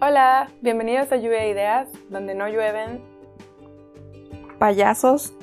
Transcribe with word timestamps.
Hola, 0.00 0.48
bienvenidos 0.60 1.10
a 1.10 1.16
Lluvia 1.16 1.40
de 1.40 1.48
Ideas, 1.48 1.88
donde 2.08 2.36
no 2.36 2.46
llueven 2.46 3.00
payasos, 4.60 5.34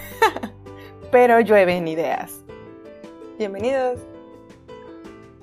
pero 1.12 1.40
llueven 1.40 1.86
ideas. 1.86 2.42
Bienvenidos. 3.36 4.00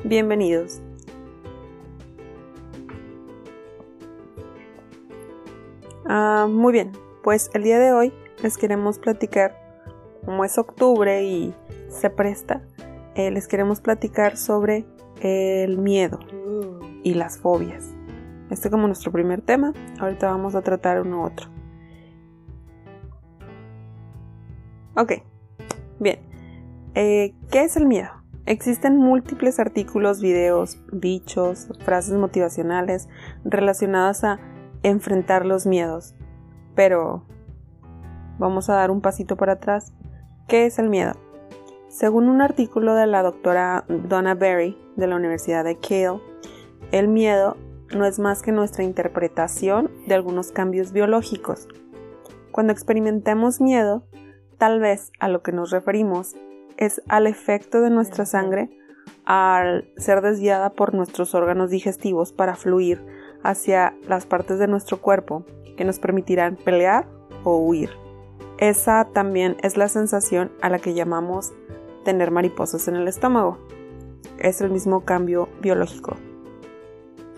Bienvenidos. 0.04 0.82
Ah, 6.08 6.48
muy 6.50 6.74
bien, 6.74 6.92
pues 7.22 7.52
el 7.54 7.62
día 7.62 7.78
de 7.78 7.94
hoy 7.94 8.12
les 8.42 8.58
queremos 8.58 8.98
platicar, 8.98 9.56
como 10.26 10.44
es 10.44 10.58
octubre 10.58 11.24
y 11.24 11.54
se 11.90 12.10
presta, 12.10 12.64
eh, 13.14 13.30
les 13.30 13.48
queremos 13.48 13.80
platicar 13.80 14.38
sobre 14.38 14.86
el 15.22 15.78
miedo 15.78 16.18
y 17.04 17.14
las 17.14 17.38
fobias. 17.38 17.93
Este 18.54 18.70
como 18.70 18.86
nuestro 18.86 19.12
primer 19.12 19.42
tema, 19.42 19.74
ahorita 20.00 20.30
vamos 20.30 20.54
a 20.54 20.62
tratar 20.62 21.02
uno 21.02 21.24
otro. 21.24 21.50
Ok, 24.96 25.14
bien. 26.00 26.20
Eh, 26.94 27.34
¿Qué 27.50 27.64
es 27.64 27.78
el 27.78 27.88
miedo? 27.88 28.12
Existen 28.46 28.96
múltiples 28.96 29.60
artículos, 29.60 30.22
videos, 30.22 30.78
dichos, 30.92 31.70
frases 31.80 32.14
motivacionales 32.14 33.10
relacionadas 33.44 34.24
a 34.24 34.40
enfrentar 34.84 35.48
los 35.48 35.66
miedos. 35.66 36.14
Pero 36.76 37.26
vamos 38.38 38.70
a 38.70 38.76
dar 38.76 38.92
un 38.92 39.02
pasito 39.02 39.36
para 39.36 39.54
atrás. 39.54 39.94
¿Qué 40.48 40.68
es 40.68 40.78
el 40.78 40.90
miedo? 40.90 41.14
Según 41.90 42.30
un 42.30 42.42
artículo 42.42 42.94
de 42.94 43.08
la 43.08 43.24
doctora 43.24 43.86
Donna 43.88 44.36
Berry 44.36 44.78
de 44.96 45.08
la 45.08 45.16
Universidad 45.16 45.64
de 45.64 45.80
Cale, 45.80 46.22
el 46.92 47.08
miedo 47.08 47.58
no 47.96 48.06
es 48.06 48.20
más 48.20 48.42
que 48.42 48.52
nuestra 48.52 48.84
interpretación 48.84 49.92
de 50.08 50.16
algunos 50.16 50.52
cambios 50.52 50.92
biológicos. 50.92 51.68
Cuando 52.52 52.74
experimentemos 52.74 53.62
miedo, 53.62 54.06
tal 54.58 54.80
vez 54.80 55.12
a 55.20 55.28
lo 55.28 55.42
que 55.42 55.52
nos 55.52 55.72
referimos 55.72 56.36
es 56.78 57.02
al 57.08 57.28
efecto 57.28 57.82
de 57.82 57.90
nuestra 57.90 58.26
sangre 58.26 58.70
al 59.26 59.90
ser 59.98 60.22
desviada 60.22 60.72
por 60.72 60.94
nuestros 60.94 61.34
órganos 61.34 61.70
digestivos 61.70 62.34
para 62.34 62.56
fluir 62.56 63.04
hacia 63.44 63.96
las 64.08 64.26
partes 64.26 64.60
de 64.60 64.68
nuestro 64.68 65.02
cuerpo 65.02 65.46
que 65.78 65.86
nos 65.86 66.00
permitirán 66.00 66.56
pelear 66.56 67.08
o 67.44 67.58
huir. 67.58 67.90
Esa 68.58 69.06
también 69.14 69.58
es 69.62 69.78
la 69.78 69.88
sensación 69.88 70.52
a 70.62 70.70
la 70.70 70.80
que 70.80 70.94
llamamos 70.94 71.54
tener 72.06 72.32
mariposas 72.32 72.88
en 72.88 72.96
el 72.96 73.08
estómago. 73.08 73.58
Es 74.38 74.62
el 74.62 74.70
mismo 74.70 75.02
cambio 75.02 75.50
biológico. 75.62 76.16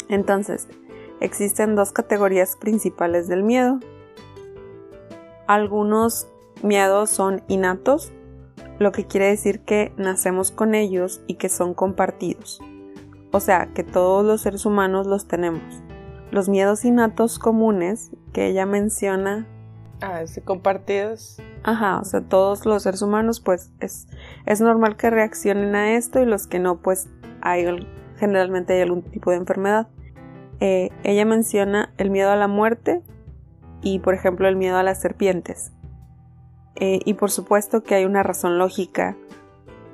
Entonces, 0.10 0.68
existen 1.20 1.76
dos 1.76 1.92
categorías 1.92 2.56
principales 2.56 3.28
del 3.28 3.44
miedo. 3.44 3.80
Algunos 5.48 6.28
miedos 6.64 7.10
son 7.10 7.44
innatos, 7.48 8.12
lo 8.80 8.92
que 8.92 9.06
quiere 9.06 9.28
decir 9.28 9.62
que 9.62 9.94
nacemos 9.98 10.52
con 10.52 10.76
ellos 10.76 11.22
y 11.28 11.36
que 11.36 11.50
son 11.50 11.74
compartidos. 11.74 12.62
O 13.32 13.40
sea, 13.40 13.68
que 13.74 13.84
todos 13.84 14.26
los 14.26 14.42
seres 14.42 14.66
humanos 14.66 15.08
los 15.08 15.28
tenemos. 15.28 15.62
Los 16.32 16.50
miedos 16.50 16.86
innatos 16.86 17.40
comunes 17.40 18.12
que 18.34 18.48
ella 18.48 18.66
menciona. 18.66 19.48
Ah, 20.02 20.26
sí, 20.26 20.42
compartidos. 20.42 21.38
Ajá, 21.64 22.00
o 22.00 22.06
sea, 22.06 22.22
todos 22.22 22.66
los 22.66 22.84
seres 22.84 23.02
humanos, 23.02 23.40
pues 23.40 23.72
es, 23.80 24.08
es 24.46 24.62
normal 24.62 24.98
que 24.98 25.10
reaccionen 25.10 25.76
a 25.76 25.94
esto 25.96 26.22
y 26.22 26.26
los 26.26 26.48
que 26.48 26.60
no, 26.60 26.78
pues 26.78 27.08
hay, 27.42 27.66
generalmente 28.18 28.74
hay 28.74 28.82
algún 28.82 29.02
tipo 29.04 29.32
de 29.32 29.38
enfermedad. 29.38 29.88
Eh, 30.60 30.90
ella 31.04 31.26
menciona 31.26 31.94
el 31.98 32.10
miedo 32.10 32.32
a 32.32 32.36
la 32.36 32.48
muerte 32.48 33.02
y, 33.82 34.00
por 34.00 34.14
ejemplo, 34.14 34.48
el 34.48 34.56
miedo 34.56 34.78
a 34.78 34.84
las 34.84 35.02
serpientes. 35.02 35.72
Eh, 36.76 37.00
y 37.06 37.14
por 37.14 37.32
supuesto 37.32 37.84
que 37.84 37.96
hay 37.96 38.06
una 38.06 38.24
razón 38.24 38.58
lógica 38.58 39.16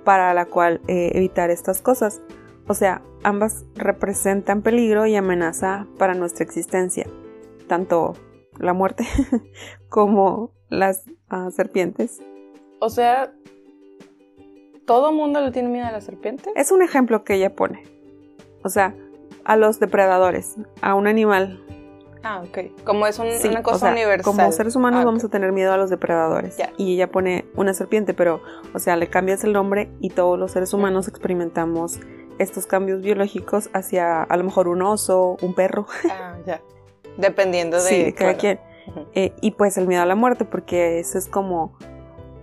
para 0.03 0.33
la 0.33 0.45
cual 0.45 0.81
eh, 0.87 1.11
evitar 1.13 1.51
estas 1.51 1.81
cosas. 1.81 2.21
O 2.67 2.73
sea, 2.73 3.01
ambas 3.23 3.65
representan 3.75 4.61
peligro 4.61 5.05
y 5.05 5.15
amenaza 5.15 5.87
para 5.97 6.13
nuestra 6.13 6.43
existencia, 6.43 7.05
tanto 7.67 8.15
la 8.57 8.73
muerte 8.73 9.05
como 9.89 10.51
las 10.69 11.03
ah, 11.29 11.49
serpientes. 11.51 12.21
O 12.79 12.89
sea, 12.89 13.33
¿todo 14.85 15.11
mundo 15.11 15.41
le 15.41 15.51
tiene 15.51 15.69
miedo 15.69 15.85
a 15.85 15.91
las 15.91 16.05
serpientes? 16.05 16.51
Es 16.55 16.71
un 16.71 16.81
ejemplo 16.81 17.23
que 17.23 17.35
ella 17.35 17.55
pone. 17.55 17.83
O 18.63 18.69
sea, 18.69 18.95
a 19.43 19.55
los 19.55 19.79
depredadores, 19.79 20.55
a 20.81 20.95
un 20.95 21.07
animal 21.07 21.63
Ah, 22.23 22.43
ok. 22.45 22.83
Como 22.83 23.07
es 23.07 23.17
una 23.19 23.63
cosa 23.63 23.91
universal. 23.91 24.23
Como 24.23 24.51
seres 24.51 24.75
humanos 24.75 25.01
ah, 25.01 25.05
vamos 25.05 25.23
a 25.23 25.29
tener 25.29 25.51
miedo 25.51 25.73
a 25.73 25.77
los 25.77 25.89
depredadores. 25.89 26.57
Y 26.77 26.95
ella 26.95 27.09
pone 27.09 27.45
una 27.55 27.73
serpiente, 27.73 28.13
pero, 28.13 28.41
o 28.73 28.79
sea, 28.79 28.95
le 28.95 29.07
cambias 29.07 29.43
el 29.43 29.53
nombre 29.53 29.89
y 29.99 30.09
todos 30.09 30.37
los 30.37 30.51
seres 30.51 30.73
humanos 30.73 31.07
experimentamos 31.07 31.99
estos 32.37 32.65
cambios 32.65 33.01
biológicos 33.01 33.69
hacia 33.73 34.23
a 34.23 34.37
lo 34.37 34.43
mejor 34.43 34.67
un 34.67 34.81
oso, 34.81 35.37
un 35.41 35.53
perro. 35.53 35.87
Ah, 36.11 36.37
ya. 36.45 36.61
Dependiendo 37.17 37.77
de, 37.77 37.89
sí, 37.89 38.03
de 38.03 38.13
cada 38.13 38.35
quien. 38.35 38.59
Eh, 39.13 39.33
y 39.41 39.51
pues 39.51 39.77
el 39.77 39.87
miedo 39.87 40.01
a 40.01 40.05
la 40.05 40.15
muerte, 40.15 40.45
porque 40.45 40.99
ese 40.99 41.17
es 41.17 41.27
como, 41.27 41.77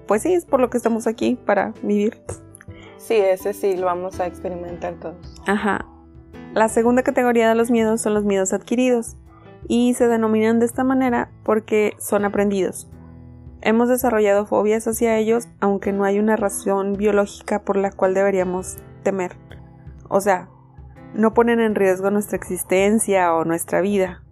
pues 0.07 0.23
sí, 0.23 0.35
es 0.35 0.45
por 0.45 0.61
lo 0.61 0.71
que 0.71 0.77
estamos 0.77 1.07
aquí, 1.07 1.37
para 1.37 1.73
vivir. 1.83 2.21
Sí, 2.97 3.17
ese 3.17 3.55
sí 3.55 3.77
lo 3.77 3.87
vamos 3.87 4.21
a 4.21 4.27
experimentar 4.27 4.95
todos. 4.95 5.17
Ajá. 5.47 5.87
La 6.55 6.69
segunda 6.69 7.03
categoría 7.03 7.49
de 7.49 7.55
los 7.55 7.71
miedos 7.71 8.01
son 8.01 8.15
los 8.15 8.25
miedos 8.25 8.53
adquiridos 8.53 9.17
y 9.69 9.95
se 9.95 10.09
denominan 10.09 10.59
de 10.59 10.67
esta 10.67 10.83
manera 10.83 11.31
porque 11.45 11.95
son 11.99 12.25
aprendidos. 12.25 12.89
Hemos 13.61 13.89
desarrollado 13.89 14.47
fobias 14.47 14.87
hacia 14.87 15.17
ellos 15.19 15.49
aunque 15.61 15.93
no 15.93 16.05
hay 16.05 16.19
una 16.19 16.37
razón 16.37 16.95
biológica 16.95 17.63
por 17.63 17.77
la 17.77 17.91
cual 17.91 18.15
deberíamos 18.15 18.79
temer. 19.03 19.37
O 20.09 20.21
sea, 20.21 20.49
no 21.15 21.35
ponen 21.35 21.61
en 21.61 21.75
riesgo 21.75 22.11
nuestra 22.11 22.37
existencia 22.37 23.35
o 23.35 23.45
nuestra 23.45 23.81
vida. 23.81 24.23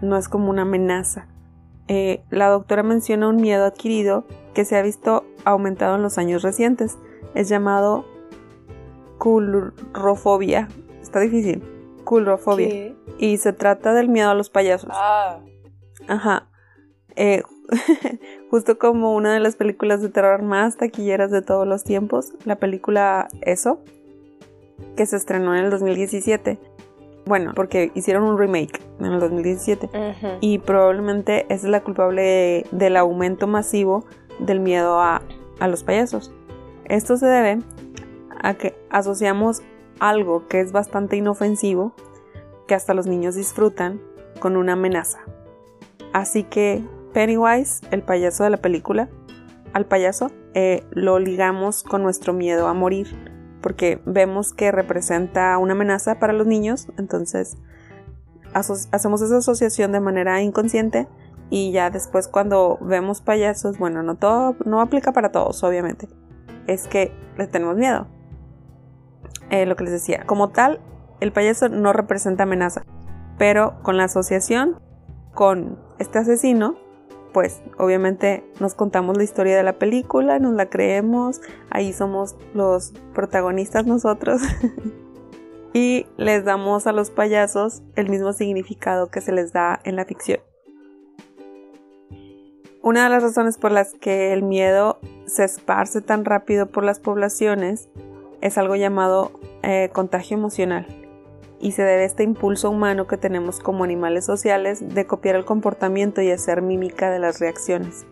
No 0.00 0.16
es 0.16 0.28
como 0.28 0.50
una 0.50 0.62
amenaza. 0.62 1.26
Eh, 1.88 2.22
la 2.30 2.48
doctora 2.48 2.82
menciona 2.82 3.28
un 3.28 3.36
miedo 3.36 3.64
adquirido 3.64 4.24
que 4.54 4.64
se 4.64 4.76
ha 4.76 4.82
visto 4.82 5.24
aumentado 5.44 5.96
en 5.96 6.02
los 6.02 6.18
años 6.18 6.42
recientes. 6.42 6.98
Es 7.34 7.48
llamado 7.48 8.04
culrofobia. 9.18 10.68
Está 11.06 11.20
difícil. 11.20 11.62
Culrofobia. 12.02 12.96
Y 13.18 13.36
se 13.36 13.52
trata 13.52 13.94
del 13.94 14.08
miedo 14.08 14.30
a 14.30 14.34
los 14.34 14.50
payasos. 14.50 14.90
Ah. 14.92 15.38
Ajá. 16.08 16.48
Eh, 17.14 17.44
justo 18.50 18.76
como 18.76 19.14
una 19.14 19.32
de 19.32 19.38
las 19.38 19.54
películas 19.54 20.02
de 20.02 20.08
terror 20.08 20.42
más 20.42 20.76
taquilleras 20.76 21.30
de 21.30 21.42
todos 21.42 21.64
los 21.66 21.84
tiempos, 21.84 22.32
la 22.44 22.56
película 22.56 23.28
Eso, 23.40 23.84
que 24.96 25.06
se 25.06 25.16
estrenó 25.16 25.54
en 25.54 25.66
el 25.66 25.70
2017. 25.70 26.58
Bueno, 27.24 27.52
porque 27.54 27.92
hicieron 27.94 28.24
un 28.24 28.36
remake 28.36 28.80
en 28.98 29.06
el 29.06 29.20
2017 29.20 29.88
y 30.40 30.58
probablemente 30.58 31.46
es 31.48 31.62
la 31.62 31.82
culpable 31.82 32.66
del 32.72 32.96
aumento 32.96 33.46
masivo 33.46 34.04
del 34.40 34.58
miedo 34.58 35.00
a, 35.00 35.22
a 35.60 35.68
los 35.68 35.84
payasos. 35.84 36.32
Esto 36.84 37.16
se 37.16 37.26
debe 37.26 37.58
a 38.42 38.54
que 38.54 38.76
asociamos 38.90 39.62
algo 40.00 40.46
que 40.48 40.60
es 40.60 40.72
bastante 40.72 41.16
inofensivo 41.16 41.94
que 42.66 42.74
hasta 42.74 42.94
los 42.94 43.06
niños 43.06 43.34
disfrutan 43.34 44.00
con 44.40 44.56
una 44.56 44.74
amenaza. 44.74 45.20
Así 46.12 46.44
que 46.44 46.84
Pennywise, 47.12 47.80
el 47.90 48.02
payaso 48.02 48.44
de 48.44 48.50
la 48.50 48.56
película, 48.58 49.08
al 49.72 49.86
payaso 49.86 50.30
eh, 50.54 50.84
lo 50.90 51.18
ligamos 51.18 51.82
con 51.82 52.02
nuestro 52.02 52.32
miedo 52.32 52.66
a 52.66 52.74
morir, 52.74 53.08
porque 53.60 54.00
vemos 54.06 54.52
que 54.52 54.72
representa 54.72 55.56
una 55.58 55.72
amenaza 55.72 56.18
para 56.18 56.32
los 56.32 56.46
niños, 56.46 56.88
entonces 56.98 57.56
hacemos 58.52 59.20
esa 59.20 59.36
asociación 59.36 59.92
de 59.92 60.00
manera 60.00 60.40
inconsciente 60.40 61.06
y 61.50 61.72
ya 61.72 61.90
después 61.90 62.26
cuando 62.26 62.78
vemos 62.80 63.20
payasos, 63.20 63.78
bueno, 63.78 64.02
no 64.02 64.16
todo, 64.16 64.56
no 64.64 64.80
aplica 64.80 65.12
para 65.12 65.30
todos, 65.30 65.62
obviamente, 65.62 66.08
es 66.66 66.88
que 66.88 67.12
le 67.36 67.46
tenemos 67.46 67.76
miedo. 67.76 68.06
Eh, 69.50 69.66
lo 69.66 69.76
que 69.76 69.84
les 69.84 69.92
decía, 69.92 70.24
como 70.26 70.48
tal, 70.50 70.80
el 71.20 71.32
payaso 71.32 71.68
no 71.68 71.92
representa 71.92 72.42
amenaza, 72.42 72.84
pero 73.38 73.80
con 73.82 73.96
la 73.96 74.04
asociación 74.04 74.80
con 75.34 75.78
este 75.98 76.18
asesino, 76.18 76.76
pues 77.32 77.62
obviamente 77.78 78.44
nos 78.60 78.74
contamos 78.74 79.16
la 79.16 79.24
historia 79.24 79.56
de 79.56 79.62
la 79.62 79.78
película, 79.78 80.38
nos 80.38 80.54
la 80.54 80.70
creemos, 80.70 81.40
ahí 81.70 81.92
somos 81.92 82.34
los 82.54 82.92
protagonistas 83.14 83.86
nosotros 83.86 84.40
y 85.74 86.06
les 86.16 86.44
damos 86.44 86.86
a 86.86 86.92
los 86.92 87.10
payasos 87.10 87.82
el 87.94 88.08
mismo 88.08 88.32
significado 88.32 89.10
que 89.10 89.20
se 89.20 89.32
les 89.32 89.52
da 89.52 89.78
en 89.84 89.96
la 89.96 90.06
ficción. 90.06 90.40
Una 92.82 93.04
de 93.04 93.10
las 93.10 93.22
razones 93.22 93.58
por 93.58 93.72
las 93.72 93.92
que 93.92 94.32
el 94.32 94.42
miedo 94.42 94.98
se 95.26 95.44
esparce 95.44 96.00
tan 96.00 96.24
rápido 96.24 96.66
por 96.66 96.84
las 96.84 97.00
poblaciones 97.00 97.90
es 98.40 98.58
algo 98.58 98.76
llamado 98.76 99.32
eh, 99.62 99.90
contagio 99.92 100.36
emocional 100.36 100.86
y 101.60 101.72
se 101.72 101.82
debe 101.82 102.02
a 102.02 102.06
este 102.06 102.22
impulso 102.22 102.70
humano 102.70 103.06
que 103.06 103.16
tenemos 103.16 103.60
como 103.60 103.84
animales 103.84 104.24
sociales 104.24 104.94
de 104.94 105.06
copiar 105.06 105.36
el 105.36 105.44
comportamiento 105.44 106.20
y 106.20 106.30
hacer 106.30 106.62
mímica 106.62 107.10
de 107.10 107.18
las 107.18 107.40
reacciones. 107.40 108.06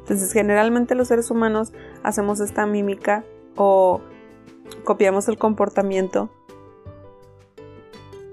Entonces 0.00 0.32
generalmente 0.32 0.94
los 0.94 1.08
seres 1.08 1.30
humanos 1.30 1.72
hacemos 2.02 2.40
esta 2.40 2.66
mímica 2.66 3.24
o 3.56 4.00
copiamos 4.84 5.28
el 5.28 5.38
comportamiento 5.38 6.30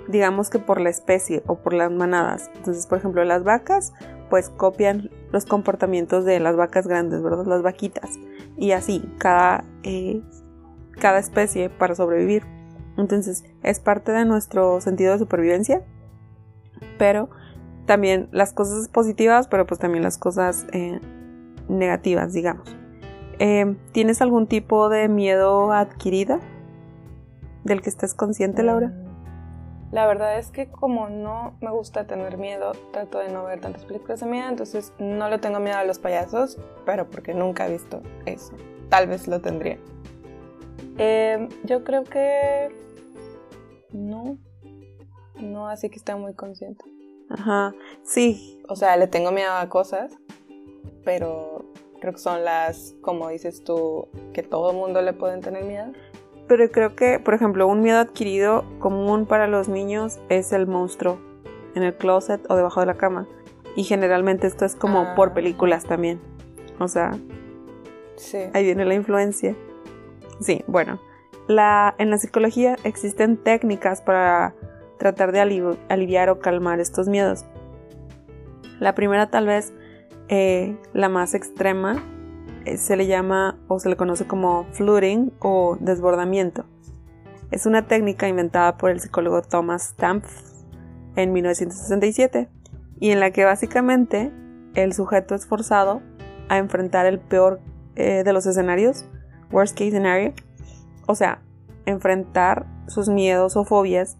digamos 0.07 0.49
que 0.49 0.59
por 0.59 0.79
la 0.81 0.89
especie 0.89 1.43
o 1.47 1.55
por 1.55 1.73
las 1.73 1.91
manadas. 1.91 2.49
Entonces, 2.55 2.87
por 2.87 2.97
ejemplo, 2.97 3.23
las 3.23 3.43
vacas 3.43 3.93
pues 4.29 4.49
copian 4.49 5.09
los 5.31 5.45
comportamientos 5.45 6.25
de 6.25 6.39
las 6.39 6.55
vacas 6.55 6.87
grandes, 6.87 7.21
¿verdad? 7.21 7.45
Las 7.45 7.61
vaquitas. 7.61 8.19
Y 8.57 8.71
así, 8.71 9.03
cada, 9.17 9.63
eh, 9.83 10.21
cada 10.99 11.19
especie 11.19 11.69
para 11.69 11.95
sobrevivir. 11.95 12.43
Entonces, 12.97 13.43
es 13.63 13.79
parte 13.79 14.11
de 14.11 14.25
nuestro 14.25 14.81
sentido 14.81 15.13
de 15.13 15.19
supervivencia. 15.19 15.83
Pero 16.97 17.29
también 17.85 18.27
las 18.31 18.53
cosas 18.53 18.87
positivas, 18.89 19.47
pero 19.47 19.65
pues 19.65 19.79
también 19.79 20.03
las 20.03 20.17
cosas 20.17 20.67
eh, 20.73 20.99
negativas, 21.67 22.33
digamos. 22.33 22.75
Eh, 23.39 23.75
¿Tienes 23.91 24.21
algún 24.21 24.47
tipo 24.47 24.89
de 24.89 25.09
miedo 25.09 25.71
adquirido 25.71 26.39
del 27.63 27.81
que 27.81 27.89
estés 27.89 28.13
consciente, 28.13 28.63
Laura? 28.63 28.87
Mm, 28.87 29.93
la 29.93 30.07
verdad 30.07 30.37
es 30.37 30.49
que 30.49 30.69
como 30.69 31.09
no 31.09 31.55
me 31.61 31.71
gusta 31.71 32.07
tener 32.07 32.37
miedo, 32.37 32.73
trato 32.91 33.19
de 33.19 33.29
no 33.29 33.45
ver 33.45 33.61
tantas 33.61 33.85
películas 33.85 34.19
de 34.19 34.25
miedo, 34.25 34.49
entonces 34.49 34.93
no 34.99 35.29
le 35.29 35.37
tengo 35.37 35.59
miedo 35.59 35.77
a 35.77 35.83
los 35.83 35.99
payasos, 35.99 36.57
pero 36.85 37.09
porque 37.09 37.33
nunca 37.33 37.67
he 37.67 37.71
visto 37.71 38.01
eso. 38.25 38.53
Tal 38.89 39.07
vez 39.07 39.27
lo 39.27 39.39
tendría. 39.39 39.77
Em, 40.97 41.49
yo 41.63 41.83
creo 41.83 42.03
que 42.03 42.69
no, 43.91 44.37
no, 45.39 45.67
así 45.67 45.89
que 45.89 45.97
estoy 45.97 46.15
muy 46.15 46.33
consciente. 46.33 46.83
Ajá, 47.29 47.73
sí. 48.03 48.61
O 48.67 48.75
sea, 48.75 48.97
le 48.97 49.07
tengo 49.07 49.31
miedo 49.31 49.51
a 49.53 49.69
cosas, 49.69 50.17
pero 51.03 51.65
creo 51.99 52.13
que 52.13 52.19
son 52.19 52.43
las, 52.43 52.95
como 53.01 53.29
dices 53.29 53.63
tú, 53.63 54.07
que 54.33 54.43
todo 54.43 54.71
el 54.71 54.77
mundo 54.77 55.01
le 55.01 55.13
pueden 55.13 55.41
tener 55.41 55.65
miedo. 55.65 55.91
Pero 56.47 56.69
creo 56.71 56.95
que, 56.95 57.19
por 57.19 57.33
ejemplo, 57.33 57.67
un 57.67 57.81
miedo 57.81 57.99
adquirido 57.99 58.63
común 58.79 59.25
para 59.25 59.47
los 59.47 59.67
niños 59.67 60.19
es 60.29 60.53
el 60.53 60.65
monstruo 60.65 61.19
en 61.75 61.83
el 61.83 61.95
closet 61.95 62.41
o 62.49 62.55
debajo 62.55 62.79
de 62.79 62.85
la 62.85 62.95
cama. 62.95 63.27
Y 63.75 63.83
generalmente 63.83 64.47
esto 64.47 64.65
es 64.65 64.75
como 64.75 65.13
por 65.15 65.29
ah. 65.29 65.33
películas 65.33 65.83
también. 65.83 66.19
O 66.79 66.87
sea, 66.87 67.11
sí. 68.15 68.37
ahí 68.53 68.63
viene 68.63 68.85
la 68.85 68.95
influencia. 68.95 69.55
Sí, 70.39 70.63
bueno. 70.67 70.99
La, 71.47 71.95
en 71.97 72.09
la 72.09 72.17
psicología 72.17 72.75
existen 72.83 73.37
técnicas 73.37 74.01
para 74.01 74.53
tratar 74.97 75.31
de 75.31 75.39
aliviar 75.89 76.29
o 76.29 76.39
calmar 76.39 76.79
estos 76.79 77.07
miedos. 77.07 77.45
La 78.79 78.95
primera 78.95 79.29
tal 79.29 79.47
vez, 79.47 79.73
eh, 80.27 80.75
la 80.93 81.09
más 81.09 81.33
extrema, 81.33 82.03
eh, 82.65 82.77
se 82.77 82.97
le 82.97 83.07
llama 83.07 83.57
o 83.67 83.79
se 83.79 83.89
le 83.89 83.95
conoce 83.95 84.27
como 84.27 84.65
flooding 84.73 85.31
o 85.39 85.77
desbordamiento. 85.79 86.65
Es 87.49 87.65
una 87.65 87.87
técnica 87.87 88.27
inventada 88.27 88.77
por 88.77 88.91
el 88.91 88.99
psicólogo 88.99 89.41
Thomas 89.41 89.93
Stampf 89.93 90.27
en 91.15 91.31
1967 91.31 92.49
y 92.99 93.11
en 93.11 93.19
la 93.21 93.31
que 93.31 93.45
básicamente 93.45 94.31
el 94.75 94.93
sujeto 94.93 95.33
es 95.33 95.45
forzado 95.45 96.01
a 96.49 96.57
enfrentar 96.57 97.05
el 97.05 97.19
peor 97.19 97.61
eh, 97.95 98.23
de 98.23 98.33
los 98.33 98.45
escenarios, 98.45 99.05
worst 99.51 99.77
case 99.77 99.91
scenario, 99.91 100.33
o 101.07 101.15
sea, 101.15 101.41
enfrentar 101.85 102.65
sus 102.87 103.09
miedos 103.09 103.55
o 103.55 103.65
fobias, 103.65 104.17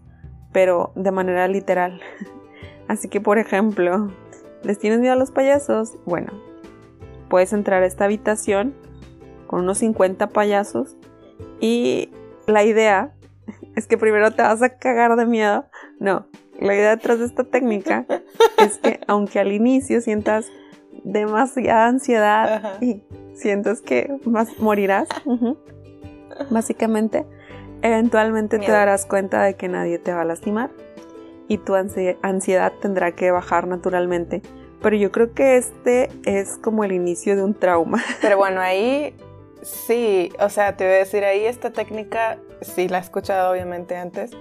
pero 0.51 0.91
de 0.95 1.11
manera 1.11 1.47
literal. 1.47 2.01
Así 2.87 3.09
que, 3.09 3.19
por 3.19 3.37
ejemplo, 3.37 4.11
¿les 4.63 4.79
tienes 4.79 4.99
miedo 4.99 5.13
a 5.13 5.17
los 5.17 5.31
payasos? 5.31 5.97
Bueno, 6.05 6.31
puedes 7.29 7.53
entrar 7.53 7.83
a 7.83 7.85
esta 7.85 8.05
habitación 8.05 8.73
con 9.47 9.61
unos 9.61 9.79
50 9.79 10.27
payasos 10.29 10.95
y 11.59 12.09
la 12.47 12.63
idea 12.63 13.13
es 13.75 13.87
que 13.87 13.97
primero 13.97 14.31
te 14.31 14.41
vas 14.41 14.61
a 14.61 14.77
cagar 14.77 15.15
de 15.15 15.25
miedo. 15.25 15.65
No, 15.99 16.27
la 16.59 16.75
idea 16.75 16.95
detrás 16.95 17.19
de 17.19 17.25
esta 17.25 17.43
técnica 17.43 18.05
es 18.57 18.77
que 18.77 18.99
aunque 19.07 19.39
al 19.39 19.51
inicio 19.51 20.01
sientas 20.01 20.47
demasiada 21.03 21.87
ansiedad 21.87 22.81
y 22.81 23.03
sientas 23.37 23.81
que 23.81 24.09
más 24.25 24.57
morirás, 24.59 25.07
básicamente, 26.49 27.25
eventualmente 27.81 28.59
te 28.59 28.71
darás 28.71 29.05
cuenta 29.05 29.43
de 29.43 29.55
que 29.55 29.67
nadie 29.67 29.99
te 29.99 30.13
va 30.13 30.21
a 30.21 30.25
lastimar 30.25 30.71
y 31.47 31.59
tu 31.59 31.75
ansiedad 31.75 32.73
tendrá 32.81 33.13
que 33.13 33.31
bajar 33.31 33.67
naturalmente 33.67 34.41
pero 34.81 34.95
yo 34.95 35.11
creo 35.11 35.33
que 35.33 35.57
este 35.57 36.09
es 36.25 36.57
como 36.57 36.83
el 36.83 36.91
inicio 36.91 37.35
de 37.35 37.43
un 37.43 37.53
trauma. 37.53 38.03
Pero 38.21 38.37
bueno, 38.37 38.61
ahí 38.61 39.15
sí, 39.61 40.31
o 40.39 40.49
sea, 40.49 40.77
te 40.77 40.85
voy 40.85 40.95
a 40.95 40.97
decir, 40.99 41.23
ahí 41.23 41.45
esta 41.45 41.71
técnica 41.71 42.37
sí 42.61 42.87
la 42.87 42.99
he 42.99 43.01
escuchado 43.01 43.51
obviamente 43.51 43.95
antes, 43.95 44.31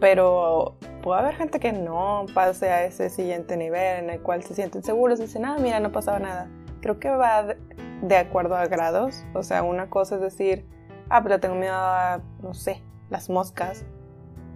pero 0.00 0.74
puede 1.02 1.20
haber 1.20 1.36
gente 1.36 1.60
que 1.60 1.72
no 1.72 2.26
pase 2.34 2.68
a 2.68 2.84
ese 2.84 3.08
siguiente 3.08 3.56
nivel 3.56 4.04
en 4.04 4.10
el 4.10 4.20
cual 4.20 4.42
se 4.42 4.54
sienten 4.54 4.82
seguros 4.82 5.20
y 5.20 5.22
dicen, 5.22 5.44
ah, 5.44 5.56
mira, 5.58 5.80
no 5.80 5.92
pasaba 5.92 6.18
nada. 6.18 6.48
Creo 6.80 6.98
que 6.98 7.08
va 7.08 7.54
de 8.02 8.16
acuerdo 8.16 8.56
a 8.56 8.66
grados, 8.66 9.24
o 9.34 9.42
sea, 9.42 9.62
una 9.62 9.88
cosa 9.88 10.16
es 10.16 10.20
decir, 10.20 10.66
ah, 11.08 11.22
pero 11.22 11.40
tengo 11.40 11.54
miedo 11.54 11.74
a, 11.74 12.20
no 12.42 12.54
sé, 12.54 12.82
las 13.10 13.30
moscas, 13.30 13.84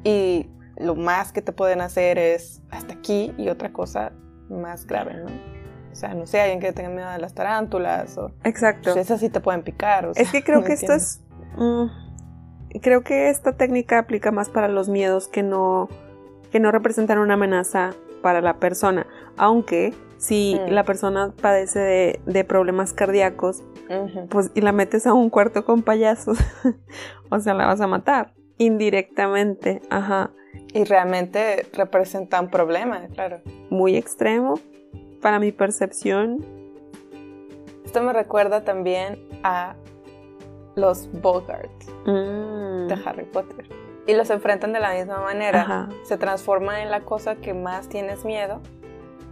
y 0.05 0.50
lo 0.76 0.94
más 0.94 1.32
que 1.32 1.43
te 1.43 1.52
pueden 1.52 1.81
hacer 1.81 2.19
es 2.19 2.62
hasta 2.70 2.94
aquí, 2.94 3.35
y 3.37 3.49
otra 3.49 3.73
cosa 3.73 4.12
más 4.49 4.87
grave, 4.87 5.14
¿no? 5.14 5.26
O 5.90 5.94
sea, 5.94 6.14
no 6.14 6.26
sé, 6.26 6.40
alguien 6.40 6.61
que 6.61 6.73
tenga 6.73 6.90
miedo 6.90 7.11
de 7.11 7.19
las 7.19 7.35
tarántulas 7.35 8.17
o... 8.19 8.31
Exacto. 8.44 8.93
Pues 8.93 8.96
esas 9.05 9.20
sí 9.20 9.31
te 9.31 9.40
pueden 9.40 9.62
picar. 9.62 10.11
es 10.14 10.31
que 10.31 10.44
creo 10.44 10.62
que 10.62 10.75
esto 10.75 10.93
es... 10.93 11.20
Mm, 11.56 11.87
creo 12.81 13.02
que 13.02 13.31
esta 13.31 13.56
técnica 13.56 13.99
aplica 13.99 14.31
más 14.31 14.49
para 14.49 14.69
los 14.69 14.88
miedos 14.88 15.26
que 15.26 15.43
no, 15.43 15.88
que 16.52 16.61
no 16.61 16.70
representan 16.70 17.19
una 17.19 17.35
amenaza 17.35 17.94
para 18.23 18.40
la 18.40 18.58
persona. 18.58 19.06
Aunque 19.37 19.94
si 20.19 20.56
mm. 20.56 20.70
la 20.73 20.85
persona 20.85 21.32
padece 21.41 22.20
de, 22.25 22.44
problemas 22.44 22.93
cardíacos, 22.93 23.62
pues 24.29 24.50
y 24.55 24.61
la 24.61 24.73
metes 24.73 25.06
a 25.06 25.15
un 25.15 25.31
cuarto 25.31 25.65
con 25.65 25.82
payasos, 25.82 26.38
o 27.31 27.41
sea, 27.41 27.55
la 27.55 27.67
vas 27.67 27.81
a 27.81 27.87
matar. 27.87 28.35
Indirectamente, 28.59 29.81
ajá. 29.88 30.33
Y 30.75 30.85
realmente 30.85 31.66
representa 31.73 32.40
un 32.40 32.50
problema, 32.50 33.07
claro. 33.14 33.40
Muy 33.71 33.97
extremo 33.97 34.59
para 35.23 35.38
mi 35.38 35.52
percepción. 35.52 36.45
Esto 37.85 38.02
me 38.02 38.12
recuerda 38.12 38.64
también 38.64 39.19
a 39.45 39.76
los 40.75 41.09
Bogart 41.12 41.71
mm. 42.04 42.88
de 42.88 42.99
Harry 43.04 43.25
Potter. 43.25 43.69
Y 44.07 44.14
los 44.14 44.31
enfrentan 44.31 44.73
de 44.73 44.81
la 44.81 44.95
misma 44.95 45.21
manera. 45.21 45.88
Se 46.02 46.16
transforma 46.16 46.83
en 46.83 46.90
la 46.90 47.02
cosa 47.02 47.37
que 47.37 47.54
más 47.54 47.88
tienes 47.88 48.25
miedo 48.25 48.61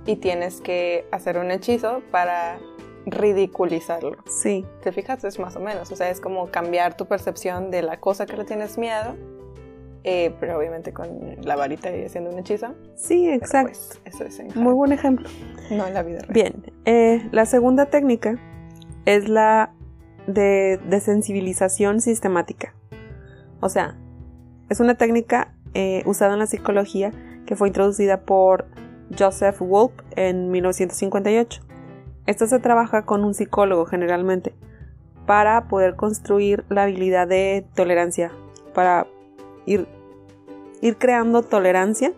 y 0.06 0.16
tienes 0.16 0.60
que 0.60 1.06
hacer 1.10 1.38
un 1.38 1.50
hechizo 1.50 2.02
para 2.10 2.58
ridiculizarlo. 3.06 4.16
Sí. 4.26 4.64
¿Te 4.82 4.92
fijas? 4.92 5.22
Es 5.24 5.38
más 5.38 5.56
o 5.56 5.60
menos. 5.60 5.92
O 5.92 5.96
sea, 5.96 6.10
es 6.10 6.20
como 6.20 6.50
cambiar 6.50 6.96
tu 6.96 7.06
percepción 7.06 7.70
de 7.70 7.82
la 7.82 8.00
cosa 8.00 8.26
que 8.26 8.36
le 8.36 8.44
tienes 8.44 8.78
miedo 8.78 9.14
eh, 10.08 10.32
pero 10.38 10.56
obviamente 10.56 10.92
con 10.92 11.08
la 11.42 11.56
varita 11.56 11.94
y 11.94 12.04
haciendo 12.04 12.30
un 12.30 12.38
hechizo. 12.38 12.76
Sí, 12.94 13.28
exacto. 13.28 13.72
Pues, 13.72 14.00
eso 14.04 14.24
es 14.24 14.54
Muy 14.54 14.72
buen 14.72 14.92
ejemplo. 14.92 15.28
No 15.68 15.84
en 15.84 15.94
la 15.94 16.04
vida 16.04 16.20
real. 16.20 16.32
Bien, 16.32 16.72
eh, 16.84 17.28
la 17.32 17.44
segunda 17.44 17.86
técnica 17.86 18.38
es 19.04 19.28
la 19.28 19.74
de 20.28 20.78
desensibilización 20.88 22.00
sistemática. 22.00 22.72
O 23.58 23.68
sea, 23.68 23.98
es 24.70 24.78
una 24.78 24.94
técnica 24.94 25.52
eh, 25.74 26.04
usada 26.06 26.34
en 26.34 26.38
la 26.38 26.46
psicología 26.46 27.10
que 27.44 27.56
fue 27.56 27.66
introducida 27.66 28.20
por 28.20 28.66
Joseph 29.16 29.60
Wolf 29.60 29.92
en 30.16 30.50
1958. 30.50 31.62
Esto 32.26 32.46
se 32.46 32.58
trabaja 32.58 33.04
con 33.04 33.24
un 33.24 33.34
psicólogo 33.34 33.86
generalmente 33.86 34.54
para 35.26 35.68
poder 35.68 35.96
construir 35.96 36.64
la 36.68 36.84
habilidad 36.84 37.26
de 37.26 37.66
tolerancia, 37.74 38.32
para 38.74 39.06
ir 39.64 39.86
ir 40.80 40.96
creando 40.96 41.42
tolerancia 41.42 42.12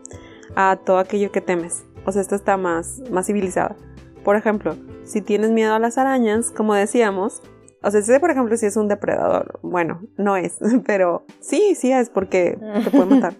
a 0.54 0.76
todo 0.76 0.98
aquello 0.98 1.32
que 1.32 1.40
temes. 1.40 1.84
O 2.04 2.12
sea, 2.12 2.22
esto 2.22 2.34
está 2.34 2.56
más, 2.56 3.02
más 3.10 3.26
civilizada. 3.26 3.76
Por 4.24 4.36
ejemplo, 4.36 4.76
si 5.04 5.20
tienes 5.20 5.50
miedo 5.50 5.74
a 5.74 5.78
las 5.78 5.98
arañas, 5.98 6.50
como 6.50 6.74
decíamos, 6.74 7.42
o 7.82 7.90
sea, 7.90 8.02
si 8.02 8.18
por 8.18 8.30
ejemplo 8.30 8.56
si 8.56 8.66
es 8.66 8.76
un 8.76 8.88
depredador, 8.88 9.58
bueno, 9.62 10.02
no 10.16 10.36
es, 10.36 10.58
pero 10.86 11.24
sí, 11.40 11.74
sí 11.74 11.92
es 11.92 12.10
porque 12.10 12.58
te 12.84 12.90
puede 12.90 13.06
matar. 13.14 13.34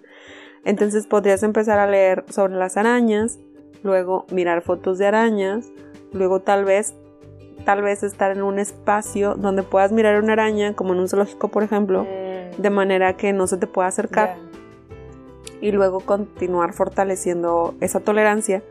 Entonces 0.64 1.06
podrías 1.06 1.42
empezar 1.42 1.78
a 1.78 1.86
leer 1.86 2.24
sobre 2.28 2.54
las 2.56 2.76
arañas, 2.76 3.38
luego 3.82 4.26
mirar 4.30 4.62
fotos 4.62 4.98
de 4.98 5.06
arañas, 5.06 5.70
luego 6.12 6.40
tal 6.40 6.64
vez 6.64 6.94
tal 7.64 7.82
vez 7.82 8.02
estar 8.02 8.30
en 8.30 8.42
un 8.42 8.58
espacio 8.58 9.34
donde 9.34 9.62
puedas 9.62 9.92
mirar 9.92 10.22
una 10.22 10.32
araña, 10.32 10.74
como 10.74 10.94
en 10.94 11.00
un 11.00 11.08
zoológico, 11.08 11.48
por 11.48 11.62
ejemplo, 11.62 12.04
mm. 12.04 12.62
de 12.62 12.70
manera 12.70 13.16
que 13.16 13.32
no 13.32 13.46
se 13.46 13.58
te 13.58 13.66
pueda 13.66 13.88
acercar 13.88 14.36
y 15.60 15.72
luego 15.72 16.00
continuar 16.00 16.72
fortaleciendo 16.72 17.74
esa 17.80 18.00
tolerancia 18.00 18.62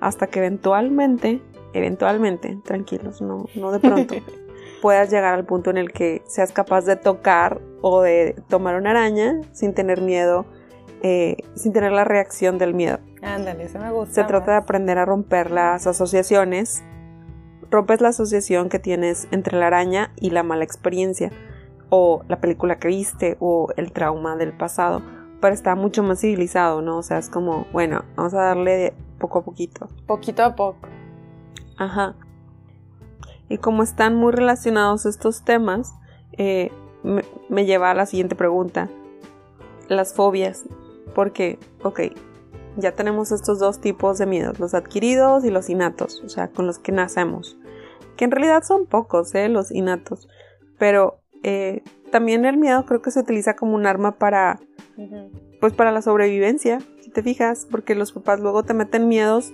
hasta 0.00 0.28
que 0.28 0.38
eventualmente, 0.38 1.40
eventualmente, 1.72 2.58
tranquilos, 2.64 3.20
no, 3.20 3.46
no 3.54 3.72
de 3.72 3.80
pronto, 3.80 4.14
puedas 4.82 5.10
llegar 5.10 5.34
al 5.34 5.44
punto 5.44 5.70
en 5.70 5.76
el 5.76 5.92
que 5.92 6.22
seas 6.26 6.52
capaz 6.52 6.84
de 6.84 6.96
tocar 6.96 7.60
o 7.80 8.00
de 8.02 8.36
tomar 8.48 8.76
una 8.76 8.90
araña 8.90 9.40
sin 9.52 9.74
tener 9.74 10.00
miedo, 10.00 10.46
eh, 11.02 11.36
sin 11.54 11.72
tener 11.72 11.92
la 11.92 12.04
reacción 12.04 12.58
del 12.58 12.74
miedo. 12.74 12.98
Ándale, 13.22 13.64
eso 13.64 13.78
me 13.78 13.90
gusta. 13.90 14.14
Se 14.14 14.24
trata 14.24 14.52
de 14.52 14.58
aprender 14.58 14.98
a 14.98 15.04
romper 15.04 15.50
las 15.50 15.86
asociaciones. 15.86 16.82
Rompes 17.70 18.00
la 18.00 18.08
asociación 18.08 18.68
que 18.68 18.78
tienes 18.78 19.28
entre 19.30 19.58
la 19.58 19.66
araña 19.66 20.12
y 20.16 20.30
la 20.30 20.42
mala 20.42 20.64
experiencia, 20.64 21.30
o 21.90 22.22
la 22.28 22.40
película 22.40 22.78
que 22.78 22.88
viste, 22.88 23.36
o 23.40 23.68
el 23.76 23.92
trauma 23.92 24.36
del 24.36 24.52
pasado. 24.52 25.02
Pero 25.40 25.54
está 25.54 25.74
mucho 25.74 26.02
más 26.02 26.20
civilizado, 26.20 26.82
¿no? 26.82 26.98
O 26.98 27.02
sea, 27.02 27.18
es 27.18 27.28
como, 27.28 27.66
bueno, 27.72 28.04
vamos 28.16 28.34
a 28.34 28.42
darle 28.42 28.94
poco 29.18 29.40
a 29.40 29.44
poquito. 29.44 29.88
Poquito 30.06 30.42
a 30.42 30.56
poco. 30.56 30.88
Ajá. 31.76 32.16
Y 33.48 33.58
como 33.58 33.82
están 33.82 34.16
muy 34.16 34.32
relacionados 34.32 35.06
estos 35.06 35.44
temas, 35.44 35.94
eh, 36.32 36.72
me, 37.02 37.24
me 37.48 37.66
lleva 37.66 37.90
a 37.90 37.94
la 37.94 38.06
siguiente 38.06 38.34
pregunta. 38.34 38.88
Las 39.88 40.14
fobias. 40.14 40.64
Porque, 41.18 41.58
ok, 41.82 42.00
ya 42.76 42.92
tenemos 42.92 43.32
estos 43.32 43.58
dos 43.58 43.80
tipos 43.80 44.18
de 44.18 44.26
miedos, 44.26 44.60
los 44.60 44.72
adquiridos 44.72 45.44
y 45.44 45.50
los 45.50 45.68
innatos, 45.68 46.22
o 46.24 46.28
sea, 46.28 46.46
con 46.46 46.68
los 46.68 46.78
que 46.78 46.92
nacemos. 46.92 47.58
Que 48.16 48.24
en 48.24 48.30
realidad 48.30 48.62
son 48.62 48.86
pocos, 48.86 49.34
¿eh? 49.34 49.48
Los 49.48 49.72
innatos. 49.72 50.28
Pero 50.78 51.18
eh, 51.42 51.82
también 52.12 52.44
el 52.44 52.56
miedo 52.56 52.86
creo 52.86 53.02
que 53.02 53.10
se 53.10 53.18
utiliza 53.18 53.56
como 53.56 53.74
un 53.74 53.84
arma 53.84 54.12
para, 54.12 54.60
pues 55.58 55.72
para 55.72 55.90
la 55.90 56.02
sobrevivencia, 56.02 56.78
si 57.00 57.10
te 57.10 57.24
fijas, 57.24 57.66
porque 57.68 57.96
los 57.96 58.12
papás 58.12 58.38
luego 58.38 58.62
te 58.62 58.74
meten 58.74 59.08
miedos, 59.08 59.52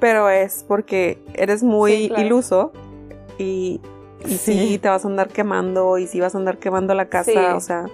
pero 0.00 0.28
es 0.28 0.64
porque 0.66 1.22
eres 1.34 1.62
muy 1.62 2.12
iluso 2.16 2.72
y, 3.38 3.80
y 4.26 4.38
sí. 4.38 4.76
te 4.82 4.88
vas 4.88 5.04
a 5.04 5.08
andar 5.08 5.28
quemando 5.28 5.98
y 5.98 6.08
sí 6.08 6.18
vas 6.18 6.34
a 6.34 6.38
andar 6.38 6.58
quemando 6.58 6.94
la 6.94 7.08
casa, 7.08 7.54
o 7.54 7.60
sea, 7.60 7.86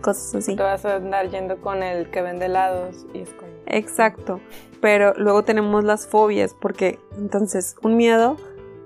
cosas 0.00 0.34
así. 0.34 0.56
Te 0.56 0.62
vas 0.62 0.84
a 0.84 0.96
andar 0.96 1.30
yendo 1.30 1.60
con 1.60 1.82
el 1.82 2.10
que 2.10 2.22
vende 2.22 2.46
helados 2.46 3.06
y 3.14 3.20
es 3.20 3.30
como... 3.30 3.50
Exacto, 3.66 4.40
pero 4.80 5.14
luego 5.16 5.44
tenemos 5.44 5.84
las 5.84 6.06
fobias, 6.06 6.54
porque 6.60 6.98
entonces 7.16 7.76
un 7.82 7.96
miedo, 7.96 8.36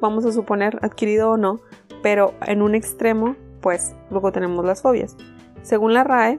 vamos 0.01 0.25
a 0.27 0.33
suponer 0.33 0.79
adquirido 0.83 1.31
o 1.31 1.37
no, 1.37 1.61
pero 2.03 2.35
en 2.47 2.63
un 2.63 2.75
extremo, 2.75 3.37
pues 3.61 3.95
luego 4.11 4.33
tenemos 4.33 4.65
las 4.65 4.83
fobias. 4.83 5.17
Según 5.63 5.95
la 5.95 6.05
RAE, 6.05 6.39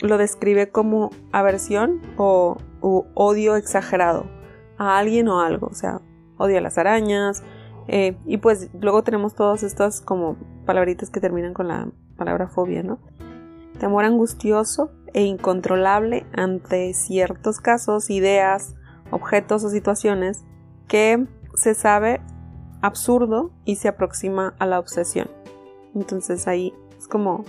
lo 0.00 0.18
describe 0.18 0.70
como 0.70 1.10
aversión 1.32 2.00
o 2.16 2.56
odio 2.80 3.56
exagerado 3.56 4.26
a 4.78 4.98
alguien 4.98 5.28
o 5.28 5.40
algo, 5.40 5.66
o 5.66 5.74
sea, 5.74 6.00
odio 6.38 6.58
a 6.58 6.60
las 6.60 6.78
arañas, 6.78 7.42
eh, 7.86 8.16
y 8.24 8.38
pues 8.38 8.70
luego 8.80 9.02
tenemos 9.02 9.34
todas 9.34 9.62
estas 9.62 10.00
como 10.00 10.36
palabritas 10.64 11.10
que 11.10 11.20
terminan 11.20 11.54
con 11.54 11.68
la 11.68 11.88
palabra 12.16 12.48
fobia, 12.48 12.82
¿no? 12.82 12.98
Temor 13.78 14.04
angustioso 14.04 14.90
e 15.12 15.22
incontrolable 15.22 16.26
ante 16.32 16.92
ciertos 16.94 17.60
casos, 17.60 18.10
ideas, 18.10 18.74
objetos 19.10 19.64
o 19.64 19.70
situaciones 19.70 20.44
que 20.88 21.26
se 21.54 21.74
sabe 21.74 22.20
absurdo 22.82 23.50
y 23.64 23.76
se 23.76 23.88
aproxima 23.88 24.54
a 24.58 24.66
la 24.66 24.78
obsesión. 24.78 25.28
Entonces 25.94 26.46
ahí 26.48 26.74
es 26.98 27.08
como 27.08 27.44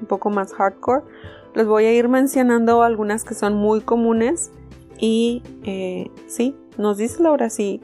un 0.00 0.06
poco 0.06 0.30
más 0.30 0.52
hardcore. 0.52 1.04
Les 1.54 1.66
voy 1.66 1.86
a 1.86 1.92
ir 1.92 2.08
mencionando 2.08 2.82
algunas 2.82 3.24
que 3.24 3.34
son 3.34 3.54
muy 3.54 3.80
comunes 3.80 4.52
y 4.98 5.42
eh, 5.64 6.10
sí, 6.26 6.56
nos 6.76 6.98
dice 6.98 7.22
Laura 7.22 7.50
si 7.50 7.80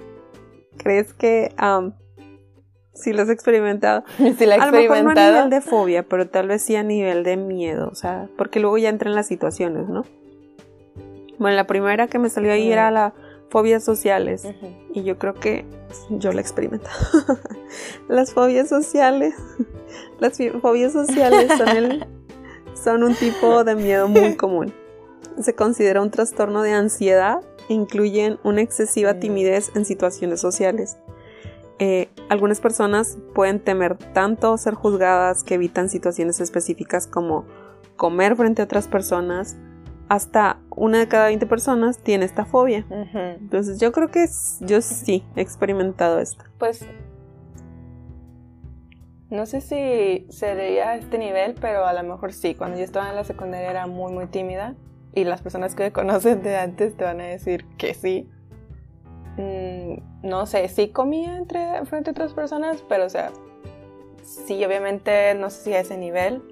crees 0.76 1.12
que 1.14 1.54
si 2.94 3.12
lo 3.12 3.22
has 3.22 3.28
experimentado. 3.28 4.04
Si 4.38 4.46
la 4.46 4.56
he 4.56 4.60
a 4.60 4.66
lo 4.66 4.72
mejor 4.72 4.88
no 4.88 4.94
a 4.94 4.98
experimentado. 5.12 5.32
nivel 5.34 5.50
de 5.50 5.60
fobia, 5.60 6.02
pero 6.04 6.28
tal 6.28 6.48
vez 6.48 6.62
sí 6.62 6.76
a 6.76 6.82
nivel 6.82 7.24
de 7.24 7.36
miedo, 7.36 7.88
o 7.90 7.94
sea, 7.94 8.28
porque 8.38 8.60
luego 8.60 8.78
ya 8.78 8.88
entran 8.88 9.14
las 9.14 9.26
situaciones, 9.26 9.88
¿no? 9.88 10.04
Bueno, 11.38 11.56
la 11.56 11.66
primera 11.66 12.06
que 12.06 12.18
me 12.18 12.30
salió 12.30 12.52
ahí 12.52 12.64
Ujú. 12.64 12.72
era 12.72 12.90
la 12.90 13.12
fobias 13.50 13.84
sociales 13.84 14.44
Ujú. 14.44 14.72
y 14.94 15.02
yo 15.04 15.18
creo 15.18 15.34
que 15.34 15.64
yo 16.10 16.32
la 16.32 16.38
he 16.38 16.42
experimentado. 16.42 16.96
las 18.08 18.32
fobias 18.32 18.68
sociales, 18.68 19.34
las 20.20 20.38
fobias 20.60 20.92
sociales 20.92 21.52
son 21.58 21.68
el 21.68 22.06
son 22.82 23.02
un 23.02 23.14
tipo 23.14 23.64
de 23.64 23.74
miedo 23.76 24.08
muy 24.08 24.36
común. 24.36 24.72
Se 25.40 25.54
considera 25.54 26.02
un 26.02 26.10
trastorno 26.10 26.62
de 26.62 26.72
ansiedad 26.72 27.40
e 27.68 27.74
incluyen 27.74 28.38
una 28.44 28.60
excesiva 28.60 29.14
timidez 29.14 29.70
en 29.74 29.84
situaciones 29.84 30.40
sociales. 30.40 30.96
Eh, 31.78 32.08
algunas 32.28 32.60
personas 32.60 33.18
pueden 33.34 33.60
temer 33.60 33.96
tanto 34.12 34.56
ser 34.56 34.74
juzgadas 34.74 35.42
que 35.42 35.54
evitan 35.54 35.88
situaciones 35.88 36.40
específicas 36.40 37.06
como 37.06 37.46
comer 37.96 38.36
frente 38.36 38.62
a 38.62 38.66
otras 38.66 38.88
personas. 38.88 39.56
Hasta 40.08 40.60
una 40.70 40.98
de 40.98 41.08
cada 41.08 41.26
20 41.26 41.46
personas 41.46 41.98
tiene 41.98 42.24
esta 42.24 42.44
fobia. 42.44 42.86
Ujú. 42.90 43.18
Entonces 43.18 43.80
yo 43.80 43.90
creo 43.92 44.08
que 44.08 44.26
yo 44.60 44.80
sí 44.80 45.24
he 45.34 45.40
experimentado 45.40 46.20
esto. 46.20 46.44
Pues 46.58 46.86
no 49.30 49.46
sé 49.46 49.60
si 49.60 50.26
sería 50.30 50.90
a 50.90 50.96
este 50.96 51.18
nivel, 51.18 51.54
pero 51.60 51.86
a 51.86 51.92
lo 51.92 52.02
mejor 52.04 52.32
sí. 52.32 52.54
Cuando 52.54 52.78
yo 52.78 52.84
estaba 52.84 53.08
en 53.08 53.16
la 53.16 53.24
secundaria 53.24 53.70
era 53.70 53.86
muy, 53.86 54.12
muy 54.12 54.26
tímida. 54.26 54.76
Y 55.12 55.24
las 55.24 55.42
personas 55.42 55.74
que 55.74 55.84
me 55.84 55.92
conocen 55.92 56.42
de 56.42 56.56
antes 56.56 56.96
te 56.96 57.04
van 57.04 57.20
a 57.20 57.24
decir 57.24 57.66
que 57.76 57.94
sí. 57.94 58.30
Mm, 59.36 60.26
no 60.26 60.46
sé, 60.46 60.68
sí 60.68 60.88
comía 60.88 61.36
entre, 61.36 61.84
frente 61.86 62.10
a 62.10 62.12
otras 62.12 62.32
personas, 62.32 62.84
pero 62.88 63.06
o 63.06 63.08
sea, 63.08 63.32
sí, 64.22 64.64
obviamente 64.64 65.34
no 65.34 65.50
sé 65.50 65.62
si 65.62 65.72
a 65.72 65.80
ese 65.80 65.98
nivel, 65.98 66.42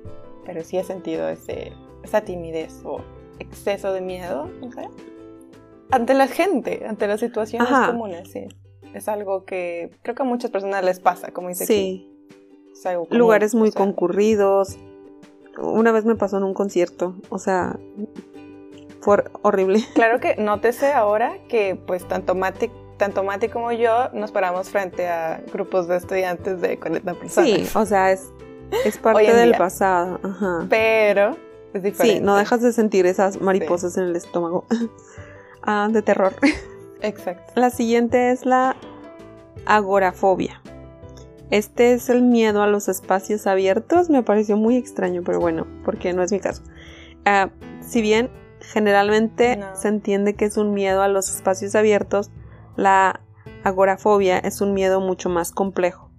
pero 0.45 0.65
sí 0.65 0.77
he 0.77 0.85
sentido 0.85 1.29
ese, 1.29 1.73
esa 2.03 2.23
timidez 2.23 2.83
o 2.85 3.01
exceso 3.39 3.93
de 3.93 4.01
miedo, 4.01 4.49
no 4.61 4.73
sé. 4.73 4.89
Ante 5.91 6.15
la 6.15 6.27
gente, 6.27 6.85
ante 6.87 7.07
las 7.07 7.21
situaciones 7.21 7.71
Ajá. 7.71 7.89
comunes, 7.89 8.31
sí. 8.31 8.49
Es 8.95 9.09
algo 9.09 9.45
que 9.45 9.91
creo 10.03 10.15
que 10.15 10.23
a 10.23 10.27
muchas 10.27 10.51
personas 10.51 10.85
les 10.85 11.01
pasa, 11.01 11.33
como 11.33 11.49
dice. 11.49 11.67
Sí, 11.67 12.13
común, 12.85 13.07
lugares 13.11 13.55
muy 13.55 13.69
o 13.69 13.73
sea, 13.73 13.81
concurridos. 13.81 14.79
Una 15.59 15.93
vez 15.93 16.05
me 16.05 16.17
pasó 16.17 16.39
en 16.39 16.45
un 16.45 16.55
concierto, 16.55 17.15
o 17.29 17.39
sea, 17.39 17.79
fue 19.03 19.25
horrible. 19.43 19.85
Claro 19.95 20.21
que 20.21 20.37
nótese 20.37 20.93
ahora 20.93 21.35
que 21.49 21.77
pues 21.87 22.07
tanto 22.09 22.35
Mati, 22.35 22.71
tanto 22.97 23.23
Mati 23.23 23.49
como 23.49 23.73
yo 23.73 24.09
nos 24.15 24.33
paramos 24.33 24.71
frente 24.71 25.09
a 25.09 25.43
grupos 25.53 25.89
de 25.89 25.97
estudiantes 25.97 26.61
de 26.61 26.79
40 26.79 27.15
personas. 27.15 27.51
Sí, 27.51 27.69
o 27.75 27.85
sea, 27.85 28.13
es, 28.13 28.31
es 28.85 28.97
parte 28.99 29.35
del 29.35 29.51
día. 29.51 29.59
pasado. 29.59 30.19
Ajá. 30.23 30.67
Pero 30.71 31.37
es 31.75 31.83
diferente. 31.83 32.19
Sí, 32.19 32.25
no 32.25 32.37
dejas 32.37 32.63
de 32.63 32.73
sentir 32.73 33.05
esas 33.07 33.41
mariposas 33.41 33.97
en 33.99 34.05
el 34.05 34.17
estómago. 34.17 34.65
Ah, 35.65 35.89
de 35.89 36.03
terror. 36.03 36.33
Exacto. 37.03 37.53
La 37.55 37.71
siguiente 37.71 38.33
es 38.33 38.45
la 38.45 38.75
agorafobia. 39.65 40.61
Este 41.51 41.93
es 41.93 42.09
el 42.09 42.23
miedo 42.23 42.63
a 42.63 42.67
los 42.67 42.89
espacios 42.89 43.47
abiertos. 43.47 44.11
Me 44.11 44.25
pareció 44.25 44.57
muy 44.57 44.75
extraño, 44.77 45.23
pero 45.25 45.39
bueno, 45.39 45.69
porque 45.85 46.13
no 46.15 46.25
es 46.25 46.33
mi 46.33 46.41
caso. 46.41 46.65
Ah, 47.25 47.51
si 47.81 48.03
bien 48.03 48.29
generalmente 48.63 49.57
No. 49.57 49.75
se 49.75 49.89
entiende 49.89 50.35
que 50.35 50.45
es 50.45 50.57
un 50.57 50.73
miedo 50.73 51.03
a 51.03 51.09
los 51.09 51.29
espacios 51.35 51.75
abiertos, 51.75 52.31
la 52.77 53.21
agorafobia 53.65 54.39
es 54.39 54.61
un 54.61 54.75
miedo 54.75 55.01
mucho 55.01 55.29
más 55.29 55.53
complejo. 55.53 56.11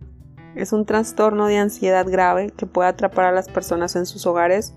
Es 0.55 0.71
un 0.71 0.85
trastorno 0.85 1.47
de 1.47 1.57
ansiedad 1.57 2.05
grave 2.07 2.51
que 2.51 2.65
puede 2.65 2.89
atrapar 2.89 3.25
a 3.25 3.31
las 3.31 3.47
personas 3.49 3.95
en 3.95 4.05
sus 4.05 4.25
hogares 4.25 4.75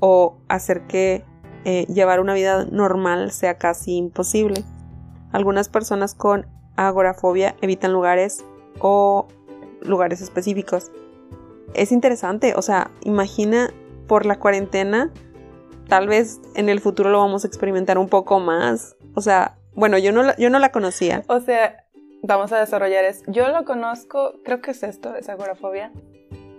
o 0.00 0.38
hacer 0.48 0.86
que 0.86 1.24
eh, 1.64 1.86
llevar 1.86 2.20
una 2.20 2.34
vida 2.34 2.66
normal 2.70 3.32
sea 3.32 3.58
casi 3.58 3.96
imposible. 3.96 4.64
Algunas 5.32 5.68
personas 5.68 6.14
con 6.14 6.46
agorafobia 6.76 7.56
evitan 7.60 7.92
lugares 7.92 8.44
o 8.80 9.26
lugares 9.82 10.20
específicos. 10.20 10.92
Es 11.74 11.92
interesante, 11.92 12.54
o 12.56 12.62
sea, 12.62 12.90
imagina 13.02 13.70
por 14.06 14.24
la 14.24 14.38
cuarentena, 14.38 15.12
tal 15.88 16.06
vez 16.06 16.40
en 16.54 16.68
el 16.68 16.80
futuro 16.80 17.10
lo 17.10 17.18
vamos 17.18 17.44
a 17.44 17.48
experimentar 17.48 17.98
un 17.98 18.08
poco 18.08 18.38
más. 18.38 18.96
O 19.14 19.20
sea, 19.20 19.56
bueno, 19.74 19.98
yo 19.98 20.12
no 20.12 20.22
la, 20.22 20.36
yo 20.36 20.50
no 20.50 20.58
la 20.58 20.70
conocía. 20.70 21.24
O 21.28 21.40
sea, 21.40 21.84
vamos 22.22 22.52
a 22.52 22.58
desarrollar 22.58 23.04
eso. 23.04 23.24
Yo 23.26 23.48
lo 23.48 23.64
conozco, 23.64 24.34
creo 24.44 24.60
que 24.60 24.72
es 24.72 24.82
esto, 24.82 25.14
es 25.14 25.28
agorafobia. 25.28 25.92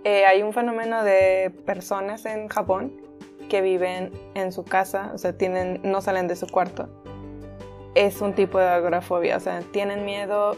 Eh, 0.04 0.24
hay 0.26 0.42
un 0.42 0.52
fenómeno 0.52 1.04
de 1.04 1.52
personas 1.64 2.26
en 2.26 2.48
Japón 2.48 2.92
que 3.48 3.60
viven 3.60 4.12
en 4.34 4.52
su 4.52 4.64
casa, 4.64 5.10
o 5.14 5.18
sea, 5.18 5.36
tienen, 5.36 5.80
no 5.82 6.00
salen 6.00 6.28
de 6.28 6.36
su 6.36 6.46
cuarto. 6.46 6.88
Es 7.94 8.20
un 8.20 8.34
tipo 8.34 8.58
de 8.58 8.68
agorafobia, 8.68 9.36
o 9.36 9.40
sea, 9.40 9.60
tienen 9.72 10.04
miedo 10.04 10.56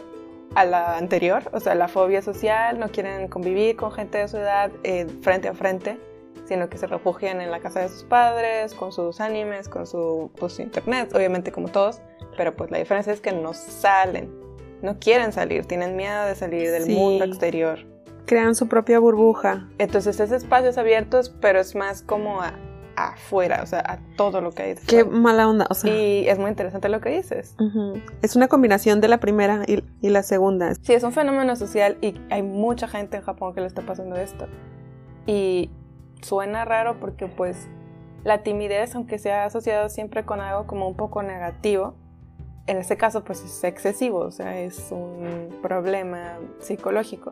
a 0.55 0.65
la 0.65 0.97
anterior, 0.97 1.49
o 1.51 1.59
sea, 1.59 1.73
la 1.73 1.87
fobia 1.87 2.21
social, 2.21 2.79
no 2.79 2.89
quieren 2.89 3.27
convivir 3.27 3.75
con 3.75 3.91
gente 3.91 4.19
de 4.19 4.27
su 4.27 4.37
edad 4.37 4.71
eh, 4.83 5.07
frente 5.21 5.47
a 5.47 5.53
frente 5.53 5.97
sino 6.45 6.69
que 6.69 6.77
se 6.77 6.87
refugian 6.87 7.41
en 7.41 7.51
la 7.51 7.59
casa 7.59 7.79
de 7.79 7.89
sus 7.89 8.03
padres, 8.03 8.73
con 8.73 8.91
sus 8.91 9.19
animes, 9.21 9.69
con 9.69 9.87
su 9.87 10.31
pues, 10.39 10.59
internet, 10.59 11.13
obviamente 11.15 11.51
como 11.51 11.69
todos, 11.69 12.01
pero 12.37 12.55
pues 12.55 12.71
la 12.71 12.77
diferencia 12.79 13.13
es 13.13 13.21
que 13.21 13.31
no 13.31 13.53
salen, 13.53 14.29
no 14.81 14.99
quieren 14.99 15.31
salir, 15.31 15.65
tienen 15.65 15.95
miedo 15.95 16.25
de 16.25 16.35
salir 16.35 16.69
del 16.71 16.83
Sí. 16.83 16.95
mundo 16.95 17.23
exterior. 17.25 17.79
Crean 18.25 18.55
su 18.55 18.67
propia 18.67 18.99
burbuja. 18.99 19.67
Entonces 19.77 20.19
es 20.19 20.31
espacios 20.31 20.77
abiertos, 20.77 21.29
pero 21.41 21.59
es 21.59 21.75
más 21.75 22.01
como 22.03 22.41
a- 22.41 22.53
afuera, 22.95 23.61
o 23.63 23.65
sea, 23.65 23.79
a 23.79 23.99
todo 24.17 24.39
lo 24.39 24.51
que 24.51 24.61
hay. 24.63 24.75
Qué 24.87 25.03
mala 25.03 25.49
onda. 25.49 25.65
O 25.69 25.73
sea, 25.73 25.91
Y 25.93 26.27
es 26.29 26.37
muy 26.37 26.49
interesante 26.49 26.89
lo 26.89 27.01
que 27.01 27.09
dices. 27.09 27.55
ujú. 27.59 27.95
es 28.21 28.35
una 28.35 28.47
combinación 28.47 29.01
de 29.01 29.07
la 29.07 29.19
primera 29.19 29.63
y, 29.67 29.83
y 30.01 30.09
la 30.09 30.21
segunda. 30.23 30.73
Sí, 30.75 30.93
es 30.93 31.03
un 31.03 31.11
fenómeno 31.11 31.55
social 31.55 31.97
y 32.01 32.13
hay 32.29 32.43
mucha 32.43 32.87
gente 32.87 33.17
en 33.17 33.23
Japón 33.23 33.53
que 33.55 33.61
le 33.61 33.67
está 33.67 33.81
pasando 33.81 34.15
esto. 34.15 34.47
Y 35.25 35.71
suena 36.23 36.65
raro 36.65 36.99
porque 36.99 37.27
pues 37.27 37.67
la 38.23 38.43
timidez, 38.43 38.95
aunque 38.95 39.19
sea 39.19 39.45
asociado 39.45 39.89
siempre 39.89 40.23
con 40.23 40.39
algo 40.39 40.65
como 40.65 40.87
un 40.87 40.95
poco 40.95 41.21
negativo, 41.23 41.95
en 42.67 42.77
este 42.77 42.97
caso 42.97 43.23
pues 43.23 43.43
es 43.43 43.63
excesivo, 43.63 44.19
o 44.19 44.31
sea, 44.31 44.59
es 44.59 44.91
un 44.91 45.59
problema 45.61 46.39
psicológico. 46.59 47.31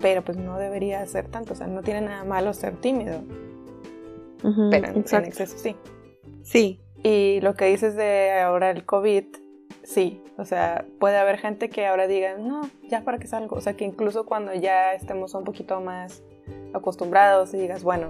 Pero 0.00 0.22
pues 0.22 0.36
no 0.36 0.58
debería 0.58 1.04
ser 1.06 1.28
tanto, 1.28 1.52
o 1.52 1.56
sea, 1.56 1.66
no 1.66 1.82
tiene 1.82 2.02
nada 2.02 2.24
malo 2.24 2.52
ser 2.52 2.76
tímido, 2.76 3.20
pero 4.70 4.88
en, 4.88 4.98
exceso 4.98 5.56
sí. 5.56 5.76
Sí, 6.42 6.80
Y 7.02 7.40
lo 7.40 7.54
que 7.54 7.66
dices 7.66 7.96
de 7.96 8.32
ahora 8.40 8.70
el 8.70 8.84
COVID, 8.84 9.24
sí, 9.82 10.22
o 10.36 10.44
sea, 10.44 10.84
puede 10.98 11.16
haber 11.16 11.38
gente 11.38 11.70
que 11.70 11.86
ahora 11.86 12.06
diga, 12.06 12.36
no, 12.36 12.68
ya 12.88 13.02
para 13.02 13.18
que 13.18 13.26
salgo, 13.26 13.56
o 13.56 13.60
sea, 13.60 13.74
que 13.74 13.84
incluso 13.84 14.26
cuando 14.26 14.52
ya 14.54 14.92
estemos 14.92 15.34
un 15.34 15.44
poquito 15.44 15.80
más 15.80 16.22
acostumbrados 16.74 17.54
y 17.54 17.58
digas, 17.58 17.82
bueno, 17.82 18.08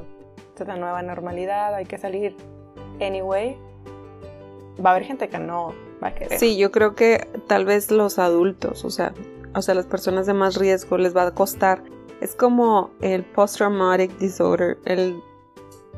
esta 0.49 0.65
es 0.65 0.69
la 0.69 0.77
nueva 0.77 1.03
normalidad, 1.03 1.75
hay 1.75 1.85
que 1.85 1.99
salir 1.99 2.37
anyway, 3.01 3.57
va 4.85 4.91
a 4.91 4.93
haber 4.95 5.05
gente 5.05 5.29
que 5.29 5.39
no 5.39 5.75
va 6.03 6.09
a 6.09 6.15
querer. 6.15 6.39
sí, 6.39 6.57
yo 6.57 6.73
creo 6.73 6.95
que 6.95 7.29
tal 7.47 7.65
vez 7.65 7.91
los 7.91 8.19
adultos, 8.19 8.85
o 8.85 8.91
sea, 8.91 9.15
o 9.55 9.63
sea, 9.63 9.75
las 9.75 9.87
personas 9.87 10.27
de 10.27 10.35
más 10.35 10.57
riesgo 10.57 10.99
les 10.99 11.17
va 11.17 11.27
a 11.27 11.31
costar. 11.31 11.83
Es 12.21 12.35
como 12.35 12.91
el 13.01 13.23
post-traumatic 13.25 14.17
disorder, 14.19 14.79
el 14.85 15.23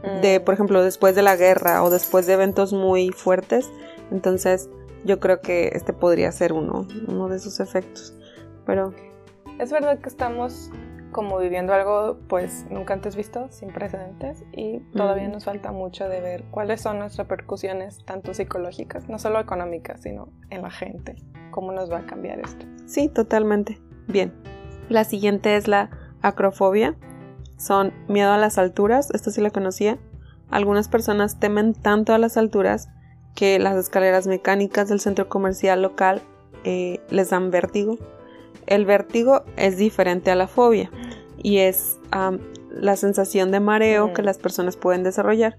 Mm, 0.02 0.20
de, 0.20 0.40
por 0.40 0.54
ejemplo, 0.54 0.82
después 0.82 1.14
de 1.14 1.23
la 1.23 1.37
guerra 1.37 1.82
o 1.82 1.90
después 1.90 2.26
de 2.26 2.35
eventos 2.35 2.73
muy 2.73 3.11
fuertes. 3.11 3.70
Entonces, 4.11 4.68
yo 5.04 5.20
creo 5.20 5.40
que 5.40 5.70
este 5.75 5.92
podría 5.92 6.30
ser 6.32 6.52
uno, 6.52 6.87
uno 7.08 7.28
de 7.28 7.37
esos 7.37 7.61
efectos. 7.61 8.14
Pero 8.64 8.92
Es 9.58 9.70
verdad 9.70 9.99
que 10.00 10.08
estamos 10.08 10.70
como 11.16 11.38
viviendo 11.38 11.73
algo 11.73 12.18
pues 12.28 12.66
nunca 12.68 12.92
antes 12.92 13.16
visto, 13.16 13.46
sin 13.49 13.70
precedentes, 13.70 14.44
y 14.52 14.80
todavía 14.94 15.26
nos 15.28 15.46
falta 15.46 15.73
mucho 15.73 16.06
de 16.11 16.20
ver 16.20 16.44
cuáles 16.50 16.82
son 16.82 16.99
las 16.99 17.16
repercusiones 17.16 18.04
tanto 18.04 18.35
psicológicas, 18.35 19.08
no 19.08 19.18
solo 19.18 19.40
económicas, 19.40 20.02
sino 20.02 20.28
en 20.50 20.61
la 20.61 20.70
gente, 20.70 21.16
cómo 21.50 21.73
nos 21.73 21.90
va 21.90 22.00
a 22.00 22.06
cambiar 22.06 22.38
esto. 22.40 22.66
sí, 22.85 23.08
totalmente. 23.08 23.80
Bien. 24.08 24.35
La 24.90 25.04
siguiente 25.04 25.56
es 25.56 25.68
la 25.68 25.88
acrofobia. 26.20 26.96
Son 27.56 27.94
miedo 28.08 28.32
a 28.32 28.37
las 28.38 28.58
alturas. 28.58 29.11
Esto 29.12 29.30
sí 29.30 29.40
la 29.40 29.50
conocía. 29.50 29.99
Algunas 30.50 30.88
personas 30.88 31.40
temen 31.40 31.73
tanto 31.73 32.12
a 32.12 32.18
las 32.18 32.37
alturas 32.37 32.90
que 33.35 33.58
las 33.58 33.75
escaleras 33.76 34.26
mecánicas 34.26 34.90
del 34.90 35.00
centro 35.00 35.30
comercial 35.30 35.80
local 35.80 36.20
eh, 36.64 37.00
les 37.08 37.30
dan 37.30 37.50
vértigo. 37.50 37.96
El 38.66 38.85
vértigo 38.85 39.44
es 39.56 39.78
diferente 39.78 40.30
a 40.30 40.35
la 40.35 40.46
fobia 40.46 40.90
y 41.43 41.59
es 41.59 41.99
la 42.71 42.97
sensación 42.97 43.50
de 43.50 43.61
mareo 43.61 44.09
Mm. 44.09 44.12
que 44.12 44.23
las 44.23 44.38
personas 44.38 44.76
pueden 44.76 45.02
desarrollar. 45.02 45.59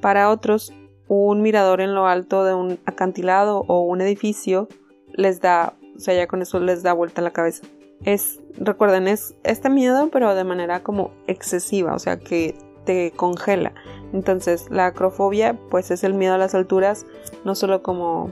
Para 0.00 0.30
otros, 0.30 0.72
un 1.08 1.42
mirador 1.42 1.80
en 1.80 1.94
lo 1.94 2.06
alto 2.06 2.44
de 2.44 2.54
un 2.54 2.78
acantilado 2.86 3.64
o 3.68 3.80
un 3.82 4.00
edificio 4.00 4.68
les 5.12 5.40
da, 5.40 5.74
o 5.96 6.00
sea, 6.00 6.14
ya 6.14 6.26
con 6.26 6.42
eso 6.42 6.60
les 6.60 6.82
da 6.82 6.92
vuelta 6.92 7.22
la 7.22 7.30
cabeza. 7.30 7.64
Es, 8.04 8.40
recuerden, 8.58 9.08
es 9.08 9.34
este 9.44 9.70
miedo, 9.70 10.08
pero 10.12 10.34
de 10.34 10.44
manera 10.44 10.82
como 10.82 11.12
excesiva, 11.26 11.94
o 11.94 11.98
sea, 11.98 12.18
que 12.18 12.54
te 12.84 13.12
congela. 13.12 13.72
Entonces, 14.12 14.66
la 14.70 14.86
acrofobia, 14.86 15.58
pues 15.70 15.90
es 15.90 16.04
el 16.04 16.14
miedo 16.14 16.34
a 16.34 16.38
las 16.38 16.54
alturas, 16.54 17.06
no 17.44 17.54
solo 17.54 17.82
como 17.82 18.30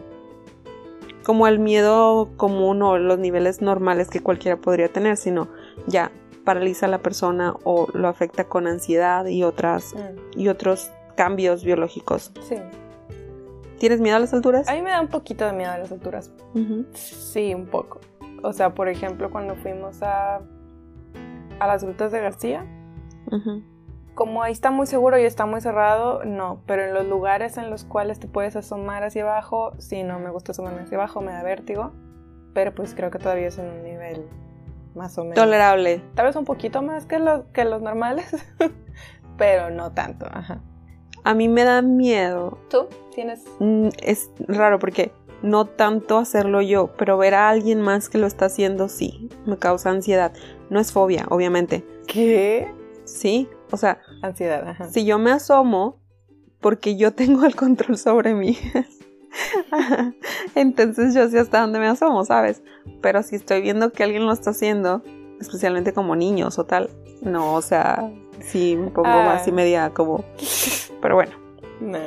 como 1.24 1.46
el 1.46 1.58
miedo 1.58 2.28
común 2.36 2.82
o 2.82 2.98
los 2.98 3.18
niveles 3.18 3.62
normales 3.62 4.08
que 4.08 4.20
cualquiera 4.20 4.58
podría 4.58 4.88
tener, 4.92 5.16
sino 5.16 5.48
ya 5.86 6.12
paraliza 6.44 6.86
a 6.86 6.88
la 6.88 6.98
persona 6.98 7.54
o 7.64 7.88
lo 7.94 8.08
afecta 8.08 8.44
con 8.44 8.66
ansiedad 8.66 9.26
y 9.26 9.42
otras 9.42 9.94
y 10.36 10.48
otros 10.48 10.90
cambios 11.16 11.64
biológicos. 11.64 12.32
Sí. 12.42 12.56
¿Tienes 13.78 14.00
miedo 14.00 14.16
a 14.16 14.20
las 14.20 14.32
alturas? 14.32 14.68
A 14.68 14.74
mí 14.74 14.82
me 14.82 14.90
da 14.90 15.00
un 15.00 15.08
poquito 15.08 15.44
de 15.44 15.52
miedo 15.52 15.72
a 15.72 15.78
las 15.78 15.90
alturas. 15.90 16.30
Sí, 16.92 17.54
un 17.54 17.66
poco. 17.66 18.00
O 18.42 18.52
sea, 18.52 18.74
por 18.74 18.88
ejemplo, 18.88 19.30
cuando 19.30 19.56
fuimos 19.56 20.02
a, 20.02 20.40
a 21.58 21.66
las 21.66 21.82
grutas 21.82 22.12
de 22.12 22.20
García, 22.20 22.66
como 24.14 24.42
ahí 24.42 24.52
está 24.52 24.70
muy 24.70 24.86
seguro 24.86 25.18
y 25.18 25.24
está 25.24 25.44
muy 25.44 25.60
cerrado, 25.60 26.24
no. 26.24 26.62
Pero 26.66 26.84
en 26.84 26.94
los 26.94 27.06
lugares 27.06 27.56
en 27.56 27.70
los 27.70 27.84
cuales 27.84 28.20
te 28.20 28.28
puedes 28.28 28.54
asomar 28.54 29.02
hacia 29.02 29.22
abajo, 29.22 29.72
sí, 29.78 30.02
no 30.02 30.18
me 30.18 30.30
gusta 30.30 30.52
asomarme 30.52 30.82
hacia 30.82 30.98
abajo, 30.98 31.20
me 31.20 31.32
da 31.32 31.42
vértigo. 31.42 31.92
Pero 32.52 32.74
pues 32.74 32.94
creo 32.94 33.10
que 33.10 33.18
todavía 33.18 33.48
es 33.48 33.58
en 33.58 33.66
un 33.66 33.82
nivel 33.82 34.28
más 34.94 35.16
o 35.18 35.22
menos. 35.22 35.36
Tolerable. 35.36 36.02
Tal 36.14 36.26
vez 36.26 36.36
un 36.36 36.44
poquito 36.44 36.82
más 36.82 37.06
que 37.06 37.18
los, 37.18 37.44
que 37.52 37.64
los 37.64 37.82
normales, 37.82 38.26
pero 39.38 39.70
no 39.70 39.92
tanto. 39.92 40.26
Ajá. 40.30 40.60
A 41.24 41.34
mí 41.34 41.48
me 41.48 41.64
da 41.64 41.80
miedo. 41.82 42.58
¿Tú 42.70 42.86
tienes? 43.14 43.42
Mm, 43.58 43.88
Es 44.02 44.30
raro 44.46 44.78
porque 44.78 45.12
no 45.42 45.64
tanto 45.66 46.18
hacerlo 46.18 46.60
yo, 46.62 46.94
pero 46.96 47.16
ver 47.18 47.34
a 47.34 47.48
alguien 47.48 47.80
más 47.80 48.08
que 48.08 48.18
lo 48.18 48.26
está 48.26 48.46
haciendo 48.46 48.88
sí, 48.88 49.28
me 49.46 49.58
causa 49.58 49.90
ansiedad. 49.90 50.32
No 50.70 50.80
es 50.80 50.92
fobia, 50.92 51.26
obviamente. 51.30 51.84
¿Qué? 52.06 52.70
Sí, 53.04 53.48
o 53.70 53.76
sea, 53.76 54.00
Ansiedad, 54.22 54.66
ajá. 54.68 54.88
si 54.88 55.04
yo 55.04 55.18
me 55.18 55.30
asomo 55.30 56.00
porque 56.60 56.96
yo 56.96 57.12
tengo 57.14 57.44
el 57.44 57.54
control 57.56 57.98
sobre 57.98 58.34
mí. 58.34 58.56
Entonces 60.54 61.14
yo 61.14 61.28
sé 61.28 61.38
hasta 61.38 61.60
dónde 61.60 61.78
me 61.78 61.86
asomo, 61.86 62.24
¿sabes? 62.24 62.62
Pero 63.00 63.22
si 63.22 63.36
estoy 63.36 63.60
viendo 63.62 63.92
que 63.92 64.04
alguien 64.04 64.26
lo 64.26 64.32
está 64.32 64.50
haciendo, 64.50 65.02
especialmente 65.40 65.92
como 65.92 66.16
niños 66.16 66.58
o 66.58 66.64
tal, 66.64 66.90
no, 67.22 67.54
o 67.54 67.62
sea, 67.62 68.10
sí 68.40 68.76
me 68.76 68.90
pongo 68.90 69.08
Ah. 69.08 69.24
más 69.24 69.48
y 69.48 69.52
media 69.52 69.90
como... 69.90 70.24
Pero 71.00 71.14
bueno, 71.16 71.32
No, 71.80 71.98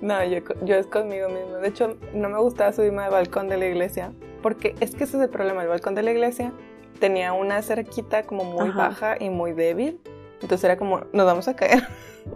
no, 0.00 0.24
yo, 0.24 0.38
yo 0.64 0.76
es 0.76 0.86
conmigo 0.86 1.28
mismo. 1.28 1.56
De 1.58 1.68
hecho, 1.68 1.96
no 2.14 2.28
me 2.28 2.38
gustaba 2.38 2.72
subirme 2.72 3.02
al 3.02 3.10
balcón 3.10 3.48
de 3.48 3.58
la 3.58 3.66
iglesia, 3.66 4.12
porque 4.42 4.74
es 4.80 4.94
que 4.94 5.04
ese 5.04 5.18
es 5.18 5.22
el 5.22 5.28
problema. 5.28 5.62
El 5.62 5.68
balcón 5.68 5.94
de 5.94 6.02
la 6.02 6.10
iglesia 6.10 6.52
tenía 6.98 7.32
una 7.32 7.62
cerquita 7.62 8.22
como 8.24 8.44
muy 8.44 8.70
Ajá. 8.70 8.88
baja 8.88 9.16
y 9.20 9.28
muy 9.30 9.52
débil. 9.52 10.00
Entonces 10.40 10.64
era 10.64 10.76
como, 10.78 11.00
nos 11.12 11.26
vamos 11.26 11.48
a 11.48 11.54
caer. 11.54 11.86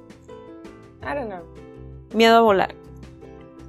I 1.02 1.06
don't 1.16 1.28
know. 1.28 1.44
Miedo 2.14 2.38
a 2.38 2.42
volar. 2.42 2.74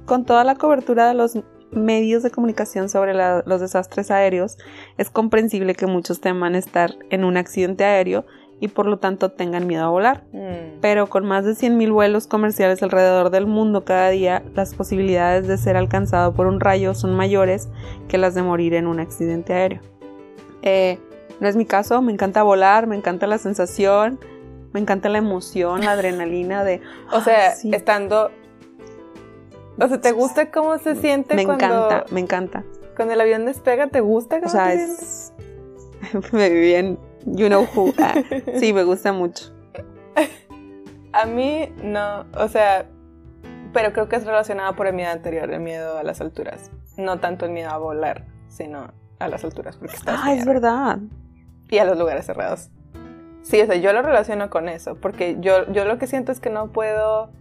Con 0.05 0.25
toda 0.25 0.43
la 0.43 0.55
cobertura 0.55 1.07
de 1.07 1.13
los 1.13 1.37
medios 1.71 2.23
de 2.23 2.31
comunicación 2.31 2.89
sobre 2.89 3.13
la- 3.13 3.43
los 3.45 3.61
desastres 3.61 4.09
aéreos, 4.09 4.57
es 4.97 5.11
comprensible 5.11 5.75
que 5.75 5.85
muchos 5.85 6.19
teman 6.19 6.55
estar 6.55 6.95
en 7.11 7.23
un 7.23 7.37
accidente 7.37 7.83
aéreo 7.83 8.25
y 8.61 8.67
por 8.67 8.85
lo 8.85 8.97
tanto 8.97 9.29
tengan 9.31 9.67
miedo 9.67 9.85
a 9.85 9.89
volar. 9.89 10.23
Mm. 10.33 10.79
Pero 10.81 11.07
con 11.07 11.25
más 11.25 11.45
de 11.45 11.51
100.000 11.51 11.91
vuelos 11.91 12.27
comerciales 12.27 12.83
alrededor 12.83 13.29
del 13.29 13.45
mundo 13.45 13.85
cada 13.85 14.09
día, 14.09 14.43
las 14.55 14.73
posibilidades 14.75 15.47
de 15.47 15.57
ser 15.57 15.77
alcanzado 15.77 16.33
por 16.33 16.47
un 16.47 16.59
rayo 16.59 16.93
son 16.93 17.15
mayores 17.15 17.69
que 18.07 18.17
las 18.17 18.35
de 18.35 18.43
morir 18.43 18.73
en 18.73 18.87
un 18.87 18.99
accidente 18.99 19.53
aéreo. 19.53 19.81
Eh, 20.61 20.99
no 21.39 21.47
es 21.47 21.55
mi 21.55 21.65
caso, 21.65 22.01
me 22.01 22.11
encanta 22.11 22.43
volar, 22.43 22.85
me 22.85 22.97
encanta 22.97 23.27
la 23.27 23.37
sensación, 23.37 24.19
me 24.73 24.79
encanta 24.81 25.07
la 25.09 25.19
emoción, 25.19 25.85
la 25.85 25.91
adrenalina 25.93 26.63
de... 26.63 26.81
O 27.13 27.21
sea, 27.21 27.51
"Ah, 27.51 27.55
sí". 27.55 27.71
estando... 27.73 28.29
O 29.81 29.87
sea, 29.87 30.01
¿te 30.01 30.11
gusta 30.11 30.51
cómo 30.51 30.77
se 30.79 30.95
siente 30.95 31.35
Me 31.35 31.45
cuando... 31.45 31.63
encanta, 31.65 32.05
me 32.11 32.19
encanta. 32.19 32.63
Cuando 32.97 33.13
el 33.13 33.21
avión 33.21 33.45
despega, 33.45 33.87
¿te 33.87 34.01
gusta? 34.01 34.41
O 34.43 34.49
sea, 34.49 34.73
es... 34.73 35.31
me 36.33 36.49
viví 36.49 36.73
en 36.73 36.99
You 37.25 37.47
Know 37.47 37.67
Who. 37.75 37.93
Ah, 37.99 38.15
sí, 38.59 38.73
me 38.73 38.83
gusta 38.83 39.13
mucho. 39.13 39.53
A 41.11 41.25
mí 41.25 41.73
no, 41.83 42.25
o 42.35 42.47
sea, 42.47 42.85
pero 43.73 43.93
creo 43.93 44.09
que 44.09 44.15
es 44.15 44.25
relacionado 44.25 44.75
por 44.75 44.87
el 44.87 44.93
miedo 44.93 45.11
anterior, 45.11 45.51
el 45.51 45.59
miedo 45.59 45.97
a 45.97 46.03
las 46.03 46.21
alturas. 46.21 46.71
No 46.97 47.19
tanto 47.19 47.45
el 47.45 47.51
miedo 47.51 47.69
a 47.69 47.77
volar, 47.77 48.25
sino 48.47 48.93
a 49.19 49.27
las 49.27 49.43
alturas. 49.43 49.77
Porque 49.77 49.95
ah, 50.07 50.33
es 50.33 50.45
verdad. 50.45 50.99
Y 51.69 51.77
a 51.77 51.85
los 51.85 51.97
lugares 51.97 52.25
cerrados. 52.25 52.69
Sí, 53.41 53.61
o 53.61 53.65
sea, 53.65 53.75
yo 53.75 53.93
lo 53.93 54.01
relaciono 54.01 54.49
con 54.49 54.69
eso, 54.69 54.95
porque 54.95 55.37
yo, 55.39 55.71
yo 55.71 55.85
lo 55.85 55.97
que 55.97 56.07
siento 56.07 56.31
es 56.31 56.39
que 56.39 56.49
no 56.49 56.71
puedo 56.71 57.31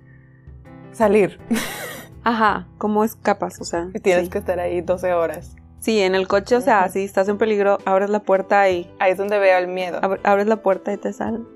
salir. 0.92 1.38
Ajá, 2.24 2.68
¿cómo 2.78 3.04
escapas? 3.04 3.60
O 3.60 3.64
sea. 3.64 3.88
Y 3.94 4.00
tienes 4.00 4.28
que 4.28 4.38
estar 4.38 4.60
ahí 4.60 4.80
12 4.80 5.12
horas. 5.12 5.56
Sí, 5.80 6.00
en 6.00 6.14
el 6.14 6.26
coche, 6.26 6.56
o 6.56 6.60
sea, 6.60 6.88
si 6.88 7.04
estás 7.04 7.28
en 7.28 7.38
peligro, 7.38 7.78
abres 7.84 8.10
la 8.10 8.20
puerta 8.20 8.68
y... 8.68 8.90
Ahí 8.98 9.12
es 9.12 9.18
donde 9.18 9.38
veo 9.38 9.58
el 9.58 9.68
miedo. 9.68 10.00
abres 10.24 10.46
la 10.46 10.56
puerta 10.56 10.92
y 10.92 10.96
te 10.96 11.12
salen. 11.12 11.46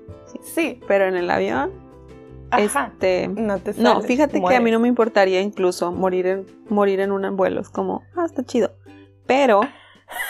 Sí. 0.41 0.79
Pero 0.87 1.05
en 1.05 1.15
el 1.15 1.29
avión... 1.29 1.71
Ajá, 2.51 2.91
este, 2.93 3.27
no 3.27 3.57
te 3.57 3.73
No, 3.77 4.01
fíjate 4.01 4.39
que 4.39 4.55
a 4.55 4.59
mí 4.59 4.69
no 4.69 4.79
me 4.79 4.87
importaría 4.87 5.41
incluso 5.41 5.91
morir 5.91 6.27
en, 6.27 6.45
morir 6.69 6.99
en 6.99 7.11
un 7.11 7.35
vuelo. 7.35 7.59
Es 7.61 7.69
como, 7.69 8.03
ah, 8.15 8.25
está 8.25 8.43
chido. 8.43 8.71
Pero 9.25 9.61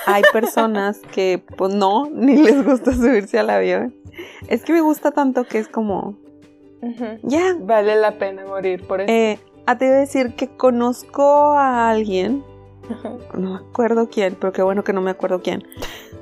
hay 0.06 0.23
personas 0.34 1.01
que, 1.12 1.43
pues 1.58 1.73
no, 1.73 2.10
ni 2.13 2.38
les 2.38 2.63
gusta 2.63 2.93
subirse 2.93 3.39
al 3.39 3.49
avión. 3.49 3.93
Es 4.47 4.63
que 4.63 4.71
me 4.71 4.79
gusta 4.79 5.12
tanto 5.12 5.43
que 5.43 5.60
es 5.60 5.67
como, 5.67 6.17
ya. 7.23 7.56
Vale 7.60 7.95
la 7.95 8.17
pena 8.17 8.45
morir 8.45 8.86
por 8.86 9.01
eso. 9.01 9.12
Eh, 9.12 9.39
a 9.65 9.77
te 9.77 9.86
decir 9.86 10.36
que 10.36 10.49
conozco 10.49 11.53
a 11.53 11.89
alguien, 11.89 12.43
no 13.34 13.50
me 13.52 13.56
acuerdo 13.58 14.10
quién, 14.10 14.36
pero 14.39 14.52
qué 14.54 14.62
bueno 14.62 14.84
que 14.84 14.93
no 14.93 15.02
me 15.02 15.12
acuerdo 15.12 15.41
quién, 15.41 15.63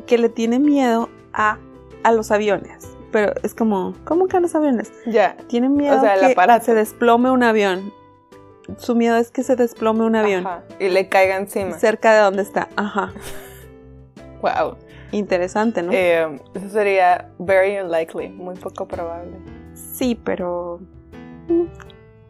que 0.05 0.17
le 0.17 0.29
tiene 0.29 0.59
miedo 0.59 1.09
a, 1.33 1.57
a 2.03 2.11
los 2.11 2.31
aviones. 2.31 2.87
Pero 3.11 3.33
es 3.43 3.53
como, 3.53 3.93
¿cómo 4.05 4.27
que 4.27 4.37
a 4.37 4.39
los 4.39 4.55
aviones? 4.55 4.91
Ya. 5.05 5.35
Tiene 5.47 5.67
miedo 5.67 5.97
O 5.97 6.01
sea, 6.01 6.15
que 6.15 6.61
se 6.63 6.73
desplome 6.73 7.29
un 7.29 7.43
avión. 7.43 7.91
Su 8.77 8.95
miedo 8.95 9.17
es 9.17 9.31
que 9.31 9.43
se 9.43 9.57
desplome 9.57 10.05
un 10.05 10.15
avión 10.15 10.47
Ajá, 10.47 10.63
y 10.79 10.87
le 10.87 11.09
caiga 11.09 11.35
encima. 11.35 11.77
cerca 11.77 12.13
de 12.13 12.21
donde 12.21 12.41
está. 12.43 12.69
Ajá. 12.75 13.11
Wow. 14.41 14.77
Interesante, 15.11 15.83
¿no? 15.83 15.91
Eh, 15.93 16.39
eso 16.55 16.69
sería 16.69 17.29
very 17.37 17.77
unlikely, 17.79 18.29
muy 18.29 18.55
poco 18.55 18.87
probable. 18.87 19.33
sí, 19.75 20.19
pero 20.23 20.79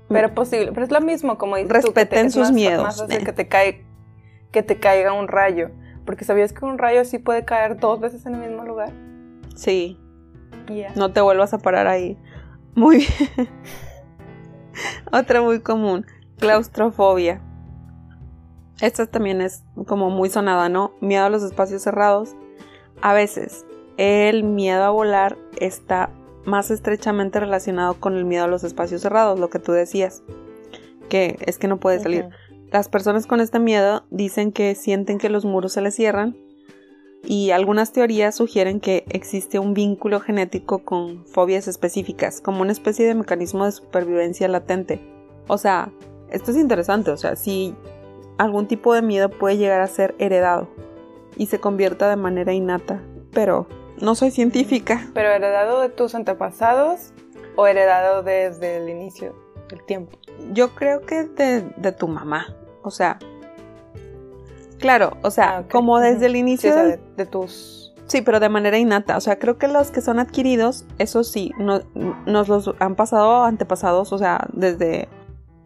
Pero 0.10 0.34
posible, 0.34 0.72
pero 0.74 0.86
es 0.88 0.92
lo 0.92 1.00
mismo 1.00 1.38
como 1.38 1.56
dices 1.56 1.70
tú, 1.70 1.74
que 1.94 2.02
Respeten 2.02 2.22
te- 2.24 2.28
es 2.28 2.34
sus 2.34 2.42
más- 2.44 2.52
miedos. 2.52 2.84
Más 2.84 3.00
fácil 3.00 3.24
que 3.24 3.32
te 3.32 3.48
cae, 3.48 3.86
que 4.52 4.64
te 4.64 4.78
caiga 4.80 5.14
un 5.14 5.28
rayo, 5.28 5.70
porque 6.06 6.26
sabías 6.26 6.54
que 6.54 6.66
un 6.66 6.78
rayo 6.78 7.06
sí 7.06 7.20
puede 7.20 7.46
caer 7.46 7.78
dos 7.80 8.00
veces 8.00 8.26
en 8.26 8.36
el 8.36 8.50
mismo 8.50 8.66
lugar. 8.66 8.92
sí, 9.56 9.98
Yeah. 10.70 10.94
no 10.96 11.12
te 11.12 11.20
vuelvas 11.22 11.54
a 11.54 11.58
parar 11.58 11.88
ahí. 11.88 12.18
Muy 12.76 12.98
bien. 12.98 13.50
Otra 15.12 15.42
muy 15.42 15.60
común, 15.60 16.06
claustrofobia. 16.40 17.42
Esta 18.80 19.06
también 19.08 19.42
es 19.42 19.64
como 19.88 20.10
muy 20.10 20.30
sonada, 20.30 20.70
¿no? 20.70 20.94
Miedo 21.02 21.26
a 21.26 21.30
los 21.30 21.44
espacios 21.44 21.82
cerrados. 21.82 22.36
A 23.02 23.14
veces, 23.14 23.66
el 23.98 24.44
miedo 24.44 24.84
a 24.84 24.90
volar 24.92 25.38
está 25.60 26.10
más 26.46 26.72
estrechamente 26.72 27.40
relacionado 27.40 27.96
con 28.00 28.16
el 28.16 28.26
miedo 28.26 28.46
a 28.46 28.48
los 28.48 28.64
espacios 28.64 29.02
cerrados, 29.02 29.40
lo 29.40 29.50
que 29.50 29.60
tú 29.60 29.72
decías, 29.72 30.24
que 31.10 31.38
es 31.46 31.58
que 31.58 31.68
no 31.68 31.78
puede 31.78 32.00
salir. 32.00 32.30
Las 32.72 32.88
personas 32.88 33.28
con 33.28 33.42
este 33.42 33.60
miedo 33.60 34.06
dicen 34.12 34.54
que 34.54 34.76
sienten 34.76 35.18
que 35.18 35.30
los 35.30 35.44
muros 35.44 35.74
se 35.74 35.82
les 35.82 35.94
cierran 35.94 36.38
y 37.22 37.52
algunas 37.52 37.92
teorías 37.92 38.36
sugieren 38.36 38.80
que 38.80 39.04
existe 39.10 39.60
un 39.60 39.74
vínculo 39.74 40.22
genético 40.22 40.80
con 40.80 41.26
fobias 41.26 41.68
específicas, 41.68 42.40
como 42.40 42.62
una 42.62 42.72
especie 42.72 43.06
de 43.06 43.14
mecanismo 43.14 43.66
de 43.66 43.74
supervivencia 43.74 44.48
latente. 44.48 45.02
O 45.48 45.58
sea, 45.58 45.92
esto 46.30 46.52
es 46.52 46.58
interesante, 46.58 47.12
o 47.12 47.18
sea, 47.18 47.36
si 47.36 47.76
algún 48.38 48.68
tipo 48.68 48.94
de 48.94 49.02
miedo 49.02 49.30
puede 49.30 49.58
llegar 49.58 49.82
a 49.82 49.88
ser 49.88 50.16
heredado 50.18 50.70
y 51.36 51.48
se 51.48 51.60
convierta 51.60 52.10
de 52.10 52.16
manera 52.16 52.54
innata, 52.54 53.02
pero 53.34 53.68
no 54.00 54.16
soy 54.16 54.32
científica. 54.32 55.10
Pero 55.14 55.30
heredado 55.30 55.82
de 55.82 55.90
tus 55.90 56.16
antepasados 56.16 57.12
o 57.58 57.68
heredado 57.68 58.24
desde 58.24 58.78
el 58.78 58.88
inicio 58.88 59.36
del 59.70 59.84
tiempo. 59.84 60.18
Yo 60.54 60.74
creo 60.74 61.02
que 61.02 61.26
de, 61.26 61.62
de 61.62 61.92
tu 61.92 62.08
mamá, 62.08 62.56
o 62.84 62.92
sea, 62.92 63.18
claro, 64.80 65.18
o 65.24 65.32
sea, 65.32 65.58
Ah, 65.60 65.64
como 65.72 66.00
desde 66.00 66.26
el 66.28 66.34
Sí, 66.34 66.38
inicio 66.40 66.70
o 66.72 66.74
sea, 66.74 66.84
del- 66.84 67.00
de, 67.00 67.24
de 67.24 67.26
tus... 67.26 67.94
Sí, 68.08 68.22
pero 68.22 68.40
de 68.42 68.50
manera 68.50 68.78
innata. 68.78 69.16
O 69.16 69.22
sea, 69.22 69.40
creo 69.40 69.58
que 69.58 69.70
los 69.70 69.90
que 69.92 70.02
son 70.02 70.20
adquiridos, 70.20 70.86
eso 70.98 71.24
sí, 71.24 71.52
no- 71.58 71.82
nos 72.26 72.50
los 72.50 72.72
han 72.80 72.96
pasado 72.96 73.44
antepasados, 73.44 74.12
o 74.12 74.18
sea, 74.18 74.48
desde 74.52 75.08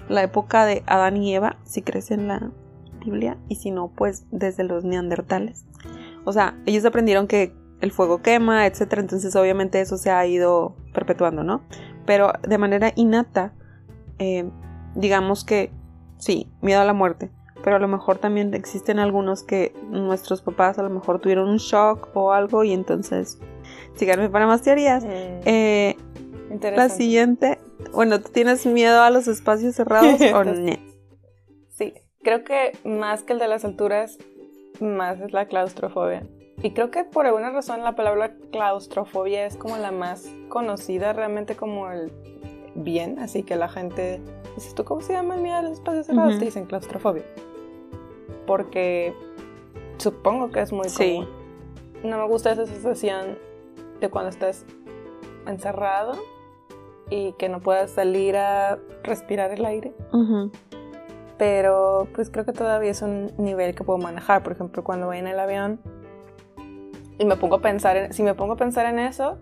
la 0.10 0.22
época 0.22 0.66
de 0.66 0.84
Adán 0.86 1.18
y 1.18 1.34
Eva, 1.34 1.58
si 1.64 1.82
crees 1.82 2.12
en 2.12 2.28
la 2.28 2.52
Biblia, 3.04 3.38
y 3.50 3.56
si 3.56 3.72
no, 3.72 3.88
pues 3.96 4.26
desde 4.32 4.64
los 4.64 4.84
neandertales. 4.84 5.66
O 6.24 6.34
sea, 6.34 6.56
ellos 6.68 6.86
aprendieron 6.86 7.26
que 7.28 7.56
el 7.82 7.92
fuego 7.92 8.22
quema, 8.22 8.68
etcétera, 8.68 9.02
entonces 9.02 9.36
obviamente 9.36 9.82
eso 9.82 9.98
se 9.98 10.12
ha 10.12 10.26
ido 10.28 10.76
perpetuando, 10.94 11.44
¿no? 11.44 11.62
Pero 12.06 12.32
de 12.48 12.58
manera 12.60 12.92
innata, 12.96 13.54
eh, 14.20 14.50
digamos 14.96 15.44
que 15.44 15.72
sí, 16.18 16.50
miedo 16.62 16.82
a 16.82 16.86
la 16.86 16.94
muerte, 16.94 17.30
pero 17.64 17.76
a 17.78 17.80
lo 17.80 17.88
mejor 17.88 18.18
también 18.18 18.54
existen 18.54 19.00
algunos 19.00 19.44
que 19.44 19.74
nuestros 19.90 20.42
papás 20.42 20.78
a 20.80 20.84
lo 20.84 20.90
mejor 20.90 21.20
tuvieron 21.20 21.50
un 21.50 21.58
shock 21.58 22.10
o 22.14 22.32
algo 22.32 22.64
y 22.64 22.74
entonces 22.74 23.40
síganme 23.96 24.30
para 24.30 24.48
más 24.48 24.62
teorías. 24.62 25.04
Mm, 25.04 25.08
Eh, 25.46 25.98
la 26.76 26.90
siguiente, 26.90 27.60
bueno, 27.92 28.22
¿tú 28.22 28.30
tienes 28.32 28.66
miedo 28.66 29.02
a 29.02 29.10
los 29.10 29.28
espacios 29.28 29.76
cerrados 29.76 30.20
o 30.34 30.44
no? 30.44 30.54
Sí, 31.78 31.94
creo 32.24 32.44
que 32.44 32.72
más 32.86 33.24
que 33.24 33.34
el 33.34 33.40
de 33.40 33.48
las 33.48 33.66
alturas, 33.66 34.18
más 34.80 35.20
es 35.20 35.34
la 35.34 35.48
claustrofobia. 35.48 36.28
Y 36.64 36.72
creo 36.72 36.90
que 36.90 37.04
por 37.04 37.26
alguna 37.26 37.52
razón 37.52 37.84
la 37.84 37.96
palabra 37.96 38.34
claustrofobia 38.52 39.46
es 39.46 39.58
como 39.58 39.78
la 39.78 39.92
más 39.92 40.26
conocida 40.48 41.14
realmente 41.14 41.56
como 41.56 41.92
el 41.92 42.12
bien, 42.76 43.20
así 43.20 43.44
que 43.44 43.56
la 43.56 43.68
gente 43.70 44.22
dices, 44.56 44.76
¿tú 44.76 44.84
cómo 44.84 45.02
se 45.02 45.14
llama 45.14 45.36
el 45.36 45.42
miedo 45.42 45.58
a 45.58 45.62
los 45.64 45.72
espacios 45.74 46.06
cerrados? 46.06 46.32
Ujú. 46.32 46.40
Te 46.40 46.46
dicen 46.46 46.66
claustrofobia. 46.66 47.24
Porque 48.46 49.14
supongo 49.98 50.52
que 50.52 50.62
es 50.62 50.72
muy 50.72 50.90
Sí. 50.90 51.16
común. 51.16 51.30
No 52.04 52.18
me 52.18 52.28
gusta 52.28 52.52
esa 52.52 52.66
sensación 52.66 53.38
de 54.00 54.10
cuando 54.10 54.30
estás 54.30 54.66
encerrado 55.48 56.14
y 57.10 57.32
que 57.34 57.50
no 57.50 57.60
puedas 57.62 57.92
salir 57.92 58.36
a 58.38 58.78
respirar 59.04 59.52
el 59.52 59.64
aire 59.64 59.94
Ujú. 60.12 60.52
pero 61.38 62.08
pues 62.16 62.30
creo 62.32 62.46
que 62.46 62.52
todavía 62.52 62.90
es 62.92 63.02
un 63.04 63.32
nivel 63.38 63.76
que 63.76 63.84
puedo 63.84 64.00
manejar. 64.00 64.42
Por 64.44 64.54
ejemplo, 64.54 64.84
cuando 64.84 65.06
voy 65.08 65.18
en 65.20 65.28
el 65.28 65.40
avión 65.40 65.80
y 67.20 67.26
me 67.26 67.36
pongo 67.36 67.56
a 67.56 67.62
pensar, 67.62 67.96
en, 67.98 68.14
si 68.14 68.24
me 68.24 68.34
pongo 68.34 68.54
a 68.54 68.58
pensar 68.58 68.86
en 68.88 69.00
eso, 69.00 69.38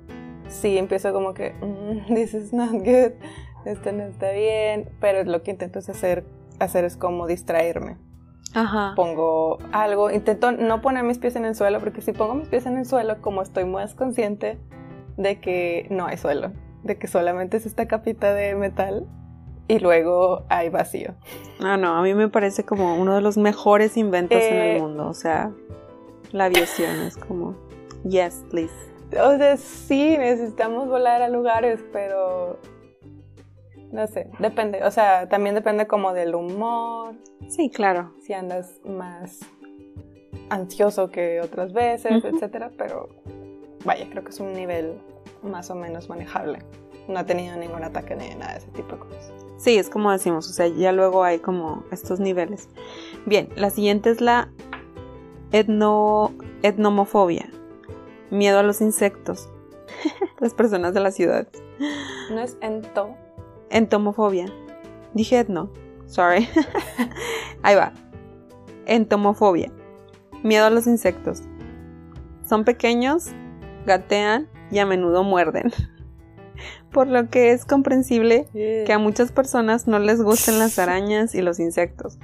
sí 0.48 0.78
empiezo 0.78 1.14
como 1.14 1.34
que, 1.34 1.54
"Mm, 1.62 2.06
this 2.16 2.34
is 2.34 2.54
not 2.54 2.72
good, 2.72 3.12
esto 3.66 3.92
no 3.92 4.04
está 4.04 4.32
bien, 4.32 4.90
pero 5.00 5.24
lo 5.24 5.42
que 5.44 5.52
intento 5.52 5.80
es 5.80 5.90
hacer, 5.90 6.26
hacer 6.60 6.86
es 6.86 6.98
como 6.98 7.28
distraerme. 7.28 7.98
Ajá. 8.56 8.94
Pongo 8.96 9.58
algo, 9.72 10.12
intento 10.12 10.52
no 10.52 10.82
poner 10.82 11.04
mis 11.04 11.18
pies 11.18 11.36
en 11.36 11.46
el 11.46 11.56
suelo, 11.56 11.80
porque 11.80 12.02
si 12.02 12.12
pongo 12.12 12.36
mis 12.36 12.48
pies 12.50 12.66
en 12.68 12.78
el 12.78 12.86
suelo, 12.86 13.20
como 13.22 13.42
estoy 13.42 13.66
más 13.66 13.96
consciente 13.96 14.60
de 15.18 15.40
que 15.40 15.88
no 15.90 16.06
hay 16.06 16.18
suelo, 16.18 16.52
de 16.84 16.98
que 16.98 17.08
solamente 17.08 17.58
es 17.58 17.66
esta 17.66 17.88
capita 17.88 18.34
de 18.34 18.54
metal 18.56 19.08
y 19.68 19.80
luego 19.80 20.44
hay 20.50 20.70
vacío. 20.70 21.16
Ah, 21.62 21.78
no, 21.78 21.96
a 21.98 22.04
mí 22.04 22.14
me 22.14 22.28
parece 22.30 22.64
como 22.64 22.96
uno 22.96 23.16
de 23.16 23.22
los 23.22 23.38
mejores 23.38 23.98
inventos 23.98 24.38
en 24.42 24.54
Eh, 24.54 24.76
el 24.76 24.82
mundo. 24.84 25.08
O 25.08 25.14
sea, 25.16 25.52
la 26.32 26.46
aviación 26.46 27.00
es 27.02 27.18
como, 27.18 27.56
yes, 28.08 28.44
please. 28.52 28.74
O 29.22 29.38
sea, 29.38 29.58
sí, 29.58 30.18
necesitamos 30.18 30.88
volar 30.88 31.22
a 31.22 31.30
lugares, 31.30 31.84
pero 31.92 32.60
no 33.92 34.08
sé, 34.08 34.30
depende. 34.40 34.84
O 34.84 34.92
sea, 34.92 35.28
también 35.30 35.56
depende 35.56 35.88
como 35.88 36.14
del 36.14 36.36
humor, 36.36 37.16
Sí, 37.48 37.70
claro. 37.70 38.14
si 38.22 38.34
andas 38.34 38.80
más 38.86 39.40
ansioso 40.50 41.10
que 41.10 41.42
otras 41.42 41.74
veces, 41.74 42.24
etcétera, 42.24 42.72
pero 42.78 43.10
vaya, 43.86 44.08
creo 44.10 44.24
que 44.24 44.30
es 44.32 44.40
un 44.40 44.54
nivel 44.54 44.94
más 45.42 45.70
o 45.70 45.76
menos 45.76 46.10
manejable. 46.10 46.60
No 47.08 47.20
he 47.20 47.24
tenido 47.26 47.56
ningún 47.58 47.84
ataque 47.84 48.16
ni 48.16 48.30
nada 48.36 48.54
de 48.54 48.58
ese 48.60 48.68
tipo 48.70 48.96
de 48.96 49.02
cosas. 49.02 49.32
Sí, 49.58 49.78
es 49.78 49.90
como 49.90 50.12
decimos, 50.12 50.50
o 50.50 50.54
sea, 50.54 50.68
ya 50.68 50.92
luego 50.92 51.24
hay 51.24 51.40
como 51.40 51.84
estos 51.92 52.20
niveles. 52.20 52.70
Bien, 53.26 53.50
la 53.56 53.70
siguiente 53.70 54.10
es 54.10 54.22
la 54.22 54.50
etno, 55.52 56.32
etnomofobia. 56.64 57.50
Miedo 58.34 58.58
a 58.58 58.64
los 58.64 58.82
insectos. 58.82 59.48
Las 60.40 60.56
personas 60.56 60.96
de 60.96 61.00
la 61.00 61.12
ciudad. 61.12 61.48
No 62.32 62.40
es 62.40 62.58
ento, 62.62 63.16
Entomofobia. 63.70 64.48
Dije 65.14 65.38
etno. 65.38 65.70
Sorry. 66.08 66.50
Ahí 67.62 67.76
va. 67.76 67.94
Entomofobia. 68.88 69.72
Miedo 70.42 70.66
a 70.66 70.72
los 70.72 70.88
insectos. 70.88 71.44
Son 72.44 72.66
pequeños, 72.66 73.28
gatean 73.86 74.50
y 74.72 74.80
a 74.80 74.88
menudo 74.88 75.24
muerden. 75.24 75.72
Por 76.92 77.06
lo 77.06 77.30
que 77.30 77.52
es 77.52 77.66
comprensible 77.66 78.48
que 78.52 78.92
a 78.92 78.98
muchas 78.98 79.32
personas 79.32 79.86
no 79.86 80.00
les 80.00 80.24
gusten 80.24 80.58
las 80.58 80.80
arañas 80.80 81.36
y 81.36 81.44
los 81.44 81.60
insectos. 81.60 82.18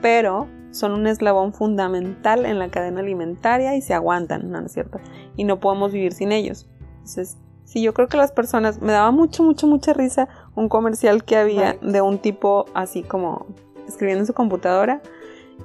Pero 0.00 0.46
son 0.72 0.92
un 0.92 1.06
eslabón 1.06 1.52
fundamental 1.52 2.44
en 2.46 2.58
la 2.58 2.68
cadena 2.70 3.00
alimentaria 3.00 3.76
y 3.76 3.82
se 3.82 3.94
aguantan, 3.94 4.50
¿no, 4.50 4.58
es 4.60 4.72
cierto? 4.72 4.98
Y 5.36 5.44
no 5.44 5.60
podemos 5.60 5.92
vivir 5.92 6.12
sin 6.12 6.32
ellos. 6.32 6.66
Entonces, 6.96 7.36
sí, 7.64 7.82
yo 7.82 7.94
creo 7.94 8.08
que 8.08 8.16
las 8.16 8.32
personas, 8.32 8.80
me 8.80 8.92
daba 8.92 9.10
mucho, 9.10 9.44
mucho, 9.44 9.66
mucha 9.66 9.92
risa 9.92 10.28
un 10.54 10.68
comercial 10.68 11.24
que 11.24 11.36
había 11.36 11.76
de 11.80 12.00
un 12.00 12.18
tipo 12.18 12.64
así 12.74 13.02
como 13.02 13.46
escribiendo 13.86 14.22
en 14.22 14.26
su 14.26 14.34
computadora 14.34 15.02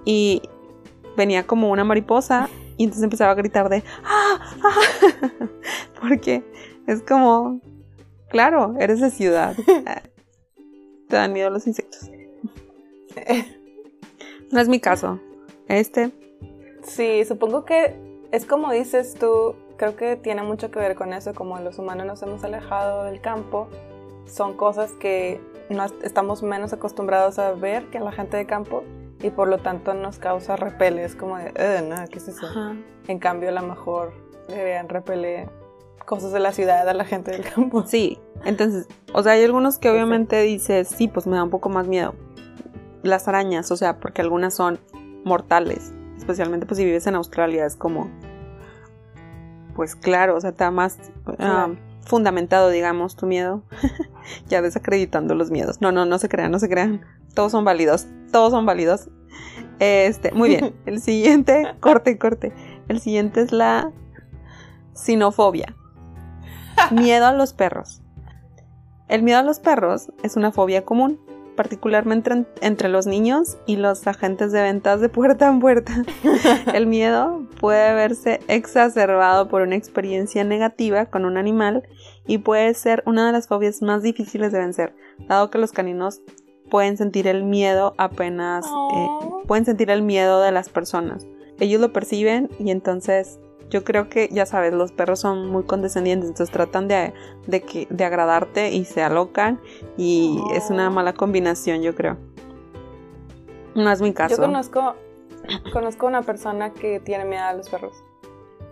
y 0.05 0.41
venía 1.15 1.47
como 1.47 1.71
una 1.71 1.83
mariposa 1.83 2.49
y 2.77 2.83
entonces 2.83 3.03
empezaba 3.03 3.31
a 3.31 3.35
gritar 3.35 3.69
de 3.69 3.83
¡Ah! 4.03 4.39
¡Ah! 4.63 5.49
porque 6.01 6.43
es 6.85 7.01
como, 7.01 7.61
claro, 8.29 8.75
eres 8.79 8.99
de 9.01 9.09
ciudad. 9.09 9.55
Te 11.09 11.15
dan 11.15 11.33
miedo 11.33 11.49
los 11.49 11.65
insectos. 11.67 12.11
No 14.51 14.59
es 14.59 14.67
mi 14.67 14.79
caso. 14.79 15.19
Este. 15.67 16.11
Sí, 16.83 17.25
supongo 17.25 17.65
que 17.65 17.95
es 18.31 18.45
como 18.45 18.71
dices 18.71 19.15
tú, 19.19 19.55
creo 19.77 19.95
que 19.95 20.15
tiene 20.15 20.43
mucho 20.43 20.71
que 20.71 20.79
ver 20.79 20.95
con 20.95 21.13
eso, 21.13 21.33
como 21.33 21.57
los 21.59 21.79
humanos 21.79 22.05
nos 22.05 22.21
hemos 22.23 22.43
alejado 22.43 23.03
del 23.05 23.21
campo, 23.21 23.67
son 24.25 24.55
cosas 24.55 24.91
que 24.93 25.41
no 25.69 25.85
estamos 26.03 26.43
menos 26.43 26.73
acostumbrados 26.73 27.39
a 27.39 27.51
ver 27.53 27.85
que 27.85 27.99
la 27.99 28.11
gente 28.11 28.37
de 28.37 28.45
campo 28.45 28.83
y 29.21 29.29
por 29.29 29.47
lo 29.47 29.57
tanto 29.59 29.93
nos 29.93 30.19
causa 30.19 30.55
repele, 30.55 31.03
es 31.03 31.15
como 31.15 31.37
de, 31.37 31.51
no, 31.81 31.95
¿qué 32.09 32.19
es 32.19 32.27
eso? 32.27 32.47
En 33.07 33.19
cambio, 33.19 33.49
a 33.49 33.51
lo 33.53 33.61
mejor 33.63 34.13
deberían 34.47 34.89
repeler 34.89 35.49
cosas 36.05 36.31
de 36.31 36.39
la 36.39 36.53
ciudad 36.53 36.87
a 36.87 36.93
la 36.93 37.03
gente 37.03 37.31
del 37.31 37.43
campo. 37.43 37.83
Sí, 37.85 38.19
entonces, 38.45 38.87
o 39.13 39.23
sea, 39.23 39.33
hay 39.33 39.43
algunos 39.43 39.77
que 39.77 39.89
obviamente 39.89 40.41
dices, 40.41 40.87
sí, 40.87 41.07
pues 41.07 41.27
me 41.27 41.35
da 41.35 41.43
un 41.43 41.49
poco 41.49 41.69
más 41.69 41.87
miedo, 41.87 42.13
las 43.07 43.27
arañas, 43.27 43.71
o 43.71 43.77
sea, 43.77 43.99
porque 43.99 44.21
algunas 44.21 44.53
son 44.53 44.79
mortales, 45.23 45.93
especialmente 46.17 46.65
pues 46.65 46.77
si 46.77 46.85
vives 46.85 47.07
en 47.07 47.15
Australia, 47.15 47.65
es 47.65 47.75
como, 47.75 48.09
pues 49.75 49.95
claro, 49.95 50.35
o 50.35 50.41
sea, 50.41 50.51
está 50.51 50.71
más 50.71 50.97
ah, 51.39 51.69
fundamentado, 52.05 52.69
digamos, 52.69 53.15
tu 53.15 53.25
miedo, 53.25 53.63
ya 54.47 54.61
desacreditando 54.61 55.35
los 55.35 55.51
miedos. 55.51 55.81
No, 55.81 55.91
no, 55.91 56.05
no 56.05 56.17
se 56.17 56.29
crean, 56.29 56.51
no 56.51 56.59
se 56.59 56.69
crean, 56.69 57.01
todos 57.33 57.51
son 57.51 57.65
válidos, 57.65 58.07
todos 58.31 58.51
son 58.51 58.65
válidos. 58.65 59.09
Este, 59.79 60.31
muy 60.31 60.49
bien, 60.49 60.75
el 60.85 61.01
siguiente, 61.01 61.75
corte, 61.79 62.17
corte, 62.17 62.53
el 62.87 62.99
siguiente 62.99 63.41
es 63.41 63.51
la 63.51 63.91
sinofobia, 64.93 65.75
miedo 66.91 67.25
a 67.25 67.33
los 67.33 67.53
perros. 67.53 68.01
El 69.07 69.23
miedo 69.23 69.39
a 69.39 69.43
los 69.43 69.61
perros 69.61 70.11
es 70.21 70.35
una 70.35 70.51
fobia 70.51 70.83
común 70.83 71.21
particularmente 71.57 72.45
entre 72.61 72.87
los 72.87 73.05
niños 73.05 73.57
y 73.65 73.75
los 73.75 74.07
agentes 74.07 74.53
de 74.53 74.61
ventas 74.61 75.01
de 75.01 75.09
puerta 75.09 75.49
en 75.49 75.59
puerta. 75.59 76.03
El 76.73 76.87
miedo 76.87 77.41
puede 77.59 77.93
verse 77.93 78.39
exacerbado 78.47 79.49
por 79.49 79.63
una 79.63 79.75
experiencia 79.75 80.45
negativa 80.45 81.07
con 81.07 81.25
un 81.25 81.35
animal 81.35 81.83
y 82.25 82.37
puede 82.37 82.73
ser 82.73 83.03
una 83.05 83.25
de 83.27 83.33
las 83.33 83.49
fobias 83.49 83.81
más 83.81 84.03
difíciles 84.03 84.53
de 84.53 84.59
vencer, 84.59 84.95
dado 85.27 85.49
que 85.49 85.57
los 85.57 85.73
caninos 85.73 86.21
pueden 86.69 86.95
sentir 86.95 87.27
el 87.27 87.43
miedo 87.43 87.93
apenas, 87.97 88.65
eh, 88.65 89.07
pueden 89.47 89.65
sentir 89.65 89.89
el 89.89 90.03
miedo 90.03 90.41
de 90.41 90.51
las 90.51 90.69
personas. 90.69 91.25
Ellos 91.59 91.81
lo 91.81 91.91
perciben 91.91 92.49
y 92.59 92.71
entonces 92.71 93.39
yo 93.69 93.83
creo 93.83 94.09
que, 94.09 94.29
ya 94.31 94.45
sabes, 94.45 94.73
los 94.73 94.91
perros 94.91 95.19
son 95.19 95.49
muy 95.49 95.63
condescendientes, 95.63 96.29
entonces 96.29 96.53
tratan 96.53 96.87
de, 96.87 97.13
que, 97.61 97.87
de 97.89 98.05
agradarte 98.05 98.71
y 98.71 98.85
se 98.85 99.03
alocan 99.03 99.59
y 99.97 100.41
es 100.53 100.69
una 100.69 100.89
mala 100.89 101.13
combinación, 101.13 101.81
yo 101.81 101.93
creo. 101.93 102.17
No 103.75 103.91
es 103.91 104.01
mi 104.01 104.13
caso. 104.13 104.35
Yo 104.35 104.41
conozco, 104.41 104.95
conozco 105.73 106.07
una 106.07 106.21
persona 106.21 106.73
que 106.73 106.99
tiene 106.99 107.25
miedo 107.25 107.43
a 107.43 107.53
los 107.53 107.69
perros. 107.69 108.03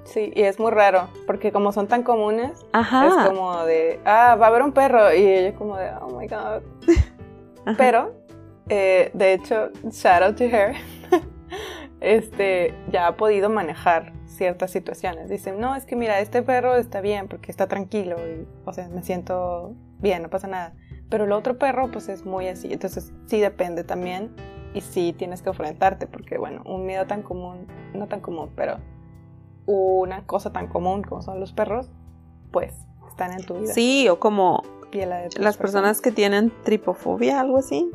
Sí, 0.05 0.31
y 0.35 0.43
es 0.43 0.59
muy 0.59 0.71
raro, 0.71 1.09
porque 1.25 1.51
como 1.51 1.71
son 1.71 1.87
tan 1.87 2.03
comunes, 2.03 2.65
es 2.73 3.27
como 3.27 3.65
de, 3.65 3.99
ah, 4.05 4.35
va 4.39 4.45
a 4.45 4.49
haber 4.49 4.61
un 4.61 4.71
perro, 4.71 5.11
y 5.13 5.25
ella 5.25 5.55
como 5.55 5.77
de, 5.77 5.89
oh 5.99 6.17
my 6.17 6.27
god. 6.27 6.61
Pero, 7.77 8.13
eh, 8.69 9.09
de 9.13 9.33
hecho, 9.33 9.71
shout 9.89 10.21
out 10.21 10.37
to 10.37 10.43
her, 10.43 10.75
este, 12.01 12.75
ya 12.91 13.07
ha 13.07 13.17
podido 13.17 13.49
manejar 13.49 14.13
ciertas 14.35 14.71
situaciones. 14.71 15.29
Dicen, 15.29 15.59
no, 15.59 15.75
es 15.75 15.85
que 15.85 15.95
mira, 15.95 16.19
este 16.19 16.41
perro 16.41 16.75
está 16.75 17.01
bien 17.01 17.27
porque 17.27 17.51
está 17.51 17.67
tranquilo 17.67 18.17
y, 18.27 18.47
o 18.65 18.73
sea, 18.73 18.87
me 18.89 19.03
siento 19.03 19.73
bien, 19.99 20.23
no 20.23 20.29
pasa 20.29 20.47
nada. 20.47 20.73
Pero 21.09 21.25
el 21.25 21.31
otro 21.31 21.57
perro, 21.57 21.91
pues 21.91 22.09
es 22.09 22.25
muy 22.25 22.47
así. 22.47 22.71
Entonces, 22.71 23.13
sí 23.27 23.39
depende 23.39 23.83
también 23.83 24.35
y 24.73 24.81
sí 24.81 25.13
tienes 25.17 25.41
que 25.41 25.49
enfrentarte 25.49 26.07
porque, 26.07 26.37
bueno, 26.37 26.61
un 26.65 26.85
miedo 26.85 27.05
tan 27.05 27.21
común, 27.21 27.67
no 27.93 28.07
tan 28.07 28.21
común, 28.21 28.51
pero 28.55 28.79
una 29.65 30.25
cosa 30.25 30.51
tan 30.51 30.67
común 30.67 31.03
como 31.03 31.21
son 31.21 31.39
los 31.39 31.53
perros, 31.53 31.89
pues 32.51 32.73
están 33.07 33.31
en 33.31 33.45
tu 33.45 33.55
vida. 33.55 33.73
Sí, 33.73 34.07
o 34.09 34.19
como 34.19 34.63
las 35.37 35.57
personas 35.57 36.01
que 36.01 36.11
tienen 36.11 36.51
tripofobia, 36.63 37.39
algo 37.39 37.57
así. 37.57 37.89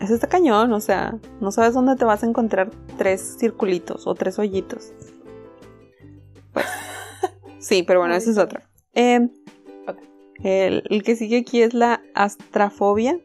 Eso 0.00 0.14
está 0.14 0.28
cañón, 0.28 0.72
o 0.72 0.80
sea, 0.80 1.18
no 1.40 1.52
sabes 1.52 1.74
dónde 1.74 1.94
te 1.94 2.06
vas 2.06 2.22
a 2.22 2.26
encontrar 2.26 2.70
tres 2.96 3.36
circulitos 3.38 4.06
o 4.06 4.14
tres 4.14 4.38
hoyitos. 4.38 4.92
Pues, 6.54 6.66
sí, 7.58 7.82
pero 7.82 8.00
bueno, 8.00 8.14
ese 8.14 8.30
es 8.30 8.38
otro. 8.38 8.60
Em, 8.94 9.30
el, 10.42 11.02
que 11.04 11.16
sigue 11.16 11.38
aquí 11.38 11.60
es 11.60 11.74
la 11.74 12.02
astrafobia, 12.14 13.20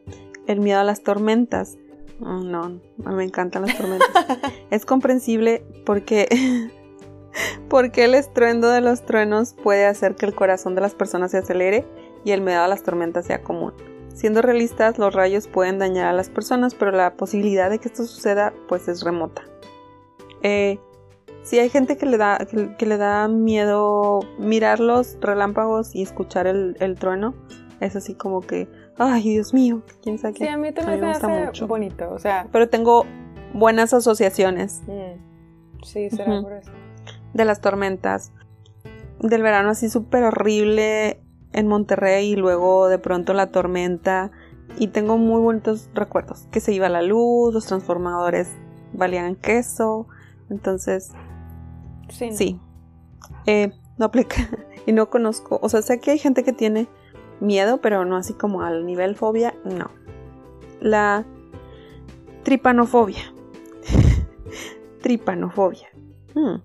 el 0.46 0.60
miedo 0.60 0.80
a 0.80 0.84
las 0.84 1.02
tormentas. 1.02 1.78
Oh, 2.20 2.40
no, 2.40 2.80
me 2.98 3.24
encantan 3.24 3.62
las 3.62 3.76
tormentas. 3.76 4.08
es 4.70 4.84
comprensible 4.84 5.64
porque, 5.86 6.28
porque 7.70 8.04
el 8.04 8.14
estruendo 8.14 8.68
de 8.68 8.82
los 8.82 9.06
truenos 9.06 9.54
puede 9.54 9.86
hacer 9.86 10.14
que 10.14 10.26
el 10.26 10.34
corazón 10.34 10.74
de 10.74 10.82
las 10.82 10.94
personas 10.94 11.30
se 11.30 11.38
acelere 11.38 11.86
y 12.22 12.32
el 12.32 12.42
miedo 12.42 12.60
a 12.60 12.68
las 12.68 12.82
tormentas 12.82 13.24
sea 13.24 13.42
común. 13.42 13.72
Siendo 14.16 14.40
realistas, 14.40 14.96
los 14.96 15.14
rayos 15.14 15.46
pueden 15.46 15.78
dañar 15.78 16.06
a 16.06 16.12
las 16.14 16.30
personas, 16.30 16.74
pero 16.74 16.90
la 16.90 17.16
posibilidad 17.16 17.68
de 17.68 17.78
que 17.78 17.88
esto 17.88 18.04
suceda 18.04 18.54
pues 18.66 18.88
es 18.88 19.04
remota. 19.04 19.42
Eh, 20.42 20.78
si 21.42 21.58
hay 21.58 21.68
gente 21.68 21.98
que 21.98 22.06
le 22.06 22.16
da, 22.16 22.38
que, 22.38 22.86
le 22.86 22.96
da 22.96 23.28
miedo 23.28 24.20
mirar 24.38 24.80
los 24.80 25.18
relámpagos 25.20 25.94
y 25.94 26.00
escuchar 26.00 26.46
el, 26.46 26.96
trueno, 26.98 27.34
es 27.80 27.94
así 27.94 28.14
como 28.14 28.40
que, 28.40 28.70
ay 28.96 29.22
Dios 29.22 29.52
mío, 29.52 29.82
quién 30.02 30.18
sabe 30.18 30.32
qué. 30.32 30.46
Sí, 30.46 30.50
a 30.50 30.56
mí 30.56 30.72
también 30.72 31.00
me, 31.02 31.08
gusta 31.08 31.28
mucho. 31.28 31.66
bonito, 31.66 32.10
o 32.10 32.18
sea. 32.18 32.48
Pero 32.50 32.70
tengo 32.70 33.04
buenas 33.52 33.92
asociaciones. 33.92 34.80
Mm. 34.86 35.84
Sí, 35.84 36.08
será 36.08 36.40
por 36.40 36.54
eso. 36.54 36.72
De 37.34 37.44
las 37.44 37.60
tormentas. 37.60 38.32
Del 39.20 39.42
verano 39.42 39.68
así 39.68 39.90
súper 39.90 40.24
horrible 40.24 41.20
en 41.56 41.66
Monterrey 41.66 42.32
y 42.32 42.36
luego 42.36 42.88
de 42.88 42.98
pronto 42.98 43.32
la 43.32 43.50
tormenta 43.50 44.30
y 44.78 44.88
tengo 44.88 45.16
muy 45.16 45.40
bonitos 45.40 45.88
recuerdos, 45.94 46.46
que 46.52 46.60
se 46.60 46.72
iba 46.72 46.88
la 46.88 47.02
luz, 47.02 47.54
los 47.54 47.66
transformadores 47.66 48.48
valían 48.92 49.34
queso, 49.36 50.06
entonces 50.50 51.12
sí, 52.10 52.30
sí. 52.32 52.60
Eh, 53.46 53.72
no 53.96 54.04
aplica 54.04 54.36
y 54.86 54.92
no 54.92 55.08
conozco, 55.08 55.58
o 55.62 55.68
sea, 55.68 55.82
sé 55.82 55.98
que 55.98 56.10
hay 56.10 56.18
gente 56.18 56.44
que 56.44 56.52
tiene 56.52 56.88
miedo, 57.40 57.80
pero 57.80 58.04
no 58.04 58.16
así 58.16 58.34
como 58.34 58.62
al 58.62 58.84
nivel 58.84 59.16
fobia, 59.16 59.54
no. 59.64 59.90
La 60.80 61.24
tripanofobia. 62.42 63.32
tripanofobia. 65.02 65.88
Hmm. 66.34 66.56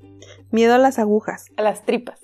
Miedo 0.51 0.73
a 0.73 0.77
las 0.77 0.99
agujas. 0.99 1.45
A 1.55 1.61
las 1.61 1.85
tripas. 1.85 2.19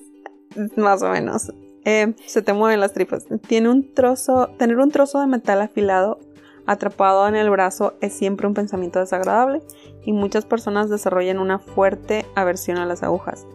Más 0.75 1.01
o 1.01 1.09
menos. 1.09 1.53
Eh, 1.89 2.13
se 2.25 2.41
te 2.41 2.51
mueven 2.51 2.81
las 2.81 2.91
tripas. 2.91 3.25
Tiene 3.47 3.69
un 3.69 3.93
trozo, 3.93 4.49
tener 4.57 4.77
un 4.77 4.91
trozo 4.91 5.21
de 5.21 5.27
metal 5.27 5.61
afilado 5.61 6.19
atrapado 6.65 7.25
en 7.29 7.35
el 7.35 7.49
brazo 7.49 7.93
es 8.01 8.11
siempre 8.11 8.45
un 8.45 8.53
pensamiento 8.53 8.99
desagradable 8.99 9.61
y 10.03 10.11
muchas 10.11 10.45
personas 10.45 10.89
desarrollan 10.89 11.39
una 11.39 11.59
fuerte 11.59 12.25
aversión 12.35 12.77
a 12.77 12.85
las 12.85 13.03
agujas. 13.03 13.47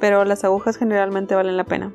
Pero 0.00 0.24
las 0.24 0.44
agujas 0.44 0.78
generalmente 0.78 1.34
valen 1.34 1.58
la 1.58 1.64
pena, 1.64 1.92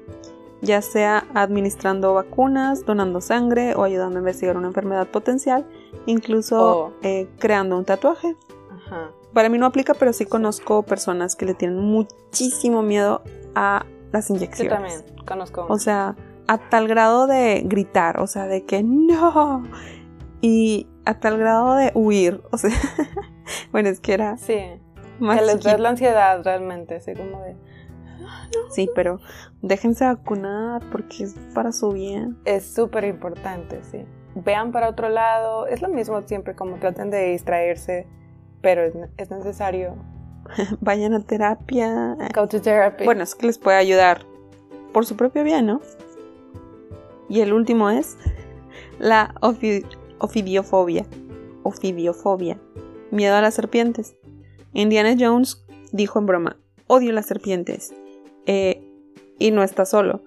ya 0.61 0.83
sea 0.83 1.25
administrando 1.33 2.13
vacunas, 2.13 2.85
donando 2.85 3.19
sangre 3.19 3.73
o 3.73 3.83
ayudando 3.83 4.17
a 4.17 4.19
investigar 4.19 4.57
una 4.57 4.67
enfermedad 4.67 5.07
potencial, 5.07 5.65
incluso 6.05 6.59
oh. 6.59 6.93
eh, 7.01 7.27
creando 7.39 7.75
un 7.75 7.85
tatuaje. 7.85 8.35
Para 9.33 9.49
mí 9.49 9.57
no 9.57 9.65
aplica, 9.65 9.95
pero 9.95 10.13
sí 10.13 10.27
conozco 10.27 10.83
personas 10.83 11.35
que 11.35 11.47
le 11.47 11.55
tienen 11.55 11.79
muchísimo 11.79 12.83
miedo 12.83 13.23
a 13.55 13.85
las 14.11 14.29
inyecciones. 14.29 14.93
Yo 14.93 15.03
también 15.03 15.25
conozco. 15.25 15.65
O 15.69 15.77
sea, 15.77 16.15
a 16.47 16.57
tal 16.57 16.87
grado 16.87 17.27
de 17.27 17.61
gritar, 17.65 18.19
o 18.19 18.27
sea, 18.27 18.47
de 18.47 18.65
que 18.65 18.83
no. 18.83 19.63
Y 20.41 20.87
a 21.05 21.19
tal 21.19 21.37
grado 21.37 21.75
de 21.75 21.91
huir, 21.93 22.41
o 22.51 22.57
sea, 22.57 22.71
bueno, 23.71 23.89
es 23.89 23.99
que 23.99 24.13
era... 24.13 24.37
Sí. 24.37 24.59
más 25.19 25.39
que 25.39 25.45
les 25.45 25.63
ves 25.63 25.79
la 25.79 25.89
ansiedad 25.89 26.43
realmente, 26.43 26.95
así 26.95 27.13
como 27.13 27.41
de... 27.41 27.55
Sí, 28.71 28.89
pero 28.95 29.19
déjense 29.61 30.05
vacunar 30.05 30.81
porque 30.91 31.23
es 31.23 31.35
para 31.53 31.71
su 31.71 31.91
bien. 31.91 32.37
Es 32.45 32.73
súper 32.73 33.03
importante, 33.05 33.81
sí. 33.83 34.05
Vean 34.35 34.71
para 34.71 34.89
otro 34.89 35.09
lado, 35.09 35.67
es 35.67 35.81
lo 35.81 35.89
mismo 35.89 36.21
siempre, 36.23 36.55
como 36.55 36.77
traten 36.77 37.09
de 37.09 37.31
distraerse, 37.31 38.07
pero 38.61 38.83
es, 38.83 38.93
es 39.17 39.29
necesario. 39.29 39.95
Vayan 40.81 41.13
a 41.13 41.21
terapia. 41.21 42.15
Go 42.33 42.47
to 42.47 42.61
therapy. 42.61 43.05
Bueno, 43.05 43.23
es 43.23 43.35
que 43.35 43.47
les 43.47 43.57
puede 43.57 43.77
ayudar 43.77 44.25
por 44.93 45.05
su 45.05 45.15
propio 45.15 45.43
bien, 45.43 45.65
¿no? 45.67 45.81
Y 47.29 47.41
el 47.41 47.53
último 47.53 47.89
es 47.89 48.17
la 48.97 49.33
ofi- 49.41 49.85
ofidiofobia. 50.19 51.05
Ofidiofobia. 51.63 52.59
Miedo 53.11 53.35
a 53.35 53.41
las 53.41 53.53
serpientes. 53.53 54.15
Indiana 54.73 55.15
Jones 55.19 55.65
dijo 55.91 56.19
en 56.19 56.25
broma, 56.25 56.57
odio 56.87 57.11
las 57.11 57.25
serpientes. 57.27 57.93
Eh, 58.45 58.83
y 59.37 59.51
no 59.51 59.63
está 59.63 59.85
solo. 59.85 60.21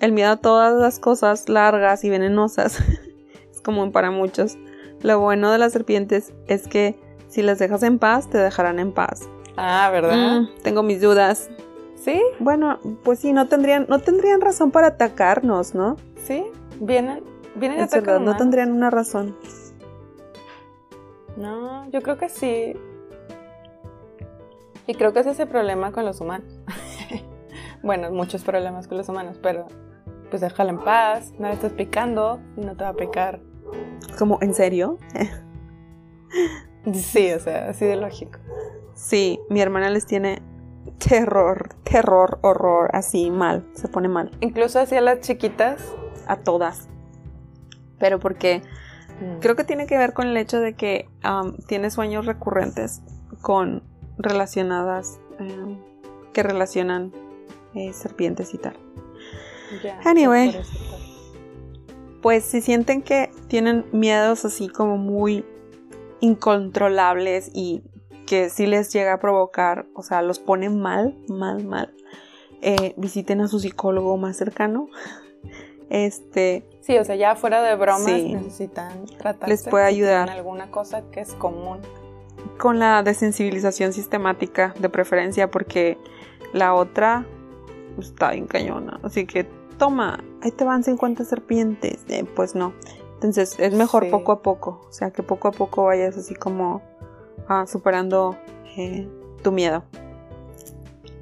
El 0.00 0.12
miedo 0.12 0.30
a 0.30 0.36
todas 0.36 0.74
las 0.80 0.98
cosas 0.98 1.48
largas 1.48 2.04
y 2.04 2.10
venenosas 2.10 2.78
es 3.50 3.60
común 3.60 3.92
para 3.92 4.10
muchos. 4.10 4.56
Lo 5.02 5.18
bueno 5.20 5.50
de 5.50 5.58
las 5.58 5.72
serpientes 5.72 6.32
es 6.46 6.66
que 6.68 6.96
si 7.28 7.42
las 7.42 7.58
dejas 7.58 7.82
en 7.82 7.98
paz, 7.98 8.30
te 8.30 8.38
dejarán 8.38 8.78
en 8.78 8.92
paz. 8.92 9.28
Ah, 9.56 9.90
¿verdad? 9.92 10.40
Mm, 10.42 10.48
tengo 10.62 10.82
mis 10.82 11.00
dudas. 11.00 11.50
Sí, 11.96 12.20
Bueno, 12.38 12.80
pues 13.02 13.20
sí, 13.20 13.32
no 13.32 13.48
tendrían, 13.48 13.86
no 13.88 13.98
tendrían 13.98 14.40
razón 14.42 14.70
para 14.70 14.88
atacarnos, 14.88 15.74
¿no? 15.74 15.96
sí, 16.16 16.44
vienen, 16.80 17.22
vienen 17.54 17.80
Es 17.80 17.90
verdad, 17.92 18.02
atacan 18.16 18.24
no 18.24 18.30
más. 18.32 18.38
tendrían 18.38 18.72
una 18.72 18.90
razón. 18.90 19.36
No, 21.36 21.88
yo 21.90 22.02
creo 22.02 22.16
que 22.18 22.28
sí. 22.28 22.74
Y 24.86 24.94
creo 24.94 25.12
que 25.14 25.20
ese 25.20 25.30
es 25.30 25.40
el 25.40 25.48
problema 25.48 25.92
con 25.92 26.04
los 26.04 26.20
humanos. 26.20 26.60
bueno, 27.82 28.10
muchos 28.10 28.42
problemas 28.42 28.86
con 28.86 28.98
los 28.98 29.08
humanos, 29.08 29.38
pero 29.42 29.66
pues 30.30 30.42
déjala 30.42 30.70
en 30.72 30.78
paz, 30.80 31.32
no 31.38 31.48
le 31.48 31.54
estás 31.54 31.72
picando 31.72 32.38
y 32.56 32.60
no 32.60 32.76
te 32.76 32.84
va 32.84 32.90
a 32.90 32.94
picar. 32.94 33.40
Como, 34.18 34.38
¿en 34.42 34.52
serio? 34.54 34.98
Sí, 36.92 37.32
o 37.32 37.38
sea, 37.38 37.70
así 37.70 37.86
de 37.86 37.96
lógico. 37.96 38.38
Sí, 38.94 39.40
mi 39.50 39.60
hermana 39.60 39.90
les 39.90 40.06
tiene 40.06 40.42
terror, 40.98 41.74
terror, 41.84 42.38
horror, 42.42 42.90
así 42.92 43.30
mal, 43.30 43.66
se 43.74 43.88
pone 43.88 44.08
mal. 44.08 44.30
Incluso 44.40 44.80
hacia 44.80 45.00
las 45.00 45.20
chiquitas. 45.20 45.82
A 46.26 46.36
todas. 46.36 46.88
Pero 47.98 48.18
porque 48.18 48.62
creo 49.40 49.56
que 49.56 49.64
tiene 49.64 49.86
que 49.86 49.98
ver 49.98 50.14
con 50.14 50.26
el 50.26 50.36
hecho 50.38 50.58
de 50.58 50.74
que 50.74 51.08
tiene 51.66 51.90
sueños 51.90 52.24
recurrentes 52.24 53.02
con 53.42 53.82
relacionadas, 54.16 55.20
em, 55.38 55.78
que 56.32 56.42
relacionan 56.42 57.12
eh, 57.74 57.92
serpientes 57.92 58.54
y 58.54 58.58
tal. 58.58 58.74
Anyway. 60.04 60.56
Pues 62.22 62.44
si 62.44 62.62
sienten 62.62 63.02
que 63.02 63.30
tienen 63.48 63.84
miedos 63.92 64.46
así 64.46 64.68
como 64.68 64.96
muy 64.96 65.44
incontrolables 66.20 67.50
y 67.52 67.82
que 68.26 68.50
sí 68.50 68.66
les 68.66 68.92
llega 68.92 69.14
a 69.14 69.18
provocar, 69.20 69.86
o 69.94 70.02
sea, 70.02 70.22
los 70.22 70.38
pone 70.38 70.70
mal, 70.70 71.16
mal, 71.28 71.64
mal, 71.64 71.94
eh, 72.62 72.94
visiten 72.96 73.40
a 73.40 73.48
su 73.48 73.60
psicólogo 73.60 74.16
más 74.16 74.36
cercano. 74.36 74.88
Este, 75.90 76.66
Sí, 76.80 76.96
o 76.98 77.04
sea, 77.04 77.14
ya 77.14 77.36
fuera 77.36 77.62
de 77.62 77.76
bromas 77.76 78.04
Sí. 78.06 78.34
necesitan 78.34 79.04
tratarse. 79.18 79.48
Les 79.50 79.68
puede 79.68 79.84
ayudar. 79.84 80.28
alguna 80.30 80.70
cosa 80.70 81.02
que 81.10 81.20
es 81.20 81.34
común. 81.34 81.78
con 82.58 82.78
la 82.78 83.02
desensibilización 83.02 83.92
sistemática 83.92 84.74
de 84.78 84.88
preferencia 84.88 85.50
porque 85.50 85.98
la 86.52 86.74
otra 86.74 87.26
está 87.98 88.30
bien 88.32 88.46
cañona. 88.46 88.98
Así 89.02 89.26
que 89.26 89.44
toma, 89.78 90.22
ahí 90.42 90.50
te 90.50 90.64
van 90.64 90.84
50 90.84 91.24
serpientes. 91.24 92.04
Eh, 92.08 92.24
pues 92.36 92.54
no. 92.54 92.72
Entonces 93.14 93.56
es 93.58 93.72
mejor 93.74 94.04
Sí. 94.04 94.10
poco 94.10 94.32
a 94.32 94.42
poco. 94.42 94.80
O 94.88 94.92
sea, 94.92 95.10
que 95.10 95.22
poco 95.22 95.48
a 95.48 95.52
poco 95.52 95.84
vayas 95.84 96.16
así 96.16 96.34
como 96.34 96.82
ah, 97.48 97.66
superando 97.66 98.36
eh, 98.76 99.08
tu 99.42 99.52
miedo. 99.52 99.84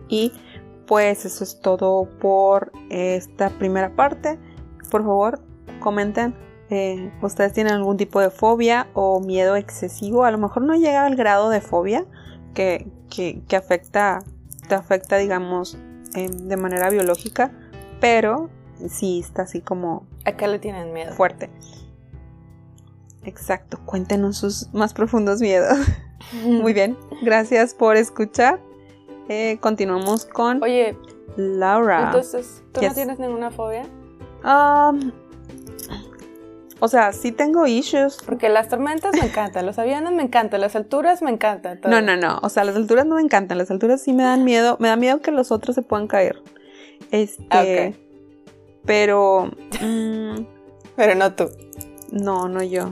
Y 0.08 0.32
pues 0.86 1.24
eso 1.24 1.44
es 1.44 1.60
todo 1.60 2.08
por 2.20 2.72
esta 2.90 3.50
primera 3.50 3.94
parte. 3.94 4.38
Por 4.90 5.02
favor, 5.02 5.40
comenten. 5.80 6.34
eh, 6.70 7.10
¿Ustedes 7.22 7.52
tienen 7.52 7.74
algún 7.74 7.96
tipo 7.96 8.20
de 8.20 8.30
fobia 8.30 8.88
o 8.94 9.20
miedo 9.20 9.56
excesivo? 9.56 10.24
A 10.24 10.30
lo 10.30 10.38
mejor 10.38 10.62
no 10.62 10.74
llega 10.74 11.06
al 11.06 11.16
grado 11.16 11.48
de 11.50 11.60
fobia 11.60 12.04
que, 12.54 12.86
que, 13.10 13.42
que 13.48 13.56
afecta, 13.56 14.20
te 14.68 14.74
afecta, 14.74 15.16
digamos, 15.16 15.78
eh, 16.14 16.28
de 16.30 16.56
manera 16.56 16.90
biológica, 16.90 17.50
pero 18.00 18.50
sí 18.88 19.20
está 19.20 19.42
así 19.42 19.60
como 19.62 20.06
¿A 20.24 20.32
qué 20.32 20.46
le 20.48 20.58
tienen 20.58 20.92
miedo? 20.92 21.12
fuerte. 21.12 21.48
Exacto, 23.24 23.78
cuéntenos 23.84 24.38
sus 24.38 24.72
más 24.72 24.92
profundos 24.94 25.40
miedos. 25.40 25.78
Muy 26.44 26.72
bien, 26.72 26.96
gracias 27.22 27.74
por 27.74 27.96
escuchar. 27.96 28.60
Eh, 29.28 29.58
continuamos 29.60 30.24
con 30.24 30.62
Oye, 30.62 30.96
Laura. 31.36 32.06
entonces, 32.06 32.62
¿tú 32.72 32.80
Yes. 32.80 32.90
no 32.90 32.94
tienes 32.94 33.18
ninguna 33.18 33.50
fobia? 33.50 33.84
Um, 34.44 35.12
o 36.80 36.88
sea, 36.88 37.12
sí 37.12 37.30
tengo 37.30 37.66
issues. 37.68 38.18
Porque 38.26 38.48
las 38.48 38.68
tormentas 38.68 39.12
me 39.14 39.24
encantan, 39.26 39.64
los 39.66 39.78
aviones 39.78 40.12
me 40.12 40.22
encantan, 40.22 40.60
las 40.60 40.74
alturas 40.74 41.22
me 41.22 41.30
encantan. 41.30 41.80
todo. 41.80 41.92
No, 41.92 42.02
no, 42.02 42.16
no. 42.16 42.40
O 42.42 42.48
sea, 42.48 42.64
las 42.64 42.74
alturas 42.74 43.06
no 43.06 43.14
me 43.14 43.22
encantan. 43.22 43.56
Las 43.58 43.70
alturas 43.70 44.02
sí 44.02 44.12
me 44.12 44.24
dan 44.24 44.42
miedo. 44.42 44.76
Me 44.80 44.88
da 44.88 44.96
miedo 44.96 45.20
que 45.20 45.30
los 45.30 45.52
otros 45.52 45.76
se 45.76 45.82
puedan 45.82 46.08
caer. 46.08 46.42
Este. 47.12 47.88
Ok. 47.90 47.96
Pero. 48.84 49.50
mm, 49.80 50.44
Pero 50.96 51.14
no 51.14 51.32
tú. 51.34 51.48
no, 52.10 52.48
no 52.48 52.64
yo. 52.64 52.90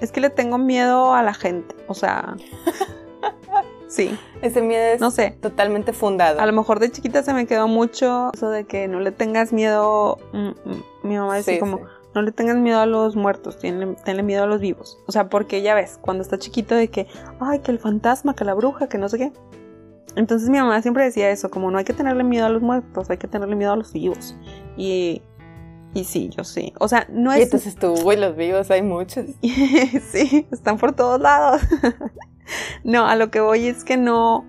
Es 0.00 0.12
que 0.12 0.20
le 0.20 0.30
tengo 0.30 0.58
miedo 0.58 1.14
a 1.14 1.22
la 1.22 1.34
gente. 1.34 1.74
O 1.88 1.94
sea. 1.94 2.36
sí. 3.88 4.16
Ese 4.42 4.62
miedo 4.62 4.82
es 4.94 5.00
No 5.00 5.10
sé. 5.10 5.36
totalmente 5.40 5.92
fundado. 5.92 6.40
A 6.40 6.46
lo 6.46 6.52
mejor 6.52 6.78
de 6.80 6.90
chiquita 6.90 7.22
se 7.22 7.32
me 7.34 7.46
quedó 7.46 7.68
mucho 7.68 8.30
eso 8.34 8.50
de 8.50 8.64
que 8.64 8.88
no 8.88 9.00
le 9.00 9.10
tengas 9.12 9.52
miedo. 9.52 10.18
mm, 10.32 10.48
mm, 10.48 10.82
mi 11.04 11.16
mamá 11.16 11.36
decía 11.36 11.54
Sí, 11.54 11.60
como. 11.60 11.78
sí. 11.78 11.82
No 12.14 12.22
le 12.22 12.32
tengas 12.32 12.56
miedo 12.56 12.80
a 12.80 12.86
los 12.86 13.16
muertos, 13.16 13.58
tenle, 13.58 13.94
tenle 14.04 14.22
miedo 14.22 14.42
a 14.44 14.46
los 14.46 14.60
vivos. 14.60 14.98
O 15.06 15.12
sea, 15.12 15.28
porque 15.28 15.60
ya 15.62 15.74
ves, 15.74 15.98
cuando 16.00 16.22
está 16.22 16.38
chiquito 16.38 16.74
de 16.74 16.88
que, 16.88 17.06
ay, 17.38 17.60
que 17.60 17.70
el 17.70 17.78
fantasma, 17.78 18.34
que 18.34 18.44
la 18.44 18.54
bruja, 18.54 18.88
que 18.88 18.96
no 18.98 19.08
sé 19.10 19.18
qué. 19.18 19.32
Entonces 20.16 20.48
mi 20.48 20.58
mamá 20.58 20.80
siempre 20.82 21.04
decía 21.04 21.30
eso, 21.30 21.50
como 21.50 21.70
no 21.70 21.78
hay 21.78 21.84
que 21.84 21.92
tenerle 21.92 22.24
miedo 22.24 22.46
a 22.46 22.48
los 22.48 22.62
muertos, 22.62 23.10
hay 23.10 23.18
que 23.18 23.28
tenerle 23.28 23.54
miedo 23.56 23.72
a 23.72 23.76
los 23.76 23.92
vivos. 23.92 24.34
Y, 24.76 25.22
y 25.98 26.04
sí, 26.04 26.28
yo 26.28 26.44
sí. 26.44 26.72
O 26.78 26.86
sea, 26.86 27.06
no 27.10 27.34
Y 27.34 27.38
es... 27.38 27.44
entonces 27.44 27.74
tú, 27.74 27.92
uy, 28.04 28.16
los 28.16 28.36
vivos 28.36 28.70
hay 28.70 28.82
muchos. 28.82 29.26
sí, 29.42 30.46
están 30.52 30.78
por 30.78 30.92
todos 30.92 31.20
lados. 31.20 31.60
no, 32.84 33.06
a 33.06 33.16
lo 33.16 33.30
que 33.30 33.40
voy 33.40 33.66
es 33.66 33.84
que 33.84 33.96
no... 33.96 34.46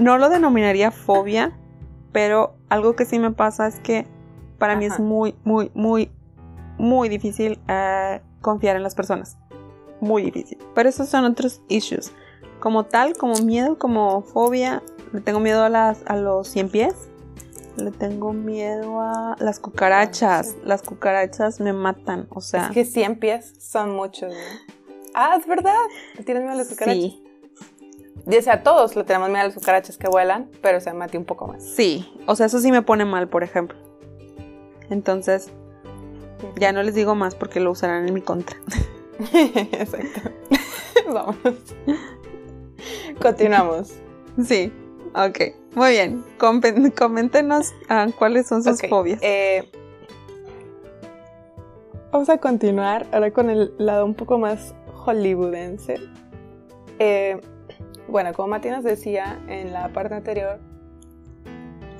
No 0.00 0.16
lo 0.16 0.28
denominaría 0.28 0.90
fobia, 0.90 1.58
pero 2.12 2.56
algo 2.68 2.94
que 2.94 3.04
sí 3.04 3.18
me 3.18 3.32
pasa 3.32 3.66
es 3.66 3.80
que 3.80 4.06
para 4.58 4.76
mí 4.76 4.84
es 4.86 5.00
muy, 5.00 5.34
muy, 5.44 5.70
muy, 5.74 6.10
muy 6.78 7.08
difícil 7.08 7.58
eh, 7.68 8.20
confiar 8.40 8.76
en 8.76 8.82
las 8.82 8.94
personas. 8.94 9.36
Muy 10.00 10.22
difícil. 10.22 10.58
Pero 10.74 10.88
esos 10.88 11.08
son 11.08 11.24
otros 11.24 11.62
issues. 11.68 12.12
Como 12.60 12.84
tal, 12.84 13.14
como 13.16 13.34
miedo, 13.40 13.78
como 13.78 14.22
fobia, 14.22 14.82
le 15.12 15.20
tengo 15.20 15.40
miedo 15.40 15.64
a, 15.64 15.68
las, 15.68 16.02
a 16.06 16.16
los 16.16 16.48
cien 16.48 16.68
pies. 16.68 16.94
Le 17.76 17.90
tengo 17.90 18.32
miedo 18.32 19.00
a 19.00 19.36
las 19.38 19.58
cucarachas. 19.60 20.48
Ah, 20.48 20.52
sí. 20.52 20.58
Las 20.64 20.82
cucarachas 20.82 21.60
me 21.60 21.72
matan. 21.72 22.26
O 22.30 22.40
sea, 22.40 22.66
Es 22.66 22.72
que 22.72 22.84
100 22.84 23.18
pies 23.18 23.52
son 23.58 23.90
muchos. 23.94 24.32
¿no? 24.32 24.38
Ah, 25.14 25.36
es 25.38 25.46
verdad. 25.46 25.74
¿Le 26.16 26.24
tienes 26.24 26.42
miedo 26.42 26.54
a 26.54 26.56
las 26.58 26.68
cucarachas? 26.68 27.02
sí, 27.02 27.22
o 28.38 28.42
sea, 28.42 28.62
todos 28.62 28.96
le 28.96 29.04
tenemos 29.04 29.28
miedo 29.28 29.42
a 29.42 29.44
las 29.44 29.54
cucarachas 29.54 29.96
que 29.98 30.08
vuelan, 30.08 30.50
pero 30.62 30.80
se 30.80 30.92
mate 30.92 31.16
un 31.18 31.24
poco 31.24 31.46
más. 31.46 31.62
sí. 31.64 32.12
O 32.26 32.34
sea, 32.34 32.46
eso 32.46 32.58
sí 32.60 32.72
me 32.72 32.82
pone 32.82 33.04
mal, 33.04 33.28
por 33.28 33.44
ejemplo. 33.44 33.78
Entonces, 34.90 35.50
ya 36.56 36.72
no 36.72 36.82
les 36.82 36.94
digo 36.94 37.14
más 37.14 37.34
porque 37.34 37.60
lo 37.60 37.70
usarán 37.70 38.08
en 38.08 38.14
mi 38.14 38.20
contra. 38.22 38.56
Exacto. 39.32 40.30
Vámonos. 41.12 41.54
Continuamos. 43.20 43.94
Sí, 44.44 44.72
ok. 45.14 45.38
Muy 45.76 45.90
bien. 45.90 46.24
Compen- 46.38 46.92
coméntenos 46.92 47.72
ah, 47.88 48.08
cuáles 48.18 48.46
son 48.48 48.64
sus 48.64 48.82
Ok, 48.82 48.88
fobias. 48.88 49.20
eh, 49.22 49.70
vamos 52.10 52.28
a 52.30 52.38
continuar 52.38 53.06
ahora 53.12 53.30
con 53.30 53.50
el 53.50 53.72
lado 53.78 54.04
un 54.06 54.14
poco 54.14 54.38
más 54.38 54.74
hollywoodense. 54.94 56.00
Eh, 56.98 57.40
bueno, 58.08 58.32
como 58.32 58.48
Mati 58.48 58.70
nos 58.70 58.84
decía 58.84 59.38
en 59.48 59.72
la 59.72 59.88
parte 59.92 60.14
anterior, 60.14 60.58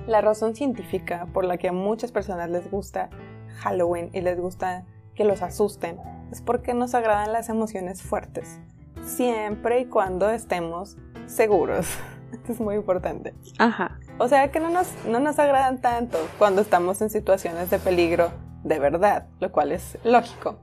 la 0.07 0.21
razón 0.23 0.55
científica 0.57 1.27
por 1.35 1.45
la 1.45 1.59
que 1.59 1.69
a 1.69 1.73
muchas 1.73 2.13
personas 2.13 2.49
les 2.49 2.71
gusta 2.71 3.11
Halloween 3.59 4.09
y 4.15 4.21
les 4.23 4.41
gusta 4.41 4.87
que 5.15 5.25
los 5.25 5.43
asusten 5.43 5.99
es 6.33 6.41
porque 6.41 6.73
nos 6.75 6.95
agradan 6.95 7.33
las 7.33 7.49
emociones 7.51 8.03
fuertes. 8.03 8.59
siempre 9.05 9.81
y 9.81 9.85
cuando 9.87 10.31
estemos 10.31 10.97
seguros. 11.27 11.87
Esto 12.33 12.53
es 12.53 12.61
muy 12.61 12.75
importante. 12.75 13.35
Ajá. 13.59 13.99
O 14.19 14.29
sea 14.29 14.51
que 14.51 14.61
no 14.61 14.71
nos, 14.71 14.89
no 15.07 15.21
nos 15.21 15.39
agradan 15.39 15.81
tanto 15.81 16.19
cuando 16.39 16.61
estamos 16.63 17.01
en 17.03 17.11
situaciones 17.11 17.71
de 17.71 17.79
peligro 17.79 18.31
de 18.67 18.81
verdad, 18.81 19.29
lo 19.39 19.53
cual 19.53 19.73
es 19.73 19.97
lógico. 20.03 20.59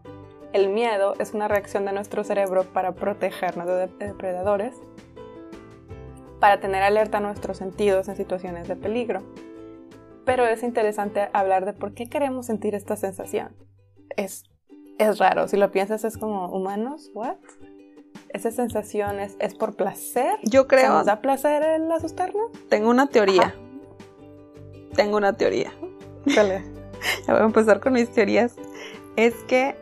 El 0.52 0.70
miedo 0.70 1.16
es 1.20 1.34
una 1.34 1.48
reacción 1.48 1.86
de 1.86 1.94
nuestro 1.94 2.24
cerebro 2.24 2.66
para 2.66 2.94
protegernos 2.94 3.66
de 3.66 3.88
depredadores, 3.88 4.76
para 6.40 6.60
tener 6.60 6.84
alerta 6.84 7.20
a 7.20 7.22
nuestros 7.22 7.58
sentidos 7.58 8.10
en 8.10 8.18
situaciones 8.18 8.68
de 8.68 8.76
peligro. 8.76 9.24
Pero 10.26 10.46
es 10.46 10.64
interesante 10.64 11.30
hablar 11.34 11.66
de 11.66 11.74
por 11.74 11.94
qué 11.94 12.08
queremos 12.08 12.46
sentir 12.46 12.76
esta 12.76 12.98
sensación. 12.98 13.56
Es, 14.18 14.44
es 15.00 15.18
raro, 15.18 15.48
si 15.48 15.58
lo 15.58 15.72
piensas 15.72 16.04
es 16.04 16.18
como 16.18 16.50
humanos, 16.50 17.10
¿what? 17.14 17.38
Esa 18.34 18.52
sensación 18.52 19.20
es, 19.20 19.54
por 19.56 19.76
placer. 19.76 20.38
Yo 20.44 20.68
creo. 20.68 20.90
¿Nos 20.90 21.06
da 21.06 21.22
placer 21.22 21.64
el 21.64 21.92
asustarnos? 21.92 22.52
Tengo 22.70 22.90
una 22.90 23.08
teoría. 23.08 23.56
Tengo 24.96 25.18
una 25.18 25.34
teoría. 25.34 25.72
¿Cuál 26.34 26.64
ya 27.28 27.34
voy 27.34 27.42
a 27.42 27.46
empezar 27.46 27.80
con 27.80 27.94
mis 27.94 28.10
teorías. 28.10 28.56
Es 29.16 29.36
que 29.48 29.76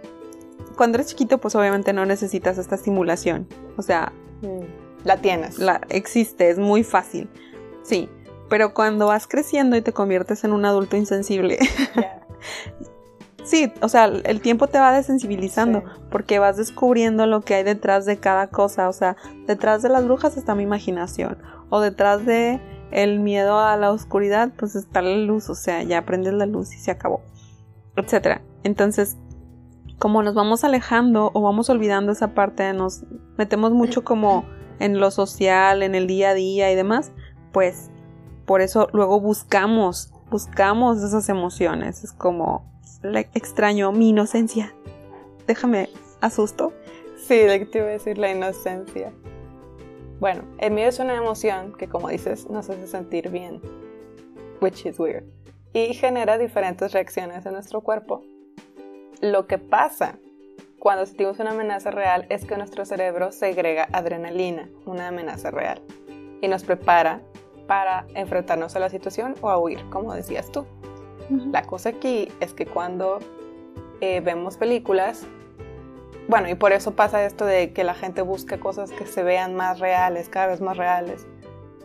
cuando 0.76 0.98
eres 0.98 1.08
chiquito, 1.08 1.38
pues 1.38 1.56
obviamente 1.56 1.94
no 1.94 2.06
necesitas 2.06 2.58
esta 2.58 2.76
estimulación. 2.76 3.48
O 3.78 3.82
sea, 3.82 4.12
mm, 4.42 5.06
la 5.06 5.18
tienes. 5.18 5.60
La 5.60 5.82
existe, 5.90 6.50
es 6.50 6.58
muy 6.58 6.84
fácil. 6.84 7.30
Sí. 7.84 8.10
Pero 8.50 8.74
cuando 8.74 9.08
vas 9.08 9.28
creciendo 9.28 9.78
y 9.78 9.82
te 9.82 9.94
conviertes 9.94 10.44
en 10.44 10.52
un 10.52 10.66
adulto 10.66 10.98
insensible, 10.98 11.58
Sí, 13.44 13.74
o 13.82 13.90
sea, 13.90 14.06
el 14.06 14.42
tiempo 14.42 14.68
te 14.68 14.78
va 14.78 14.92
desensibilizando 14.94 15.84
porque 16.12 16.40
vas 16.40 16.58
descubriendo 16.58 17.26
lo 17.26 17.42
que 17.42 17.56
hay 17.56 17.64
detrás 17.64 18.06
de 18.06 18.18
cada 18.18 18.48
cosa, 18.48 18.88
o 18.88 18.94
sea, 18.94 19.18
detrás 19.48 19.82
de 19.82 19.90
las 19.90 20.06
brujas 20.06 20.38
está 20.38 20.54
mi 20.54 20.64
imaginación 20.64 21.38
o 21.70 21.80
detrás 21.80 22.26
de 22.26 22.62
el 22.92 23.20
miedo 23.20 23.58
a 23.60 23.76
la 23.78 23.92
oscuridad, 23.92 24.52
pues 24.58 24.76
está 24.76 25.02
la 25.02 25.18
luz, 25.18 25.50
o 25.50 25.56
sea, 25.56 25.82
ya 25.84 26.00
aprendes 26.00 26.34
la 26.34 26.46
luz 26.46 26.74
y 26.76 26.78
se 26.78 26.92
acabó, 26.92 27.22
etcétera. 27.96 28.42
Entonces, 28.64 29.18
como 29.98 30.22
nos 30.22 30.36
vamos 30.36 30.64
alejando 30.64 31.32
o 31.34 31.42
vamos 31.42 31.70
olvidando 31.70 32.12
esa 32.12 32.34
parte, 32.34 32.74
nos 32.74 33.04
metemos 33.38 33.72
mucho 33.72 34.04
como 34.04 34.46
en 34.80 35.00
lo 35.00 35.10
social, 35.10 35.84
en 35.84 35.96
el 35.96 36.08
día 36.08 36.30
a 36.30 36.34
día 36.34 36.72
y 36.72 36.76
demás, 36.76 37.12
pues 37.52 37.90
por 38.46 38.62
eso 38.62 38.88
luego 38.94 39.20
buscamos, 39.20 40.14
buscamos 40.30 41.02
esas 41.02 41.30
emociones, 41.30 42.04
es 42.04 42.12
como 42.12 42.71
extraño 43.34 43.92
mi 43.92 44.10
inocencia. 44.10 44.74
Déjame 45.48 45.90
asusto. 46.22 46.74
Sí, 47.18 47.40
te 47.72 47.78
iba 47.78 47.88
a 47.88 47.92
decir 47.92 48.18
la 48.18 48.32
inocencia. 48.32 49.12
Bueno, 50.20 50.44
el 50.60 50.72
miedo 50.72 50.90
es 50.90 51.00
una 51.00 51.16
emoción 51.16 51.74
que, 51.74 51.88
como 51.88 52.10
dices, 52.10 52.50
nos 52.50 52.70
hace 52.70 52.88
sentir 52.88 53.30
bien, 53.30 53.60
which 54.62 54.86
is 54.86 55.00
weird, 55.00 55.24
y 55.74 55.94
genera 55.96 56.38
diferentes 56.38 56.94
reacciones 56.94 57.46
en 57.46 57.54
nuestro 57.54 57.82
cuerpo. 57.82 58.24
Lo 59.20 59.48
que 59.48 59.58
pasa 59.58 60.20
cuando 60.78 61.06
sentimos 61.06 61.40
una 61.40 61.52
amenaza 61.52 61.92
real 61.92 62.26
es 62.30 62.46
que 62.46 62.58
nuestro 62.58 62.86
cerebro 62.86 63.32
segrega 63.32 63.88
adrenalina, 63.92 64.70
una 64.86 65.08
amenaza 65.08 65.52
real, 65.52 65.82
y 66.42 66.48
nos 66.48 66.64
prepara 66.64 67.22
para 67.68 68.06
enfrentarnos 68.16 68.76
a 68.76 68.80
la 68.80 68.90
situación 68.90 69.36
o 69.42 69.50
a 69.50 69.58
huir, 69.58 69.80
como 69.90 70.14
decías 70.14 70.52
tú. 70.52 70.66
La 71.52 71.64
cosa 71.64 71.90
aquí 71.90 72.30
es 72.40 72.54
que 72.54 72.66
cuando 72.66 73.20
eh, 74.02 74.20
vemos 74.20 74.58
películas, 74.58 75.26
bueno, 76.28 76.50
y 76.50 76.56
por 76.56 76.74
eso 76.74 76.92
pasa 76.92 77.26
esto 77.26 77.46
de 77.46 77.72
que 77.72 77.84
la 77.84 77.94
gente 77.94 78.22
busca 78.22 78.60
cosas 78.60 78.92
que 78.92 79.06
se 79.06 79.24
vean 79.24 79.56
más 79.56 79.80
reales, 79.80 80.28
cada 80.30 80.48
vez 80.48 80.62
más 80.62 80.78
reales, 80.78 81.26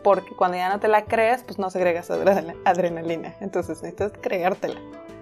porque 0.03 0.35
cuando 0.35 0.57
ya 0.57 0.69
no 0.69 0.79
te 0.79 0.87
la 0.87 1.05
crees, 1.05 1.43
pues 1.43 1.59
no 1.59 1.69
segregas 1.69 2.11
adrenalina, 2.11 3.35
entonces 3.39 3.81
necesitas 3.81 4.11
creértela. 4.21 4.79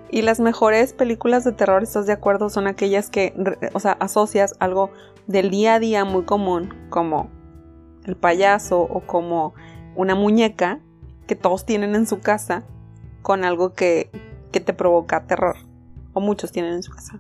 Y 0.10 0.22
las 0.22 0.40
mejores 0.40 0.94
películas 0.94 1.44
de 1.44 1.52
terror, 1.52 1.84
¿estás 1.84 2.06
de 2.06 2.14
acuerdo? 2.14 2.50
Son 2.50 2.68
aquellas 2.68 3.10
que, 3.10 3.34
o 3.74 3.80
sea, 3.80 3.94
asocias 3.94 4.56
algo 4.60 4.92
del 5.28 5.50
día 5.50 5.76
a 5.76 5.80
día 5.80 6.06
muy 6.06 6.24
común, 6.24 6.74
como 6.90 7.30
el 8.06 8.16
payaso 8.16 8.82
o 8.82 9.02
como 9.02 9.54
una 9.96 10.16
muñeca 10.16 10.80
que 11.28 11.36
todos 11.36 11.66
tienen 11.66 11.96
en 11.96 12.06
su 12.06 12.20
casa, 12.20 12.64
con 13.26 13.44
algo 13.44 13.74
que, 13.74 14.12
te 14.52 14.72
provoca 14.72 15.26
terror. 15.26 15.56
O 16.14 16.22
muchos 16.22 16.52
tienen 16.52 16.74
en 16.74 16.84
su 16.84 16.94
casa. 16.94 17.20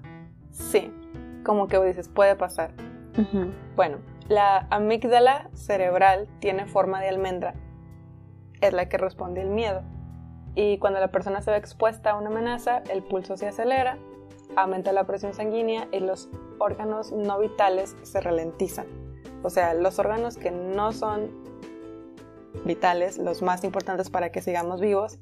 Sí, 0.51 0.93
como 1.43 1.67
que 1.67 1.83
dices, 1.83 2.09
puede 2.09 2.35
pasar. 2.35 2.71
Bueno, 3.75 3.97
la 4.29 4.67
amígdala 4.69 5.49
cerebral 5.53 6.29
tiene 6.39 6.67
forma 6.67 7.01
de 7.01 7.09
almendra. 7.09 7.55
Es 8.61 8.71
la 8.71 8.87
que 8.87 8.99
responde 8.99 9.41
al 9.41 9.49
miedo. 9.49 9.81
Y 10.53 10.77
cuando 10.77 10.99
la 10.99 11.07
persona 11.07 11.41
se 11.41 11.49
ve 11.49 11.57
expuesta 11.57 12.11
a 12.11 12.17
una 12.17 12.29
amenaza, 12.29 12.83
el 12.91 13.01
pulso 13.01 13.35
se 13.35 13.47
acelera, 13.47 13.97
aumenta 14.55 14.93
la 14.93 15.05
presión 15.05 15.33
sanguínea 15.33 15.87
y 15.91 16.01
los 16.01 16.29
órganos 16.59 17.11
no 17.13 17.39
vitales 17.39 17.97
se 18.03 18.21
ralentizan. 18.21 18.85
O 19.41 19.49
sea, 19.49 19.73
los 19.73 19.97
órganos 19.97 20.37
que 20.37 20.51
no 20.51 20.93
son 20.93 21.31
vitales, 22.63 23.17
los 23.17 23.41
más 23.41 23.63
importantes 23.63 24.11
para 24.11 24.31
que 24.31 24.41
sigamos 24.41 24.79
vivos, 24.79 25.19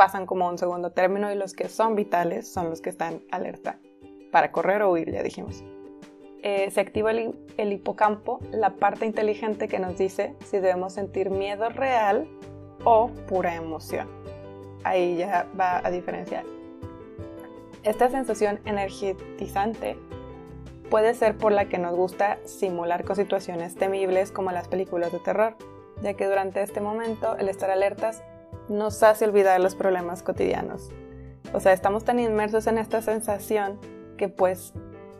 pasan 0.00 0.24
como 0.24 0.48
un 0.48 0.56
segundo 0.56 0.92
término 0.92 1.30
y 1.30 1.34
los 1.34 1.52
que 1.52 1.68
son 1.68 1.94
vitales 1.94 2.50
son 2.50 2.70
los 2.70 2.80
que 2.80 2.88
están 2.88 3.20
alerta 3.30 3.78
para 4.32 4.50
correr 4.50 4.80
o 4.80 4.92
huir, 4.92 5.12
ya 5.12 5.22
dijimos. 5.22 5.62
Eh, 6.42 6.70
se 6.70 6.80
activa 6.80 7.10
el, 7.10 7.38
el, 7.58 7.70
hipocampo, 7.70 8.40
la 8.50 8.76
parte 8.76 9.04
inteligente 9.04 9.68
que 9.68 9.78
nos 9.78 9.98
dice 9.98 10.36
si 10.46 10.56
debemos 10.56 10.94
sentir 10.94 11.28
miedo 11.28 11.68
real 11.68 12.26
o 12.82 13.08
pura 13.28 13.54
emoción. 13.54 14.08
Ahí 14.84 15.18
ya 15.18 15.46
va 15.60 15.86
a 15.86 15.90
diferenciar. 15.90 16.44
Esta 17.82 18.08
sensación 18.08 18.58
energizante 18.64 19.98
puede 20.88 21.12
ser 21.12 21.36
por 21.36 21.52
la 21.52 21.68
que 21.68 21.76
nos 21.76 21.94
gusta 21.94 22.38
simular 22.46 23.04
con 23.04 23.16
situaciones 23.16 23.74
temibles 23.74 24.32
como 24.32 24.50
las 24.50 24.66
películas 24.66 25.12
de 25.12 25.18
terror, 25.18 25.56
ya 26.00 26.14
que 26.14 26.26
durante 26.26 26.62
este 26.62 26.80
momento 26.80 27.36
el 27.36 27.50
estar 27.50 27.70
alertas 27.70 28.22
nos 28.70 29.02
hace 29.02 29.26
olvidar 29.26 29.60
los 29.60 29.74
problemas 29.74 30.22
cotidianos. 30.22 30.90
O 31.52 31.60
sea, 31.60 31.72
estamos 31.72 32.04
tan 32.04 32.20
inmersos 32.20 32.66
en 32.68 32.78
esta 32.78 33.02
sensación 33.02 33.78
que 34.16 34.28
pues 34.28 34.72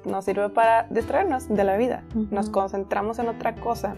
nos 0.04 0.24
sirve 0.24 0.48
para 0.48 0.84
distraernos 0.84 1.48
de 1.48 1.64
la 1.64 1.76
vida. 1.76 2.04
Nos 2.14 2.48
concentramos 2.48 3.18
en 3.18 3.28
otra 3.28 3.56
cosa 3.56 3.96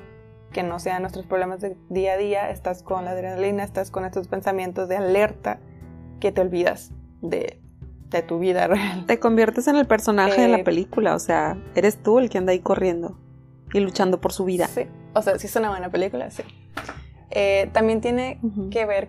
que 0.52 0.62
no 0.62 0.78
sean 0.78 1.02
nuestros 1.02 1.26
problemas 1.26 1.60
de 1.60 1.76
día 1.90 2.14
a 2.14 2.16
día. 2.16 2.50
Estás 2.50 2.82
con 2.82 3.04
la 3.04 3.12
adrenalina, 3.12 3.62
estás 3.62 3.90
con 3.90 4.04
estos 4.04 4.26
pensamientos 4.26 4.88
de 4.88 4.96
alerta 4.96 5.60
que 6.18 6.32
te 6.32 6.40
olvidas 6.40 6.92
de, 7.20 7.60
tu 8.26 8.38
vida 8.38 8.66
real. 8.68 9.04
Te 9.06 9.18
conviertes 9.18 9.68
en 9.68 9.76
el 9.76 9.86
personaje 9.86 10.40
de 10.40 10.48
la 10.48 10.58
eh, 10.58 10.64
película, 10.64 11.14
o 11.14 11.18
sea, 11.18 11.56
eres 11.74 12.02
tú 12.02 12.18
el 12.18 12.30
que 12.30 12.38
anda 12.38 12.52
ahí 12.52 12.60
corriendo 12.60 13.18
y 13.72 13.80
luchando 13.80 14.20
por 14.20 14.32
su 14.32 14.44
vida. 14.44 14.66
Sí, 14.68 14.86
o 15.14 15.22
sea, 15.22 15.38
si 15.38 15.46
es 15.46 15.56
una 15.56 15.70
buena 15.70 15.90
película, 15.90 16.30
sí. 16.30 16.42
Eh, 17.30 17.70
también 17.72 18.02
tiene 18.02 18.38
que 18.70 18.84
ver 18.84 19.08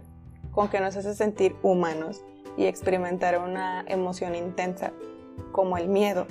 con 0.53 0.69
que 0.69 0.79
nos 0.79 0.95
hace 0.95 1.13
sentir 1.15 1.55
humanos 1.61 2.23
y 2.57 2.65
experimentar 2.65 3.39
una 3.39 3.83
emoción 3.87 4.35
intensa 4.35 4.91
como 5.51 5.77
el 5.77 5.87
miedo 5.87 6.27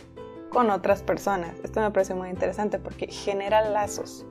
con 0.50 0.70
otras 0.70 1.02
personas. 1.02 1.58
Esto 1.64 1.80
me 1.80 1.90
parece 1.90 2.14
muy 2.14 2.28
interesante 2.28 2.78
porque 2.78 3.06
genera 3.08 3.68
lazos, 3.68 4.26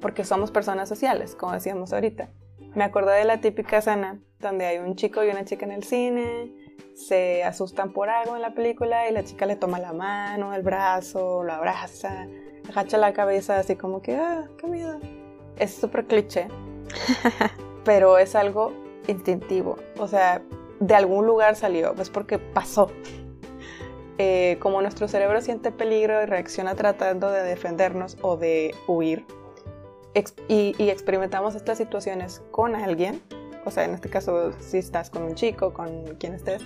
porque 0.00 0.24
somos 0.24 0.50
personas 0.50 0.88
sociales, 0.88 1.34
como 1.34 1.52
decíamos 1.52 1.92
ahorita. 1.92 2.30
Me 2.74 2.84
acordé 2.84 3.16
de 3.18 3.24
la 3.24 3.40
típica 3.40 3.78
escena 3.78 4.18
donde 4.38 4.66
hay 4.66 4.78
un 4.78 4.96
chico 4.96 5.22
y 5.22 5.28
una 5.28 5.44
chica 5.44 5.64
en 5.64 5.72
el 5.72 5.84
cine, 5.84 6.52
se 6.94 7.44
asustan 7.44 7.92
por 7.92 8.10
algo 8.10 8.34
en 8.34 8.42
la 8.42 8.54
película 8.54 9.08
y 9.08 9.12
la 9.12 9.24
chica 9.24 9.46
le 9.46 9.56
toma 9.56 9.78
la 9.78 9.92
mano, 9.92 10.52
el 10.52 10.62
brazo, 10.62 11.42
lo 11.44 11.52
abraza, 11.52 12.26
agacha 12.68 12.98
la 12.98 13.12
cabeza 13.12 13.58
así 13.58 13.76
como 13.76 14.02
que, 14.02 14.16
ah, 14.16 14.48
qué 14.58 14.66
miedo. 14.66 14.98
Es 15.56 15.74
súper 15.74 16.06
cliché, 16.06 16.48
pero 17.84 18.18
es 18.18 18.34
algo 18.34 18.72
instintivo, 19.06 19.76
o 19.98 20.08
sea, 20.08 20.42
de 20.80 20.94
algún 20.94 21.26
lugar 21.26 21.56
salió, 21.56 21.94
pues 21.94 22.10
porque 22.10 22.38
pasó. 22.38 22.90
Eh, 24.18 24.58
como 24.60 24.82
nuestro 24.82 25.08
cerebro 25.08 25.40
siente 25.40 25.72
peligro 25.72 26.22
y 26.22 26.26
reacciona 26.26 26.74
tratando 26.74 27.30
de 27.30 27.42
defendernos 27.42 28.18
o 28.20 28.36
de 28.36 28.74
huir, 28.86 29.24
y, 30.48 30.74
experimentamos 30.78 31.54
estas 31.54 31.78
situaciones 31.78 32.42
con 32.50 32.74
alguien, 32.74 33.22
o 33.64 33.70
sea, 33.70 33.84
en 33.84 33.94
este 33.94 34.10
caso, 34.10 34.52
si 34.60 34.78
estás 34.78 35.08
con 35.08 35.22
un 35.22 35.34
chico, 35.34 35.72
con 35.72 36.04
quien 36.18 36.34
estés, 36.34 36.62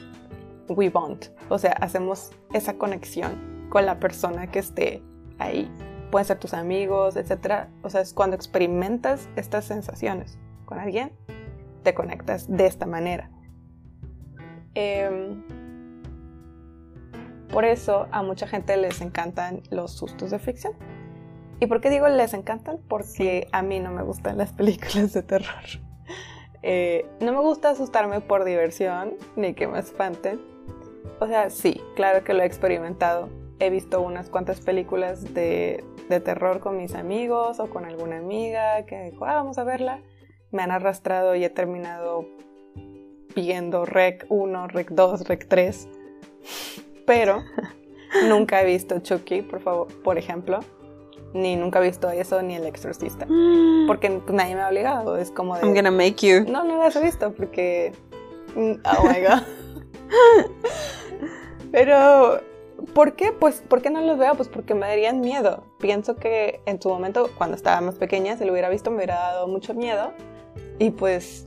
we 0.68 0.88
bond, 0.88 1.26
o 1.48 1.58
sea, 1.58 1.72
hacemos 1.72 2.32
esa 2.52 2.74
conexión 2.74 3.68
con 3.68 3.86
la 3.86 4.00
persona 4.00 4.50
que 4.50 4.58
esté 4.58 5.02
ahí. 5.38 5.70
Pueden 6.10 6.26
ser 6.26 6.38
tus 6.38 6.54
amigos, 6.54 7.16
etc. 7.16 7.68
O 7.82 7.90
sea, 7.90 8.00
es 8.00 8.12
cuando 8.12 8.36
experimentas 8.36 9.28
estas 9.36 9.64
sensaciones 9.64 10.38
con 10.64 10.78
alguien, 10.78 11.12
te 11.86 11.94
conectas 11.94 12.48
de 12.48 12.66
esta 12.66 12.84
manera. 12.84 13.30
Em, 14.74 15.40
por 17.48 17.64
eso 17.64 18.08
a 18.10 18.24
mucha 18.24 18.48
gente 18.48 18.76
les 18.76 19.00
encantan 19.00 19.62
los 19.70 19.92
sustos 19.92 20.32
de 20.32 20.40
ficción. 20.40 20.72
¿Y 21.60 21.66
por 21.66 21.80
qué 21.80 21.88
digo 21.88 22.08
les 22.08 22.34
encantan? 22.34 22.80
Porque 22.88 23.46
a 23.52 23.62
mí 23.62 23.78
no 23.78 23.92
me 23.92 24.02
gustan 24.02 24.36
las 24.36 24.52
películas 24.52 25.12
de 25.12 25.22
terror. 25.22 25.62
Eh, 26.62 27.06
no 27.20 27.30
me 27.30 27.38
gusta 27.38 27.70
asustarme 27.70 28.20
por 28.20 28.42
diversión, 28.42 29.14
ni 29.36 29.54
que 29.54 29.68
me 29.68 29.78
espanten. 29.78 30.40
O 31.20 31.28
sea, 31.28 31.50
sí, 31.50 31.80
claro 31.94 32.24
que 32.24 32.34
lo 32.34 32.42
he 32.42 32.46
experimentado. 32.46 33.28
He 33.60 33.70
visto 33.70 34.00
unas 34.00 34.28
cuantas 34.28 34.60
películas 34.60 35.34
de, 35.34 35.84
de 36.08 36.18
terror 36.18 36.58
con 36.58 36.78
mis 36.78 36.96
amigos 36.96 37.60
o 37.60 37.70
con 37.70 37.84
alguna 37.84 38.18
amiga 38.18 38.84
que 38.86 39.10
dijo, 39.10 39.24
ah, 39.24 39.34
vamos 39.34 39.56
a 39.58 39.62
verla. 39.62 40.00
Me 40.56 40.62
han 40.62 40.70
arrastrado 40.70 41.34
y 41.34 41.44
he 41.44 41.50
terminado 41.50 42.24
viendo 43.34 43.84
Rec 43.84 44.24
1, 44.30 44.68
Rec 44.68 44.90
2, 44.90 45.28
Rec 45.28 45.46
3. 45.48 45.86
Pero 47.04 47.42
nunca 48.26 48.62
he 48.62 48.64
visto 48.64 48.98
Chucky, 49.00 49.42
por 49.42 49.60
favor, 49.60 49.86
por 50.02 50.16
ejemplo. 50.16 50.60
Ni 51.34 51.56
nunca 51.56 51.80
he 51.80 51.82
visto 51.82 52.08
eso, 52.08 52.40
ni 52.40 52.54
El 52.54 52.64
Exorcista. 52.64 53.26
Porque 53.86 54.08
pues, 54.24 54.34
nadie 54.34 54.54
me 54.54 54.62
ha 54.62 54.68
obligado. 54.68 55.18
Es 55.18 55.30
como 55.30 55.56
de. 55.56 55.60
I'm 55.60 55.74
gonna 55.74 55.90
make 55.90 56.26
you. 56.26 56.50
No, 56.50 56.64
no 56.64 56.78
las 56.78 56.96
he 56.96 57.02
visto 57.02 57.34
porque. 57.34 57.92
mm, 58.54 58.72
Oh 58.98 59.02
my 59.06 59.20
god. 59.20 59.42
Pero. 61.70 62.40
¿Por 62.94 63.14
qué? 63.14 63.32
Pues, 63.32 63.62
¿por 63.68 63.82
qué 63.82 63.90
no 63.90 64.00
los 64.00 64.16
veo? 64.16 64.34
Pues 64.36 64.48
porque 64.48 64.74
me 64.74 64.86
darían 64.86 65.20
miedo. 65.20 65.64
Pienso 65.78 66.16
que 66.16 66.60
en 66.64 66.80
su 66.80 66.88
momento, 66.88 67.28
cuando 67.36 67.56
estaba 67.56 67.82
más 67.82 67.96
pequeña, 67.96 68.38
si 68.38 68.46
lo 68.46 68.52
hubiera 68.52 68.70
visto, 68.70 68.90
me 68.90 68.96
hubiera 68.96 69.16
dado 69.16 69.48
mucho 69.48 69.74
miedo. 69.74 70.12
Y 70.78 70.90
pues, 70.90 71.46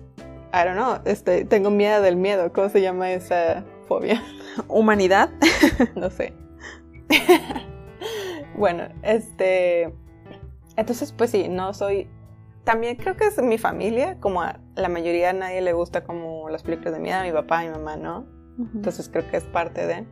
I 0.53 0.65
don't 0.65 0.75
know, 0.75 0.99
este, 1.05 1.45
tengo 1.45 1.69
miedo 1.69 2.01
del 2.01 2.15
miedo. 2.15 2.51
¿Cómo 2.51 2.69
se 2.69 2.82
llama 2.82 3.11
esa 3.11 3.63
fobia? 3.88 4.23
Humanidad. 4.67 5.30
no 5.95 6.09
sé. 6.09 6.34
bueno, 8.55 8.89
este. 9.03 9.93
Entonces, 10.75 11.11
pues 11.11 11.32
sí, 11.32 11.47
no 11.49 11.73
soy. 11.73 12.09
También 12.63 12.97
creo 12.97 13.15
que 13.15 13.25
es 13.25 13.41
mi 13.41 13.57
familia, 13.57 14.19
como 14.19 14.41
a 14.41 14.59
la 14.75 14.89
mayoría 14.89 15.32
a 15.32 15.34
nadie 15.34 15.61
le 15.61 15.73
gusta 15.73 16.03
como 16.03 16.49
las 16.49 16.63
películas 16.63 16.93
de 16.93 16.99
miedo, 16.99 17.19
a 17.19 17.23
mi 17.23 17.32
papá 17.32 17.63
y 17.63 17.67
mi 17.67 17.73
mamá, 17.73 17.97
¿no? 17.97 18.27
Entonces 18.75 19.09
creo 19.09 19.30
que 19.30 19.38
es 19.38 19.45
parte 19.45 19.88
de. 19.88 20.05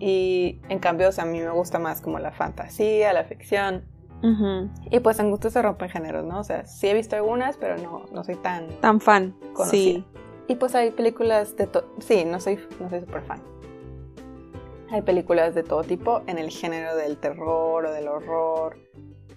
Y 0.00 0.60
en 0.68 0.78
cambio, 0.80 1.08
o 1.08 1.12
sea, 1.12 1.24
a 1.24 1.26
mí 1.26 1.40
me 1.40 1.50
gusta 1.50 1.78
más 1.78 2.00
como 2.00 2.18
la 2.18 2.32
fantasía, 2.32 3.12
la 3.12 3.24
ficción. 3.24 3.84
Ujú. 4.22 4.68
Y 4.90 5.00
pues 5.00 5.18
en 5.18 5.30
gusto 5.30 5.50
se 5.50 5.60
rompen 5.62 5.88
géneros, 5.88 6.24
¿no? 6.24 6.40
O 6.40 6.44
sea, 6.44 6.66
sí 6.66 6.88
he 6.88 6.94
visto 6.94 7.16
algunas, 7.16 7.56
pero 7.56 7.76
no, 7.78 8.04
no 8.12 8.24
soy 8.24 8.36
tan 8.36 8.68
Tan 8.80 9.00
fan. 9.00 9.34
conocida. 9.52 9.70
Sí. 9.70 10.04
Y 10.48 10.54
pues 10.56 10.74
hay 10.74 10.90
películas 10.90 11.56
de 11.56 11.66
todo. 11.66 11.84
Sí, 11.98 12.24
no 12.24 12.40
soy, 12.40 12.58
no 12.80 12.88
soy 12.88 13.00
super 13.00 13.22
fan. 13.22 13.40
Hay 14.90 15.02
películas 15.02 15.54
de 15.54 15.62
todo 15.64 15.82
tipo 15.82 16.22
en 16.28 16.38
el 16.38 16.50
género 16.50 16.94
del 16.96 17.16
terror 17.18 17.84
o 17.86 17.92
del 17.92 18.06
horror. 18.08 18.78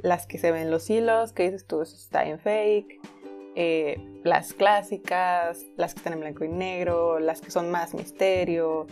Las 0.01 0.27
que 0.27 0.37
se 0.37 0.51
ven 0.51 0.69
los 0.71 0.89
hilos, 0.89 1.33
que 1.33 1.43
dices 1.43 1.65
tú, 1.65 1.81
eso 1.81 1.95
está 1.95 2.25
en 2.25 2.39
fake. 2.39 2.99
eh, 3.55 3.99
las 4.23 4.53
clásicas, 4.53 5.65
las 5.75 5.93
que 5.93 5.99
están 5.99 6.13
en 6.13 6.19
blanco 6.19 6.43
y 6.45 6.49
negro, 6.49 7.19
las 7.19 7.41
que 7.41 7.51
son 7.51 7.71
más 7.71 7.93
misterio. 7.93 8.85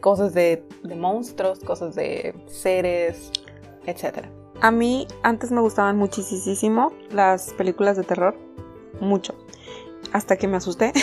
Cosas 0.00 0.32
de, 0.34 0.64
de 0.82 0.94
monstruos, 0.96 1.60
cosas 1.60 1.94
de 1.94 2.34
seres, 2.46 3.30
etc. 3.86 4.26
A 4.64 4.70
mí 4.70 5.06
antes 5.22 5.52
me 5.52 5.60
gustaban 5.60 5.98
muchísimo 5.98 6.90
las 7.10 7.52
películas 7.52 7.98
de 7.98 8.02
terror. 8.02 8.34
Mucho. 8.98 9.34
Hasta 10.14 10.38
que 10.38 10.48
me 10.48 10.56
asusté. 10.56 10.94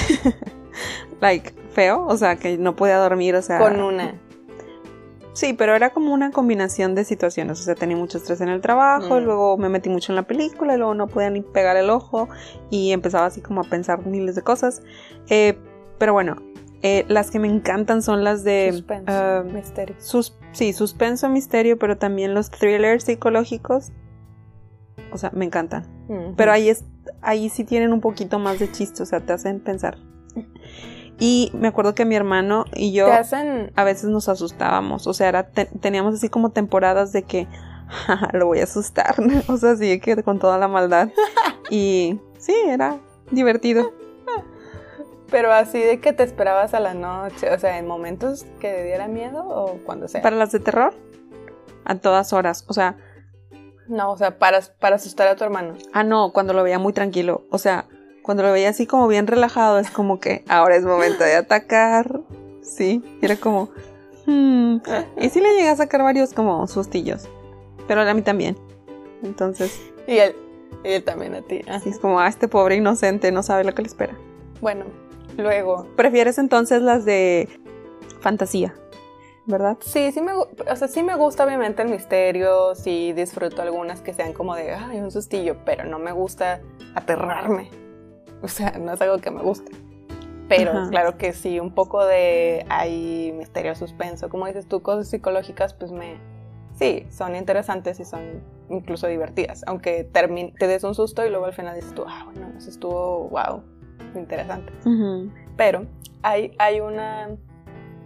like, 1.22 1.53
feo. 1.72 2.07
O 2.07 2.18
sea, 2.18 2.38
que 2.38 2.57
no 2.57 2.76
podía 2.76 2.97
dormir. 2.97 3.36
O 3.36 3.41
sea. 3.43 3.59
Con 3.59 3.80
una. 3.80 4.20
Sí, 5.34 5.53
pero 5.53 5.76
era 5.76 5.91
como 5.91 6.12
una 6.12 6.32
combinación 6.32 6.95
de 6.95 7.05
situaciones. 7.05 7.59
O 7.59 7.64
sea, 7.64 7.76
tenía 7.76 7.95
mucho 7.95 8.18
estrés 8.18 8.41
en 8.41 8.49
el 8.49 8.62
trabajo, 8.62 9.20
Mm. 9.20 9.24
luego 9.26 9.57
me 9.59 9.70
metí 9.70 9.89
mucho 9.89 10.12
en 10.12 10.16
la 10.16 10.24
película, 10.24 10.74
y 10.74 10.78
luego 10.78 10.95
no 10.95 11.05
podía 11.05 11.30
ni 11.30 11.41
pegar 11.41 11.78
el 11.78 11.91
ojo 11.91 12.30
y 12.72 12.91
empezaba 12.93 13.28
así 13.28 13.41
como 13.41 13.62
a 13.62 13.64
pensar 13.66 14.07
miles 14.07 14.34
de 14.34 14.41
cosas. 14.41 14.82
Eh, 15.30 15.55
pero 15.99 16.14
bueno, 16.14 16.36
eh, 16.84 17.06
las 17.08 17.32
que 17.32 17.40
me 17.40 17.48
encantan 17.48 18.02
son 18.02 18.24
las 18.24 18.44
de... 18.44 18.70
Suspenso, 18.72 19.12
ah, 19.12 19.44
misterio. 19.46 19.96
sus- 20.00 20.38
sí, 20.52 20.74
suspenso, 20.74 21.30
misterio, 21.30 21.78
pero 21.78 21.98
también 21.98 22.34
los 22.34 22.50
thrillers 22.52 23.04
psicológicos. 23.04 23.92
O 25.12 25.18
sea, 25.18 25.30
me 25.34 25.46
encantan. 25.46 25.86
Ujú. 26.08 26.34
Pero 26.38 26.52
ahí, 26.52 26.70
es, 26.70 26.86
ahí 27.22 27.50
sí 27.50 27.64
tienen 27.64 27.92
un 27.94 28.02
poquito 28.02 28.40
más 28.40 28.60
de 28.60 28.72
chiste, 28.72 29.04
o 29.04 29.06
sea, 29.06 29.20
te 29.20 29.34
hacen 29.34 29.60
pensar. 29.60 29.98
Y 31.20 31.52
me 31.54 31.68
acuerdo 31.68 31.94
que 31.94 32.06
mi 32.06 32.16
hermano 32.16 32.66
y 32.74 32.94
yo 32.94 33.12
hacen. 33.12 33.72
a 33.76 33.84
veces 33.84 34.06
nos 34.10 34.28
asustábamos, 34.28 35.06
o 35.06 35.14
sea, 35.14 35.30
era 35.30 35.50
te- 35.52 35.66
teníamos 35.66 36.16
así 36.16 36.30
como 36.30 36.50
temporadas 36.50 37.12
de 37.12 37.24
que 37.24 37.48
"Ja, 37.90 38.30
lo 38.34 38.48
voy 38.48 38.60
a 38.60 38.64
asustar, 38.64 39.16
o 39.48 39.58
sea, 39.58 39.72
así 39.72 40.00
que 40.00 40.24
con 40.24 40.40
toda 40.40 40.58
la 40.58 40.68
maldad. 40.68 41.10
Y 41.70 42.20
sí, 42.38 42.54
era 42.68 42.98
divertido. 43.32 43.94
Pero 45.32 45.52
así 45.52 45.80
de 45.80 46.00
que 46.02 46.12
te 46.14 46.24
esperabas 46.24 46.74
a 46.74 46.80
la 46.82 46.94
noche, 46.94 47.50
o 47.52 47.58
sea, 47.58 47.80
en 47.80 47.88
momentos 47.88 48.46
que 48.60 48.72
te 48.72 48.84
diera 48.84 49.08
miedo 49.08 49.44
o 49.48 49.78
cuando 49.86 50.08
sea. 50.08 50.22
Para 50.22 50.36
las 50.36 50.52
de 50.52 50.60
terror, 50.60 50.94
a 51.86 51.96
todas 51.96 52.34
horas, 52.34 52.66
o 52.68 52.74
sea, 52.74 52.98
No, 53.88 54.12
o 54.12 54.18
sea, 54.18 54.38
para, 54.38 54.60
para 54.80 54.98
asustar 54.98 55.28
a 55.28 55.36
tu 55.36 55.44
hermano. 55.44 55.76
ah, 55.94 56.04
no, 56.04 56.32
cuando 56.34 56.54
lo 56.54 56.64
veía 56.64 56.80
muy 56.80 56.94
tranquilo, 56.94 57.44
o 57.50 57.58
sea, 57.58 57.86
cuando 58.24 58.44
lo 58.44 58.52
veía 58.52 58.70
así 58.70 58.86
como 58.86 59.08
bien 59.08 59.26
relajado, 59.26 59.80
es 59.80 59.90
como 59.90 60.20
que 60.20 60.44
ahora 60.48 60.76
es 60.76 60.84
momento 60.84 61.24
de 61.24 61.36
atacar, 61.36 62.22
sí, 62.62 63.02
era 63.22 63.36
como, 63.38 63.70
hmm. 64.28 64.78
y 65.20 65.30
sí 65.30 65.42
le 65.42 65.56
llegué 65.56 65.70
a 65.70 65.76
sacar 65.76 66.04
varios 66.04 66.34
como 66.34 66.68
sustillos, 66.68 67.28
pero 67.88 68.02
a 68.02 68.14
mí 68.14 68.22
también, 68.22 68.58
entonces, 69.24 69.82
Y 70.08 70.18
él, 70.18 70.36
y 70.84 70.90
él 70.92 71.04
también 71.04 71.36
a 71.36 71.42
ti. 71.42 71.62
ah. 71.68 71.80
sí, 71.80 71.90
es 71.90 72.00
como, 72.00 72.20
ah, 72.20 72.28
este 72.28 72.48
pobre 72.48 72.76
inocente 72.76 73.32
no 73.32 73.44
sabe 73.44 73.64
lo 73.64 73.74
que 73.74 73.82
le 73.82 73.88
espera. 73.88 74.16
Bueno, 74.62 74.86
luego. 75.38 75.88
¿Prefieres 75.96 76.38
entonces 76.38 76.82
las 76.82 77.06
de 77.06 77.50
fantasía? 78.20 78.74
¿Verdad? 79.48 79.78
Sí, 79.82 80.12
sí 80.12 80.22
me, 80.22 80.34
o 80.34 80.76
sea, 80.76 80.88
sí 80.88 81.02
me 81.02 81.16
gusta 81.16 81.44
obviamente 81.44 81.82
el 81.82 81.90
misterio, 81.90 82.76
sí 82.76 83.12
disfruto 83.14 83.62
algunas 83.62 84.02
que 84.02 84.14
sean 84.14 84.34
como 84.34 84.56
de, 84.56 84.74
ay, 84.74 85.00
un 85.00 85.12
sustillo, 85.12 85.58
pero 85.66 85.84
no 85.86 85.98
me 85.98 86.12
gusta 86.12 86.62
aterrarme. 86.94 87.70
O 88.44 88.48
sea, 88.48 88.72
no 88.80 88.94
es 88.94 89.02
algo 89.02 89.18
que 89.18 89.32
me 89.32 89.42
guste. 89.42 89.72
Pero 90.48 90.72
Ajá. 90.72 90.90
claro 90.90 91.18
que 91.18 91.34
sí, 91.34 91.60
un 91.60 91.74
poco 91.74 92.06
de 92.06 92.66
hay 92.70 93.32
misterio, 93.32 93.74
suspenso, 93.74 94.30
como 94.30 94.48
dices 94.48 94.68
tú, 94.68 94.82
cosas 94.82 95.10
psicológicas, 95.10 95.74
pues 95.74 95.92
me... 95.92 96.18
Sí, 96.74 97.06
son 97.10 97.36
interesantes 97.36 98.00
y 98.00 98.06
son 98.06 98.42
incluso 98.70 99.08
divertidas, 99.08 99.64
aunque 99.68 100.04
te 100.04 100.68
des 100.68 100.84
un 100.84 100.96
susto 100.96 101.26
y 101.26 101.30
luego 101.30 101.46
al 101.46 101.54
final 101.54 101.76
dices 101.76 101.94
tú, 101.94 102.06
ah, 102.08 102.24
bueno, 102.26 102.52
eso 102.58 102.70
estuvo, 102.70 103.30
wow, 103.30 103.62
interesante. 104.16 104.72
Pero 105.57 105.86
hay, 106.24 106.51
hay 106.59 106.80
una, 106.80 107.30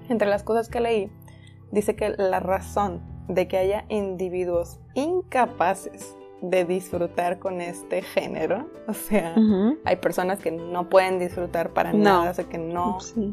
entre 0.09 0.27
las 0.27 0.43
cosas 0.43 0.69
que 0.69 0.79
leí, 0.79 1.11
dice 1.71 1.95
que 1.95 2.09
la 2.17 2.39
razón 2.39 3.01
de 3.27 3.47
que 3.47 3.57
haya 3.57 3.85
individuos 3.89 4.79
incapaces 4.93 6.15
de 6.41 6.63
disfrutar 6.65 7.39
con 7.39 7.59
este 7.61 8.01
género, 8.01 8.69
o 8.87 8.93
sea, 8.93 9.33
Ujú. 9.35 9.77
hay 9.83 9.95
personas 9.95 10.39
que 10.39 10.51
no 10.51 10.89
pueden 10.89 11.17
disfrutar 11.17 11.71
para 11.71 11.91
No. 11.91 11.99
nada, 12.03 12.31
o 12.31 12.33
sea, 12.33 12.45
que 12.45 12.57
no, 12.57 12.99
Sí. 12.99 13.31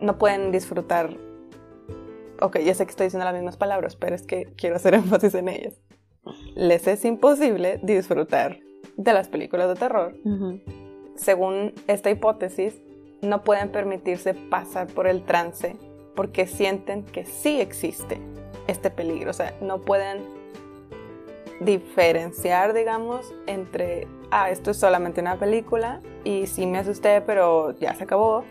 no 0.00 0.16
pueden 0.18 0.50
disfrutar. 0.50 1.10
Ok, 2.40 2.58
ya 2.60 2.74
sé 2.74 2.84
que 2.86 2.90
estoy 2.90 3.06
diciendo 3.06 3.24
las 3.24 3.34
mismas 3.34 3.56
palabras, 3.56 3.96
pero 3.96 4.14
es 4.14 4.22
que 4.26 4.46
quiero 4.56 4.76
hacer 4.76 4.94
énfasis 5.22 5.34
en 5.34 5.48
ellas. 5.48 5.74
Les 6.54 6.86
es 6.86 7.04
imposible 7.04 7.78
disfrutar 7.82 8.58
de 8.96 9.12
las 9.12 9.28
películas 9.28 9.68
de 9.68 9.74
terror 9.74 10.14
Ujú. 10.24 10.60
Según 11.16 11.72
esta 11.86 12.10
hipótesis, 12.10 12.74
no 13.22 13.42
pueden 13.42 13.70
permitirse 13.70 14.34
pasar 14.34 14.86
por 14.88 15.06
el 15.06 15.24
trance 15.24 15.76
porque 16.14 16.46
sienten 16.46 17.04
que 17.04 17.24
sí 17.24 17.60
existe 17.60 18.20
este 18.66 18.90
peligro. 18.90 19.30
O 19.30 19.34
sea, 19.34 19.54
no 19.60 19.80
pueden 19.80 20.22
diferenciar, 21.60 22.72
digamos, 22.72 23.32
entre, 23.46 24.06
ah, 24.30 24.50
esto 24.50 24.70
es 24.70 24.76
solamente 24.76 25.20
una 25.20 25.36
película 25.36 26.00
y 26.24 26.46
sí 26.46 26.66
me 26.66 26.78
asusté, 26.78 27.20
pero 27.20 27.76
ya 27.78 27.94
se 27.94 28.04
acabó. 28.04 28.44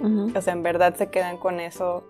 Ujú. 0.00 0.32
O 0.36 0.40
sea, 0.40 0.52
en 0.52 0.62
verdad 0.62 0.94
se 0.94 1.08
quedan 1.08 1.36
con 1.36 1.60
eso, 1.60 2.04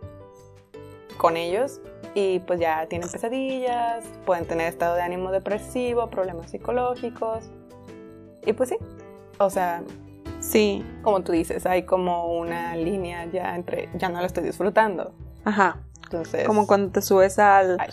con 1.16 1.36
ellos 1.36 1.80
y 2.14 2.40
pues 2.40 2.61
ya 2.61 2.86
tienen 2.86 3.09
pesadillas, 3.11 4.05
pueden 4.24 4.46
tener 4.46 4.68
estado 4.68 4.96
de 4.96 5.03
ánimo 5.03 5.30
depresivo, 5.30 6.09
problemas 6.09 6.51
psicológicos. 6.51 7.51
Y 8.46 8.53
pues 8.53 8.70
sí, 8.70 8.76
o 9.41 9.51
sea, 9.51 9.82
Sí, 10.41 10.82
como 11.03 11.20
tú 11.20 11.32
dices, 11.32 11.66
hay 11.66 11.82
como 11.82 12.38
una 12.38 12.74
línea 12.74 13.26
ya 13.26 13.55
entre, 13.55 13.91
ya 13.99 14.09
no 14.09 14.20
lo 14.20 14.26
estoy 14.26 14.43
disfrutando. 14.45 15.12
ajá. 15.45 15.78
Entonces, 16.05 16.45
Como 16.47 16.66
cuando 16.66 16.91
te 16.91 17.03
subes 17.03 17.38
al, 17.38 17.76
Ay. 17.78 17.91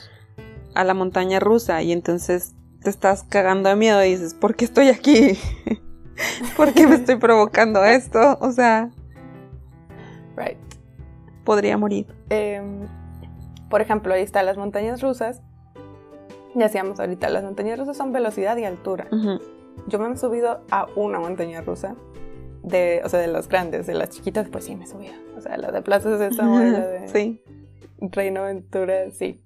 a 0.74 0.84
la 0.84 0.93
montaña 0.95 1.39
rusa 1.39 1.84
y 1.84 1.91
entonces 1.91 2.56
te 2.82 2.89
estás 2.89 3.24
cagando 3.24 3.70
de 3.70 3.76
miedo 3.76 4.04
y 4.04 4.10
dices, 4.12 4.34
¿por 4.34 4.56
qué 4.56 4.66
estoy 4.66 4.88
aquí? 4.89 5.38
¿Por 6.58 6.74
qué 6.74 6.88
me 6.88 6.95
estoy 6.95 7.18
provocando 7.18 7.84
esto? 7.86 8.38
O 8.41 8.52
sea, 8.52 8.89
right. 10.36 10.58
podría 11.43 11.78
morir. 11.78 12.08
Em, 12.30 12.88
por 13.70 13.82
ejemplo, 13.82 14.14
ahí 14.16 14.24
están 14.24 14.45
las 14.48 14.58
montañas 14.58 15.02
rusas 15.02 15.41
ya 16.56 16.64
decíamos 16.66 17.00
ahorita, 17.00 17.30
las 17.30 17.43
montañas 17.43 17.78
rusas 17.78 17.95
son 17.98 18.12
velocidad 18.14 18.58
y 18.58 18.64
altura. 18.66 19.08
Ujú. 19.12 19.39
Yo 19.88 19.99
me 19.99 20.11
he 20.11 20.17
subido 20.17 20.61
a 20.71 20.88
una 20.95 21.19
montaña 21.19 21.61
rusa, 21.61 21.95
de, 22.63 23.01
o 23.05 23.09
sea, 23.09 23.19
de 23.19 23.28
las 23.28 23.47
grandes, 23.47 23.88
de 23.88 23.93
las 23.93 24.09
chiquitas, 24.09 24.49
pues 24.49 24.65
sí 24.65 24.75
me 24.75 24.86
he 24.86 24.88
subido. 24.88 25.13
O 25.38 25.41
sea, 25.41 25.57
la 25.57 25.71
de 25.71 25.82
Plaza 25.82 26.17
Sésamo 26.17 26.59
la 26.59 26.88
de 26.88 27.07
Sí. 27.13 27.41
Reino 27.99 28.41
Aventura, 28.41 29.11
sí. 29.11 29.41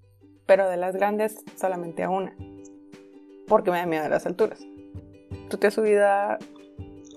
Pero 0.46 0.68
de 0.68 0.78
las 0.78 0.96
grandes, 0.96 1.38
solamente 1.56 2.04
a 2.04 2.10
una. 2.10 2.36
Porque 3.48 3.72
me 3.72 3.78
da 3.78 3.86
miedo 3.86 4.06
a 4.06 4.10
las 4.10 4.26
alturas. 4.26 4.60
¿Tú 5.50 5.58
te 5.58 5.68
has 5.68 5.74
subido 5.74 6.08
a 6.08 6.40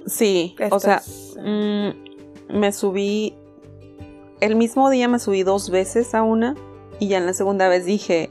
Sí, 0.07 0.55
o 0.71 0.81
sea, 0.81 1.01
mm, 1.43 2.59
me 2.59 2.73
subí. 2.73 3.35
El 4.41 4.57
mismo 4.57 4.91
día 4.91 5.09
me 5.09 5.19
subí 5.19 5.43
dos 5.43 5.71
veces 5.71 6.15
a 6.15 6.23
una 6.23 6.55
y 6.99 7.09
ya 7.09 7.19
en 7.19 7.27
la 7.27 7.33
segunda 7.33 7.69
vez 7.69 7.87
dije, 7.87 8.31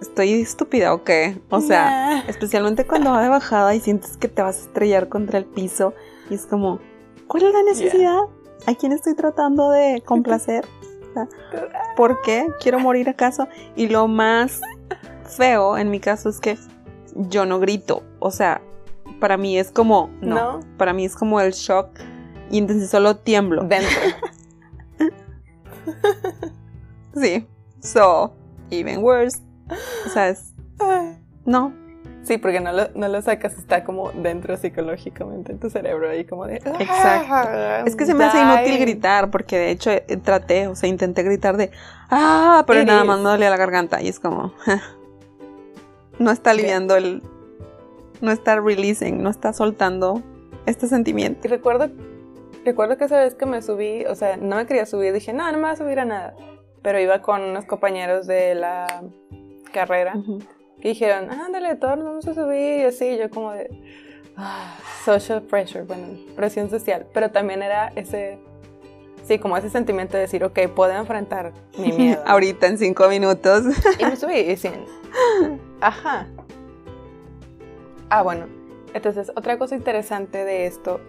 ¿estoy 0.00 0.32
estúpida 0.40 0.92
o 0.94 1.04
qué? 1.04 1.38
O 1.50 1.60
sea, 1.60 1.86
Nah. 2.16 2.22
especialmente 2.28 2.86
cuando 2.86 3.10
va 3.10 3.22
de 3.22 3.28
bajada 3.28 3.74
y 3.74 3.80
sientes 3.80 4.16
que 4.16 4.28
te 4.28 4.42
vas 4.42 4.56
a 4.58 4.60
estrellar 4.62 5.08
contra 5.08 5.38
el 5.38 5.44
piso 5.44 5.94
y 6.30 6.34
es 6.34 6.46
como, 6.46 6.80
¿cuál 7.26 7.44
es 7.44 7.52
la 7.52 7.62
necesidad? 7.62 8.20
¿A 8.66 8.74
quién 8.74 8.92
estoy 8.92 9.14
tratando 9.14 9.70
de 9.70 10.02
complacer? 10.04 10.64
O 11.10 11.12
sea, 11.14 11.28
¿Por 11.96 12.20
qué? 12.22 12.46
¿Quiero 12.60 12.78
morir 12.78 13.08
acaso? 13.08 13.48
Y 13.74 13.88
lo 13.88 14.06
más 14.08 14.60
feo 15.36 15.78
en 15.78 15.90
mi 15.90 16.00
caso 16.00 16.28
es 16.28 16.40
que 16.40 16.58
yo 17.14 17.46
no 17.46 17.58
grito. 17.58 18.02
O 18.18 18.30
sea, 18.30 18.60
para 19.20 19.36
mí 19.36 19.58
es 19.58 19.70
como, 19.70 20.10
no, 20.20 20.34
¿No? 20.34 20.60
para 20.76 20.92
mí 20.92 21.04
es 21.06 21.14
como 21.16 21.40
el 21.40 21.52
shock 21.52 21.88
y 22.50 22.58
entonces 22.58 22.90
solo 22.90 23.16
tiemblo. 23.16 23.64
Dentro. 23.64 23.90
Sí. 27.14 27.46
So, 27.80 28.34
even 28.70 29.02
worse. 29.02 29.38
O 30.06 30.08
sea, 30.10 30.28
es, 30.28 30.52
no. 31.44 31.72
Sí, 32.22 32.38
porque 32.38 32.58
no 32.58 32.72
lo, 32.72 32.88
no 32.96 33.06
lo 33.06 33.22
sacas, 33.22 33.56
está 33.56 33.84
como 33.84 34.10
dentro 34.10 34.56
psicológicamente 34.56 35.52
en 35.52 35.60
tu 35.60 35.70
cerebro 35.70 36.10
ahí 36.10 36.24
como 36.24 36.44
de... 36.46 36.56
Exacto. 36.56 37.86
Es 37.86 37.94
que 37.94 38.04
se 38.04 38.14
me 38.14 38.24
hace 38.24 38.40
inútil 38.40 38.80
gritar 38.80 39.30
porque 39.30 39.56
de 39.56 39.70
hecho 39.70 39.92
eh, 39.92 40.02
traté, 40.22 40.66
o 40.66 40.74
sea, 40.74 40.88
intenté 40.88 41.22
gritar 41.22 41.56
de, 41.56 41.70
ah, 42.10 42.64
pero 42.66 42.84
nada 42.84 43.04
más 43.04 43.18
me 43.18 43.28
dolía 43.28 43.48
la 43.48 43.56
garganta 43.56 44.02
y 44.02 44.08
es 44.08 44.18
como, 44.18 44.52
no 46.18 46.32
está 46.32 46.50
aliviando 46.50 46.96
el, 46.96 47.22
no 48.20 48.32
está 48.32 48.58
releasing, 48.58 49.22
no 49.22 49.30
está 49.30 49.52
soltando 49.52 50.20
este 50.66 50.88
sentimiento. 50.88 51.46
Y 51.46 51.50
recuerdo, 51.50 51.90
recuerdo 52.64 52.96
que 52.96 53.04
esa 53.04 53.20
vez 53.20 53.36
que 53.36 53.46
me 53.46 53.62
subí, 53.62 54.04
o 54.06 54.16
sea, 54.16 54.36
no 54.36 54.56
me 54.56 54.66
quería 54.66 54.86
subir, 54.86 55.12
dije, 55.12 55.32
no, 55.32 55.46
no 55.52 55.58
me 55.58 55.64
voy 55.64 55.72
a 55.72 55.76
subir 55.76 56.00
a 56.00 56.04
nada. 56.04 56.34
Pero 56.82 57.00
iba 57.00 57.22
con 57.22 57.42
unos 57.42 57.64
compañeros 57.66 58.26
de 58.26 58.56
la 58.56 59.02
carrera 59.76 60.14
Ujú. 60.16 60.38
que 60.80 60.88
dijeron, 60.88 61.30
ándale, 61.30 61.76
todos 61.76 61.96
nos 61.98 62.06
vamos 62.06 62.26
a 62.28 62.34
subir 62.34 62.80
y 62.80 62.84
así, 62.84 63.18
yo 63.18 63.28
como 63.30 63.52
de, 63.52 63.68
ah, 64.36 64.74
social 65.04 65.42
pressure, 65.42 65.84
bueno, 65.84 66.18
presión 66.34 66.70
social. 66.70 67.06
Pero 67.12 67.30
también 67.30 67.62
era 67.62 67.92
ese, 67.94 68.38
sí, 69.24 69.38
como 69.38 69.56
ese 69.58 69.68
sentimiento 69.68 70.16
de 70.16 70.22
decir, 70.22 70.42
ok, 70.44 70.58
puedo 70.74 70.92
enfrentar 70.92 71.52
mi 71.78 71.92
miedo. 71.98 72.22
Ahorita 72.26 72.66
en 72.66 72.78
cinco 72.78 73.06
minutos. 73.08 73.64
Y 73.98 74.04
me 74.04 74.16
subí 74.16 74.38
y 74.38 74.56
sin. 74.56 74.84
Ajá. 75.80 76.26
Ah, 78.08 78.22
bueno. 78.22 78.46
Entonces, 78.94 79.30
otra 79.36 79.58
cosa 79.58 79.74
interesante 79.74 80.44
de 80.44 80.64
esto, 80.64 81.00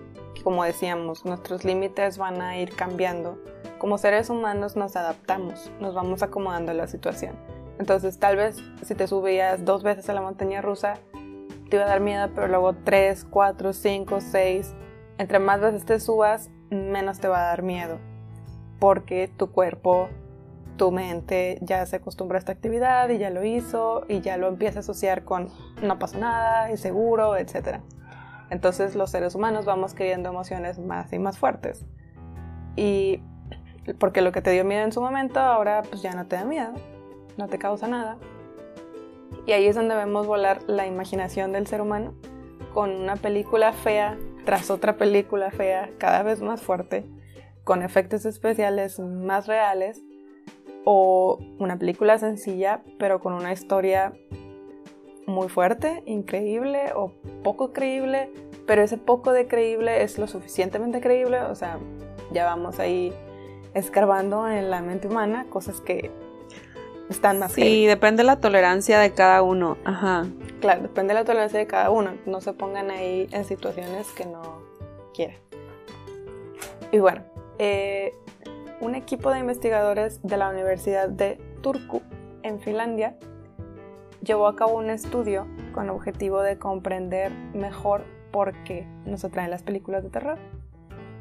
como 0.43 0.65
decíamos, 0.65 1.23
nuestros 1.25 1.63
límites 1.63 2.17
van 2.17 2.41
a 2.41 2.57
ir 2.57 2.75
cambiando. 2.75 3.37
Como 3.77 3.97
seres 3.97 4.29
humanos 4.29 4.75
nos 4.75 4.95
adaptamos, 4.95 5.71
nos 5.79 5.93
vamos 5.93 6.21
acomodando 6.23 6.71
a 6.71 6.75
la 6.75 6.87
situación. 6.87 7.35
Entonces, 7.79 8.19
tal 8.19 8.35
vez 8.35 8.57
si 8.83 8.95
te 8.95 9.07
subías 9.07 9.65
dos 9.65 9.83
veces 9.83 10.09
a 10.09 10.13
la 10.13 10.21
montaña 10.21 10.61
rusa, 10.61 10.95
te 11.69 11.75
iba 11.75 11.85
a 11.85 11.89
dar 11.89 11.99
miedo, 11.99 12.29
pero 12.33 12.47
luego 12.47 12.73
tres, 12.73 13.25
cuatro, 13.29 13.73
cinco, 13.73 14.21
seis. 14.21 14.73
Entre 15.17 15.39
más 15.39 15.59
veces 15.59 15.85
te 15.85 15.99
subas, 15.99 16.49
menos 16.69 17.19
te 17.19 17.27
va 17.27 17.39
a 17.39 17.47
dar 17.47 17.63
miedo. 17.63 17.99
Porque 18.79 19.27
tu 19.35 19.51
cuerpo 19.51 20.09
tu 20.77 20.91
mente 20.91 21.57
ya 21.61 21.85
se 21.85 21.97
acostumbra 21.97 22.37
a 22.37 22.39
esta 22.39 22.51
actividad 22.51 23.09
y 23.09 23.17
ya 23.17 23.29
lo 23.29 23.43
hizo 23.43 24.05
y 24.07 24.21
ya 24.21 24.37
lo 24.37 24.47
empieza 24.47 24.79
a 24.79 24.81
asociar 24.81 25.23
con 25.23 25.49
no 25.81 25.99
pasa 25.99 26.19
nada, 26.19 26.69
es 26.69 26.79
seguro, 26.79 27.35
etc. 27.35 27.79
Entonces 28.49 28.95
los 28.95 29.09
seres 29.09 29.35
humanos 29.35 29.65
vamos 29.65 29.93
queriendo 29.93 30.29
emociones 30.29 30.79
más 30.79 31.11
y 31.11 31.19
más 31.19 31.37
fuertes. 31.37 31.83
Y 32.75 33.21
porque 33.99 34.21
lo 34.21 34.31
que 34.31 34.41
te 34.41 34.51
dio 34.51 34.63
miedo 34.63 34.83
en 34.83 34.91
su 34.91 35.01
momento 35.01 35.39
ahora 35.39 35.81
pues 35.81 36.01
ya 36.01 36.13
no 36.13 36.27
te 36.27 36.35
da 36.35 36.45
miedo, 36.45 36.73
no 37.37 37.47
te 37.47 37.57
causa 37.57 37.87
nada. 37.87 38.17
Y 39.45 39.53
ahí 39.53 39.65
es 39.65 39.75
donde 39.75 39.95
vemos 39.95 40.27
volar 40.27 40.63
la 40.67 40.87
imaginación 40.87 41.51
del 41.51 41.67
ser 41.67 41.81
humano 41.81 42.13
con 42.73 42.91
una 42.91 43.15
película 43.15 43.73
fea 43.73 44.17
tras 44.45 44.69
otra 44.69 44.97
película 44.97 45.51
fea 45.51 45.89
cada 45.97 46.23
vez 46.23 46.41
más 46.41 46.61
fuerte, 46.61 47.05
con 47.63 47.81
efectos 47.81 48.25
especiales 48.25 48.99
más 48.99 49.47
reales 49.47 50.01
o 50.85 51.39
una 51.59 51.77
película 51.77 52.17
sencilla 52.17 52.81
pero 52.97 53.19
con 53.19 53.33
una 53.33 53.51
historia 53.51 54.13
muy 55.25 55.49
fuerte, 55.49 56.03
increíble 56.05 56.93
o 56.95 57.11
poco 57.43 57.73
creíble, 57.73 58.31
pero 58.65 58.81
ese 58.81 58.97
poco 58.97 59.33
de 59.33 59.47
creíble 59.47 60.01
es 60.03 60.17
lo 60.17 60.27
suficientemente 60.27 61.01
creíble, 61.01 61.41
o 61.41 61.55
sea, 61.55 61.79
ya 62.31 62.45
vamos 62.45 62.79
ahí 62.79 63.13
escarbando 63.73 64.47
en 64.47 64.69
la 64.69 64.81
mente 64.81 65.07
humana 65.07 65.45
cosas 65.49 65.81
que 65.81 66.11
están 67.09 67.39
más 67.39 67.53
Sí, 67.53 67.85
depende 67.85 68.23
de 68.23 68.27
la 68.27 68.39
tolerancia 68.39 68.99
de 68.99 69.13
cada 69.13 69.41
uno. 69.41 69.77
Ajá. 69.85 70.25
Claro, 70.59 70.81
depende 70.81 71.13
de 71.13 71.19
la 71.19 71.25
tolerancia 71.25 71.59
de 71.59 71.67
cada 71.67 71.89
uno. 71.89 72.11
No 72.25 72.41
se 72.41 72.53
pongan 72.53 72.91
ahí 72.91 73.27
en 73.31 73.45
situaciones 73.45 74.07
que 74.11 74.25
no 74.25 74.61
quieren. 75.13 75.37
Y 76.91 76.99
bueno, 76.99 77.23
eh, 77.59 78.13
un 78.79 78.95
equipo 78.95 79.31
de 79.31 79.39
investigadores 79.39 80.19
de 80.23 80.37
la 80.37 80.49
Universidad 80.49 81.09
de 81.09 81.39
Turku, 81.61 82.01
en 82.43 82.59
Finlandia, 82.59 83.17
llevó 84.21 84.47
a 84.47 84.55
cabo 84.55 84.77
un 84.77 84.89
estudio 84.89 85.47
con 85.73 85.85
el 85.85 85.89
objetivo 85.91 86.41
de 86.41 86.57
comprender 86.57 87.31
mejor 87.53 88.05
por 88.31 88.53
qué 88.63 88.87
nos 89.05 89.23
atraen 89.23 89.49
las 89.49 89.63
películas 89.63 90.03
de 90.03 90.09
terror. 90.09 90.37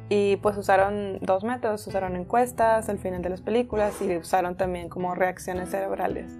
Y 0.09 0.37
pues 0.37 0.57
usaron 0.57 1.19
dos 1.21 1.43
métodos, 1.43 1.85
usaron 1.85 2.15
encuestas 2.15 2.87
al 2.87 2.97
final 2.97 3.21
de 3.21 3.29
las 3.29 3.41
películas 3.41 4.01
y 4.01 4.15
usaron 4.15 4.55
también 4.55 4.87
como 4.87 5.15
reacciones 5.15 5.69
cerebrales. 5.69 6.31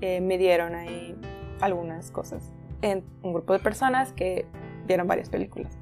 Eh, 0.00 0.20
midieron 0.20 0.74
ahí 0.74 1.14
algunas 1.60 2.10
cosas 2.10 2.42
en 2.80 3.04
un 3.22 3.34
grupo 3.34 3.52
de 3.52 3.58
personas 3.58 4.12
que 4.12 4.46
vieron 4.86 5.06
varias 5.06 5.28
películas. 5.28 5.76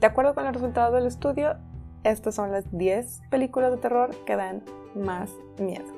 De 0.00 0.06
acuerdo 0.06 0.34
con 0.34 0.44
los 0.44 0.52
resultados 0.52 0.94
del 0.94 1.06
estudio, 1.06 1.56
estas 2.04 2.36
son 2.36 2.52
las 2.52 2.70
10 2.76 3.22
películas 3.30 3.72
de 3.72 3.78
terror 3.78 4.10
que 4.24 4.36
dan 4.36 4.62
más 4.94 5.32
miedo. 5.58 5.92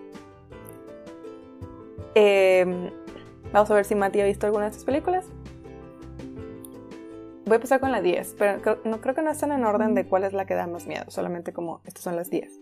Eh, 2.14 2.90
vamos 3.52 3.70
a 3.70 3.74
ver 3.74 3.84
si 3.84 3.94
Mati 3.94 4.20
ha 4.20 4.24
visto 4.24 4.46
alguna 4.46 4.64
de 4.64 4.70
estas 4.70 4.84
películas. 4.84 5.26
Voy 7.50 7.56
a 7.56 7.56
empezar 7.56 7.80
con 7.80 7.90
la 7.90 8.00
10, 8.00 8.36
pero 8.38 8.62
creo- 8.62 8.78
no 8.84 9.00
creo 9.00 9.12
que 9.16 9.22
no 9.22 9.30
están 9.32 9.50
en 9.50 9.64
orden 9.64 9.92
de 9.96 10.06
cuál 10.06 10.22
es 10.22 10.32
la 10.32 10.46
que 10.46 10.54
da 10.54 10.68
más 10.68 10.86
miedo, 10.86 11.06
solamente 11.08 11.52
como 11.52 11.80
estas 11.84 12.04
son 12.04 12.14
las 12.14 12.30
10. 12.30 12.60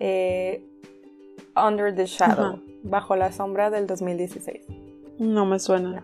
Eh, 0.00 0.64
Under 1.54 1.94
the 1.94 2.06
Shadow, 2.06 2.54
Ajá. 2.54 2.58
bajo 2.82 3.14
la 3.14 3.30
sombra 3.30 3.70
del 3.70 3.86
2016. 3.86 4.66
No 5.20 5.46
me 5.46 5.60
suena. 5.60 6.02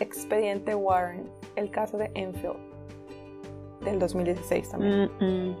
Expediente 0.00 0.74
Warren, 0.74 1.30
el 1.54 1.70
caso 1.70 1.96
de 1.96 2.10
Enfield, 2.14 2.56
del 3.84 4.00
2016 4.00 4.70
también. 4.70 5.08
Mm, 5.20 5.24
mm. 5.24 5.56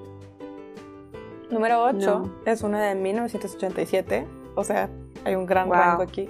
Número 1.52 1.84
8 1.84 2.18
No. 2.24 2.34
es 2.44 2.62
una 2.62 2.82
de 2.82 2.96
1987, 2.96 4.26
o 4.56 4.64
sea, 4.64 4.90
hay 5.24 5.36
un 5.36 5.46
gran 5.46 5.68
Wow. 5.68 5.76
rango 5.76 6.02
aquí. 6.02 6.28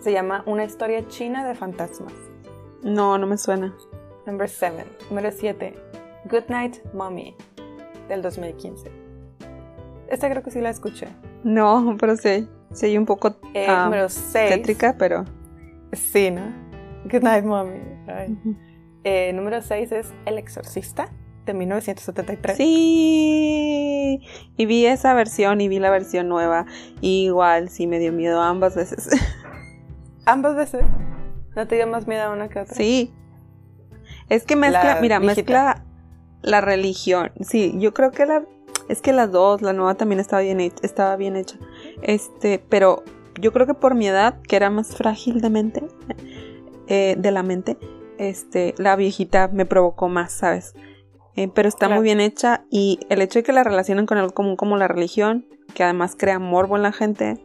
Se 0.00 0.10
llama 0.10 0.42
Una 0.46 0.64
historia 0.64 1.06
china 1.08 1.46
de 1.46 1.54
fantasmas. 1.54 2.14
No, 2.82 3.18
no 3.18 3.26
me 3.26 3.36
suena. 3.36 3.76
Number 4.26 4.48
7. 4.48 4.84
Número 5.10 5.30
7. 5.32 5.74
Good 6.30 6.44
Night 6.48 6.76
Mommy, 6.94 7.34
del 8.08 8.22
2015. 8.22 8.90
Esta 10.08 10.30
creo 10.30 10.42
que 10.42 10.50
sí 10.50 10.60
la 10.60 10.70
escuché. 10.70 11.08
No, 11.42 11.96
pero 11.98 12.16
sí. 12.16 12.48
Sí, 12.72 12.96
un 12.96 13.06
poco 13.06 13.36
Eh, 13.54 13.66
ah, 13.68 13.84
número 13.84 14.08
6. 14.08 14.50
tétrica, 14.50 14.96
pero. 14.98 15.24
Sí, 15.92 16.30
¿no? 16.30 16.42
Good 17.04 17.22
Night 17.22 17.44
Mommy. 17.44 17.80
Ay. 18.08 18.38
Eh, 19.04 19.32
número 19.32 19.60
6 19.60 19.90
es 19.92 20.12
El 20.26 20.38
Exorcista, 20.38 21.08
de 21.44 21.54
1973. 21.54 22.56
Sí. 22.56 24.20
Y 24.56 24.66
vi 24.66 24.86
esa 24.86 25.12
versión 25.14 25.60
y 25.60 25.68
vi 25.68 25.80
la 25.80 25.90
versión 25.90 26.28
nueva. 26.28 26.66
Y 27.00 27.24
igual 27.26 27.68
sí 27.68 27.86
me 27.88 27.98
dio 27.98 28.12
miedo 28.12 28.40
ambas 28.40 28.76
veces. 28.76 29.08
Ambas 30.24 30.54
veces. 30.54 30.82
¿No 31.56 31.66
te 31.66 31.74
dio 31.74 31.88
más 31.88 32.06
miedo 32.06 32.32
una 32.32 32.48
que 32.48 32.60
otra? 32.60 32.76
Sí. 32.76 33.12
Es 34.32 34.44
que 34.44 34.56
mezcla, 34.56 34.94
La 34.94 35.00
mira, 35.00 35.20
mezcla 35.20 35.84
la 36.40 36.60
religión. 36.62 37.32
Sí, 37.40 37.74
yo 37.78 37.92
creo 37.92 38.10
que 38.12 38.24
la 38.26 38.44
es 38.88 39.00
que 39.02 39.12
las 39.12 39.30
dos, 39.30 39.62
la 39.62 39.72
nueva 39.72 39.94
también 39.94 40.20
estaba 40.20 40.42
bien 40.42 40.58
hecha, 40.60 40.76
estaba 40.82 41.16
bien 41.16 41.36
hecha. 41.36 41.56
Este, 42.02 42.58
pero 42.58 43.02
yo 43.40 43.52
creo 43.52 43.66
que 43.66 43.74
por 43.74 43.94
mi 43.94 44.08
edad, 44.08 44.40
que 44.48 44.56
era 44.56 44.70
más 44.70 44.96
frágil 44.96 45.40
de 45.40 45.50
mente, 45.50 45.82
eh, 46.88 47.14
de 47.18 47.30
la 47.30 47.42
mente, 47.42 47.76
este, 48.18 48.74
la 48.78 48.96
viejita 48.96 49.48
me 49.52 49.66
provocó 49.66 50.08
más, 50.08 50.32
¿sabes? 50.32 50.74
Eh, 51.36 51.48
pero 51.54 51.68
está 51.68 51.86
Claro. 51.86 51.96
muy 52.00 52.04
bien 52.04 52.20
hecha 52.20 52.64
y 52.70 53.00
el 53.08 53.22
hecho 53.22 53.38
de 53.38 53.42
que 53.42 53.52
la 53.52 53.64
relacionen 53.64 54.06
con 54.06 54.18
algo 54.18 54.32
común 54.34 54.56
como 54.56 54.76
la 54.76 54.88
religión, 54.88 55.46
que 55.74 55.84
además 55.84 56.14
crea 56.18 56.38
morbo 56.38 56.76
en 56.76 56.82
la 56.82 56.92
gente, 56.92 57.36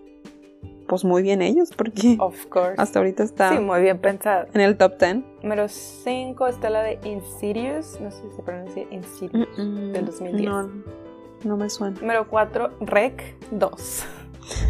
pues 0.88 1.03
muy 1.03 1.21
bien 1.21 1.41
ellos, 1.41 1.71
porque 1.75 2.15
Of 2.19 2.45
course. 2.47 2.75
hasta 2.77 2.99
ahorita 2.99 3.23
está 3.23 3.49
Sí, 3.51 3.59
muy 3.59 3.81
bien 3.81 3.99
pensado. 3.99 4.47
en 4.53 4.61
el 4.61 4.77
top 4.77 4.97
10. 4.99 5.17
Número 5.43 5.67
5 5.67 6.47
está 6.47 6.69
la 6.69 6.81
de 6.83 6.99
Insidious. 7.03 7.99
No 7.99 8.09
sé 8.11 8.21
si 8.29 8.35
se 8.35 8.41
pronuncia 8.41 8.85
Insidious. 8.89 9.47
Mm, 9.57 9.61
mm, 9.61 9.91
Del 9.93 10.05
2010. 10.05 10.49
No, 10.49 10.69
no 11.43 11.57
me 11.57 11.69
suena. 11.69 11.99
Número 11.99 12.27
4, 12.27 12.69
Rec 12.81 13.35
2. 13.51 14.05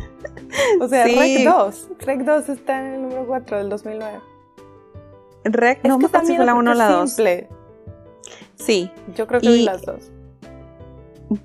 o 0.81 0.87
sea, 0.87 1.05
Sí. 1.05 1.15
Rec 1.15 1.43
2. 1.47 1.89
Rec 1.99 2.21
2 2.21 2.49
está 2.49 2.79
en 2.79 2.93
el 2.95 3.01
número 3.03 3.25
4 3.27 3.57
del 3.57 3.69
2009. 3.69 4.19
Rec, 5.43 5.83
no 5.85 5.93
es 5.93 5.97
me 5.97 5.99
que 6.01 6.05
acuerdo 6.07 6.07
si 6.07 6.11
también 6.11 6.35
fue 6.37 6.45
la 6.45 6.53
1 6.55 6.71
o 6.71 6.73
la 6.73 6.89
2. 6.89 7.09
simple. 7.11 7.47
Sí, 8.55 8.91
Yo 9.15 9.27
creo 9.27 9.39
que 9.39 9.47
Y- 9.47 9.53
vi 9.59 9.63
las 9.65 9.83
dos. 9.83 10.11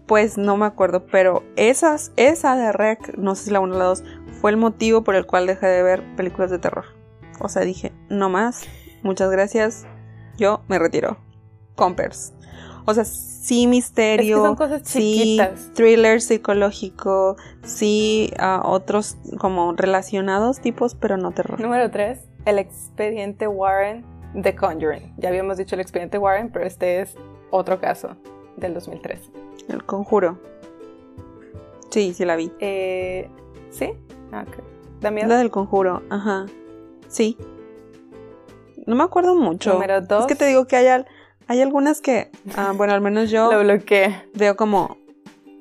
pues 0.07 0.39
no 0.39 0.57
me 0.57 0.65
acuerdo, 0.67 1.05
pero 1.07 1.43
esas, 1.57 2.13
esa 2.17 2.57
de 2.57 2.73
Rec, 2.73 3.17
no 3.19 3.35
sé 3.35 3.45
si 3.47 3.51
la 3.51 3.61
1 3.61 3.75
o 3.75 3.79
la 3.79 3.85
2, 3.85 4.03
fue 4.43 4.51
el 4.51 4.57
motivo 4.57 5.05
por 5.05 5.15
el 5.15 5.25
cual 5.25 5.47
dejé 5.47 5.69
de 5.69 5.83
ver 5.85 6.03
películas 6.17 6.51
de 6.51 6.59
terror. 6.59 6.85
O 7.41 7.49
sea, 7.49 7.63
dije, 7.63 7.93
no 8.09 8.29
más, 8.29 8.65
muchas 9.05 9.31
gracias, 9.31 9.87
yo 10.37 10.63
me 10.67 10.81
retiro. 10.81 11.17
Compers. 11.77 12.35
O 12.85 12.93
sea, 12.93 13.05
sí 13.05 13.69
misterio, 13.69 14.37
Es 14.37 14.43
que 14.43 14.47
son 14.47 14.57
cosas 14.57 14.83
sí 14.85 15.41
thriller 15.75 16.21
psicológico, 16.21 17.37
sí 17.63 18.33
otros 18.65 19.17
como 19.39 19.75
relacionados 19.75 20.61
tipos, 20.61 20.97
pero 20.97 21.17
no 21.17 21.31
terror. 21.31 21.61
Número 21.61 21.89
3, 21.89 22.19
el 22.45 22.59
expediente 22.59 23.47
Warren 23.47 24.05
The 24.43 24.57
Conjuring. 24.57 25.15
Ya 25.19 25.29
habíamos 25.29 25.57
dicho 25.57 25.77
el 25.77 25.81
expediente 25.81 26.19
Warren, 26.19 26.51
pero 26.51 26.67
este 26.67 27.01
es 27.01 27.15
otro 27.53 27.81
caso 27.81 28.17
del 28.57 28.75
2013. 28.75 29.23
El 29.69 29.85
conjuro. 29.85 30.41
Sí, 31.91 32.13
sí 32.13 32.25
la 32.25 32.35
vi. 32.35 32.51
Eh, 32.59 33.31
¿Sí? 33.71 33.93
Ah, 34.33 34.45
ok. 34.49 34.57
¿Da 35.01 35.11
miedo? 35.11 35.29
La 35.29 35.39
del 35.39 35.51
conjuro, 35.51 36.03
ajá. 36.11 36.47
Sí. 37.09 37.37
No 38.87 38.97
me 38.97 39.05
acuerdo 39.05 39.35
mucho. 39.37 39.75
Número 39.75 39.99
Es 39.99 40.09
dos. 40.09 40.27
que 40.27 40.35
te 40.35 40.47
digo 40.47 40.67
que 40.67 40.77
hay, 40.77 40.87
al- 40.89 41.07
hay 41.49 41.61
algunas 41.61 42.01
que, 42.01 42.31
ah, 42.57 42.73
bueno, 42.77 42.95
al 42.95 43.01
menos 43.01 43.31
yo 43.31 43.53
Lo 43.53 43.61
bloqueé. 43.61 44.25
veo 44.35 44.57
como 44.57 44.97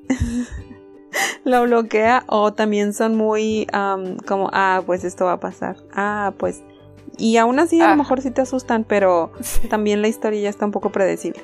lo 1.44 1.62
bloquea 1.64 2.24
o 2.28 2.52
también 2.52 2.92
son 2.94 3.16
muy 3.16 3.66
am, 3.72 4.16
como, 4.18 4.48
ah, 4.52 4.82
pues 4.86 5.04
esto 5.04 5.24
va 5.26 5.32
a 5.32 5.40
pasar. 5.40 5.76
Ah, 5.92 6.32
pues. 6.38 6.62
Y 7.18 7.36
aún 7.36 7.58
así 7.58 7.80
a 7.80 7.88
Ah. 7.88 7.90
lo 7.90 7.96
mejor 7.96 8.22
sí 8.22 8.30
te 8.30 8.40
asustan, 8.40 8.84
pero 8.84 9.32
también 9.68 10.00
la 10.02 10.08
historia 10.08 10.40
ya 10.40 10.48
está 10.48 10.64
un 10.64 10.72
poco 10.72 10.90
predecible. 10.90 11.42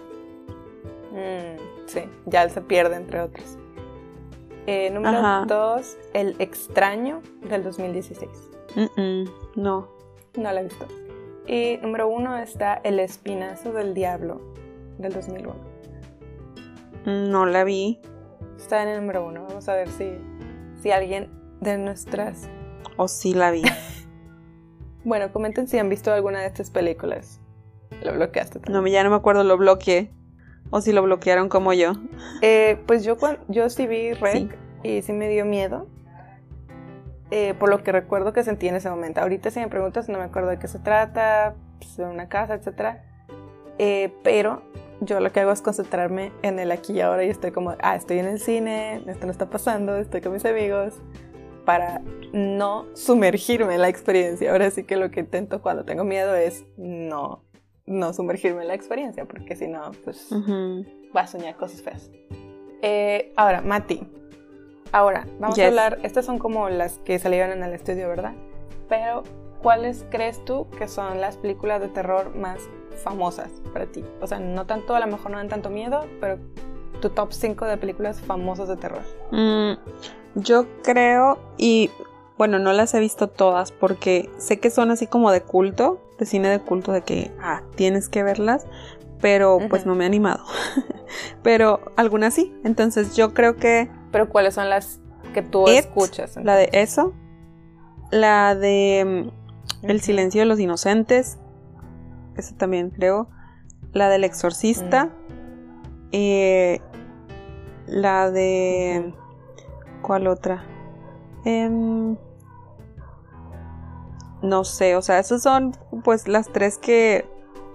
Mm, 1.13 1.59
sí, 1.87 2.01
ya 2.27 2.49
se 2.49 2.61
pierde 2.63 2.97
entre 2.97 3.21
otros. 3.21 3.58
Eh, 4.71 4.91
número 4.91 5.17
Ajá. 5.17 5.47
2, 5.49 5.97
El 6.13 6.37
extraño 6.41 7.23
del 7.49 7.65
2016. 7.65 8.31
Mm, 8.77 9.01
mm, 9.01 9.31
no. 9.57 9.89
No 10.37 10.53
la 10.53 10.61
he 10.61 10.65
visto. 10.65 10.87
Y 11.47 11.79
número 11.81 12.07
1 12.09 12.37
está 12.37 12.75
El 12.75 13.01
espinazo 13.01 13.73
del 13.73 13.95
diablo 13.95 14.43
del 14.99 15.15
2001. 15.15 15.55
No 17.07 17.47
la 17.47 17.65
vi. 17.65 17.99
Está 18.59 18.83
en 18.83 18.91
el 18.91 19.01
número 19.01 19.27
1. 19.27 19.43
Vamos 19.49 19.67
a 19.71 19.75
ver 19.75 19.89
si, 19.89 20.11
si 20.83 20.91
alguien 20.91 21.31
de 21.63 21.79
nuestras... 21.79 22.51
O 22.99 23.09
sí 23.09 23.33
la 23.33 23.51
vi. 23.51 23.63
Bueno, 25.05 25.33
comenten 25.33 25.69
si 25.69 25.79
han 25.79 25.89
visto 25.89 26.13
alguna 26.13 26.41
de 26.41 26.49
estas 26.49 26.71
películas. 26.71 27.41
Lo 28.03 28.13
bloqueaste 28.13 28.59
también. 28.59 28.83
No, 28.83 28.87
ya 28.87 29.03
no 29.05 29.09
me 29.09 29.17
acuerdo, 29.17 29.43
lo 29.43 29.57
bloqueé. 29.57 30.11
O 30.71 30.81
si 30.81 30.93
lo 30.93 31.03
bloquearon 31.03 31.49
como 31.49 31.73
yo. 31.73 31.93
Eh, 32.43 32.79
pues 32.87 33.05
yo, 33.05 33.17
yo 33.49 33.71
sí 33.71 33.87
vi 33.87 34.13
Rec 34.13 34.35
Sí. 34.35 34.49
y 34.83 35.03
sí 35.03 35.13
me 35.13 35.29
dio 35.29 35.45
miedo. 35.45 35.87
eh, 37.31 37.53
por 37.59 37.69
lo 37.69 37.83
que 37.83 37.93
recuerdo 37.93 38.33
que 38.33 38.43
sentí 38.43 38.69
en 38.69 38.75
ese 38.77 38.89
momento. 38.89 39.21
Ahorita 39.21 39.51
si 39.51 39.61
me 39.61 39.69
preguntas 39.69 40.09
no 40.09 40.17
me 40.19 40.25
acuerdo 40.25 40.49
de 40.49 40.59
qué 40.59 40.67
se 40.67 40.79
trata, 40.79 41.55
pues, 41.79 41.97
de 41.99 42.05
una 42.05 42.29
casa, 42.31 42.55
etc. 42.55 43.01
Eh, 43.79 44.15
pero 44.25 44.63
yo 45.03 45.21
lo 45.21 45.31
que 45.31 45.41
hago 45.41 45.53
es 45.53 45.61
concentrarme 45.61 46.33
en 46.43 46.59
el 46.59 46.73
aquí 46.73 46.95
y 46.95 47.01
ahora 47.03 47.25
y 47.25 47.29
estoy 47.29 47.51
como, 47.51 47.75
ah, 47.81 47.97
estoy 47.97 48.19
en 48.19 48.27
el 48.27 48.41
cine, 48.41 49.03
esto 49.07 49.27
no 49.27 49.33
está 49.33 49.51
pasando, 49.51 49.97
estoy 49.99 50.23
con 50.23 50.33
mis 50.33 50.45
amigos, 50.47 50.95
para 51.67 52.01
no 52.33 52.87
sumergirme 52.95 53.75
en 53.75 53.83
la 53.83 53.89
experiencia. 53.91 54.51
Ahora 54.51 54.71
sí 54.71 54.85
que 54.85 54.97
lo 54.97 55.11
que 55.11 55.21
intento 55.21 55.61
cuando 55.61 55.85
tengo 55.85 56.05
miedo 56.05 56.35
es 56.35 56.65
no, 56.79 57.45
no 57.89 58.13
sumergirme 58.13 58.63
en 58.63 58.69
la 58.69 58.75
experiencia, 58.75 59.25
porque 59.25 59.57
si 59.57 59.67
no, 59.67 59.91
pues 60.05 60.31
Ujú. 60.31 60.85
va 61.17 61.23
a 61.23 61.27
soñar 61.27 61.57
cosas 61.57 61.83
feas. 61.83 62.11
Eh, 62.83 63.33
ahora, 63.37 63.61
Mati. 63.63 64.07
Ahora, 64.93 65.27
vamos 65.39 65.57
Yes. 65.57 65.65
a 65.65 65.69
hablar. 65.69 65.99
Estas 66.03 66.25
son 66.25 66.39
como 66.39 66.69
las 66.69 66.99
que 66.99 67.19
salieron 67.19 67.51
en 67.53 67.63
el 67.63 67.73
estudio, 67.75 68.09
¿verdad? 68.09 68.33
Pero, 68.89 69.23
¿cuáles 69.63 70.05
crees 70.11 70.43
tú 70.45 70.67
que 70.79 70.89
son 70.89 71.21
las 71.21 71.37
películas 71.37 71.81
de 71.81 71.89
terror 71.89 72.35
más 72.37 72.59
famosas 73.03 73.51
para 73.73 73.87
ti? 73.87 74.05
O 74.21 74.27
sea, 74.27 74.39
no 74.39 74.67
tanto, 74.67 74.95
a 74.95 75.01
lo 75.01 75.07
mejor 75.07 75.31
no 75.31 75.39
dan 75.39 75.49
tanto 75.49 75.69
miedo, 75.71 76.07
pero 76.21 76.39
tu 77.01 77.11
top 77.11 77.33
5 77.33 77.65
de 77.67 77.77
películas 77.77 78.21
famosas 78.21 78.69
de 78.69 78.77
terror. 78.77 79.03
Mm, 79.31 79.73
yo 80.37 80.67
creo, 80.83 81.39
y 81.59 81.91
bueno, 82.39 82.59
no 82.61 82.73
las 82.73 82.95
he 82.95 83.01
visto 83.01 83.29
todas 83.29 83.73
porque 83.73 84.31
sé 84.39 84.61
que 84.61 84.71
son 84.71 84.91
así 84.93 85.07
como 85.09 85.33
de 85.33 85.43
culto, 85.43 86.01
de 86.19 86.25
cine 86.25 86.49
de 86.49 86.61
culto, 86.61 86.93
de 86.93 87.03
que, 87.03 87.33
ah, 87.41 87.63
tienes 87.75 88.09
que 88.09 88.23
verlas, 88.23 88.67
pero 89.21 89.59
pues 89.69 89.85
no 89.85 89.97
me 89.97 90.05
he 90.05 90.07
animado. 90.07 90.45
pero 91.43 91.81
algunas 91.97 92.35
sí. 92.35 92.55
Entonces 92.65 93.17
yo 93.17 93.35
creo 93.35 93.57
que 93.57 93.91
Pero, 94.13 94.29
¿cuáles 94.29 94.55
son 94.55 94.71
las 94.71 95.01
que 95.35 95.43
tú 95.43 95.69
It, 95.69 95.81
escuchas? 95.81 96.37
la 96.37 96.55
de 96.55 96.71
eso, 96.73 97.13
la 98.13 98.55
de 98.55 99.31
mm, 99.83 99.87
El 99.91 100.01
silencio 100.01 100.41
de 100.43 100.47
los 100.47 100.61
inocentes, 100.61 101.39
eso 102.37 102.55
también 102.57 102.91
creo, 102.91 103.29
la 103.93 104.09
del 104.09 104.23
exorcista, 104.23 105.11
eh, 106.13 106.81
la 107.87 108.31
de... 108.31 109.13
¿Cuál 110.03 110.29
otra? 110.29 110.65
Em, 111.45 112.17
no 114.43 114.65
sé, 114.65 114.97
o 114.97 115.03
sea, 115.03 115.19
esas 115.19 115.43
son 115.43 115.73
pues 116.05 116.29
las 116.29 116.49
tres 116.49 116.79
que 116.79 117.27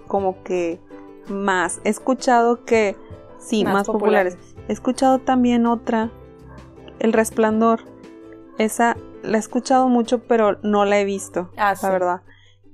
como 0.08 0.42
que 0.42 0.80
más. 1.28 1.80
He 1.84 1.88
escuchado 1.90 2.64
que, 2.64 2.96
sí, 3.38 3.64
más, 3.64 3.86
populares. 3.86 4.36
He 4.68 4.72
escuchado 4.72 5.18
también 5.18 5.66
otra, 5.66 6.10
El 6.98 7.12
Resplandor. 7.12 7.80
Esa 8.58 8.96
la 9.22 9.38
he 9.38 9.40
escuchado 9.40 9.88
mucho, 9.88 10.22
pero 10.24 10.58
no 10.62 10.84
la 10.84 10.98
he 11.00 11.04
visto, 11.04 11.50
Ah, 11.56 11.74
sí. 11.74 11.84
la 11.86 11.92
verdad. 11.92 12.20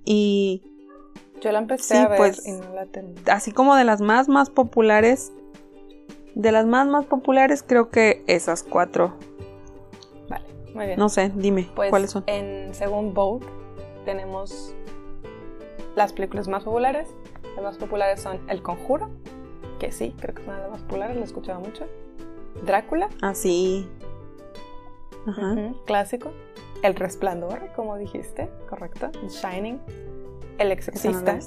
Y 0.04 0.62
Yo 1.40 1.52
la 1.52 1.58
empecé 1.60 1.94
Sí, 1.94 2.00
a 2.00 2.08
ver 2.08 2.18
pues, 2.18 2.46
y 2.46 2.52
no 2.52 2.74
la 2.74 2.86
terminé. 2.86 3.20
así 3.30 3.50
como 3.52 3.76
de 3.76 3.84
las 3.84 4.00
más, 4.00 4.28
más 4.28 4.50
populares, 4.50 5.32
de 6.34 6.52
las 6.52 6.66
más, 6.66 6.86
más 6.86 7.06
populares, 7.06 7.64
creo 7.66 7.88
que 7.90 8.22
esas 8.26 8.62
cuatro. 8.62 9.14
Vale, 10.28 10.44
muy 10.74 10.86
bien. 10.86 10.98
No 10.98 11.08
sé, 11.08 11.32
dime, 11.34 11.68
Pues 11.74 11.90
¿cuáles 11.90 12.10
son? 12.10 12.24
en 12.26 12.74
según 12.74 13.14
Vogue 13.14 13.46
tenemos 14.04 14.74
las 15.96 16.12
películas 16.12 16.48
más 16.48 16.64
populares. 16.64 17.08
Las 17.56 17.64
más 17.64 17.78
populares 17.78 18.20
son 18.20 18.38
El 18.48 18.62
Conjuro, 18.62 19.10
que 19.78 19.92
sí, 19.92 20.14
creo 20.20 20.34
que 20.34 20.42
es 20.42 20.48
una 20.48 20.56
de 20.56 20.62
las 20.62 20.70
más 20.72 20.80
populares, 20.82 21.16
lo 21.16 21.22
he 21.22 21.24
escuchado 21.24 21.60
mucho. 21.60 21.86
Drácula, 22.64 23.08
Ah, 23.22 23.34
sí. 23.34 23.88
Ajá. 25.26 25.54
clásico. 25.86 26.32
El 26.82 26.94
Resplandor, 26.94 27.72
como 27.76 27.96
dijiste, 27.96 28.48
correcto. 28.68 29.10
Shining. 29.28 29.78
El 30.58 30.72
Exorcista, 30.72 31.38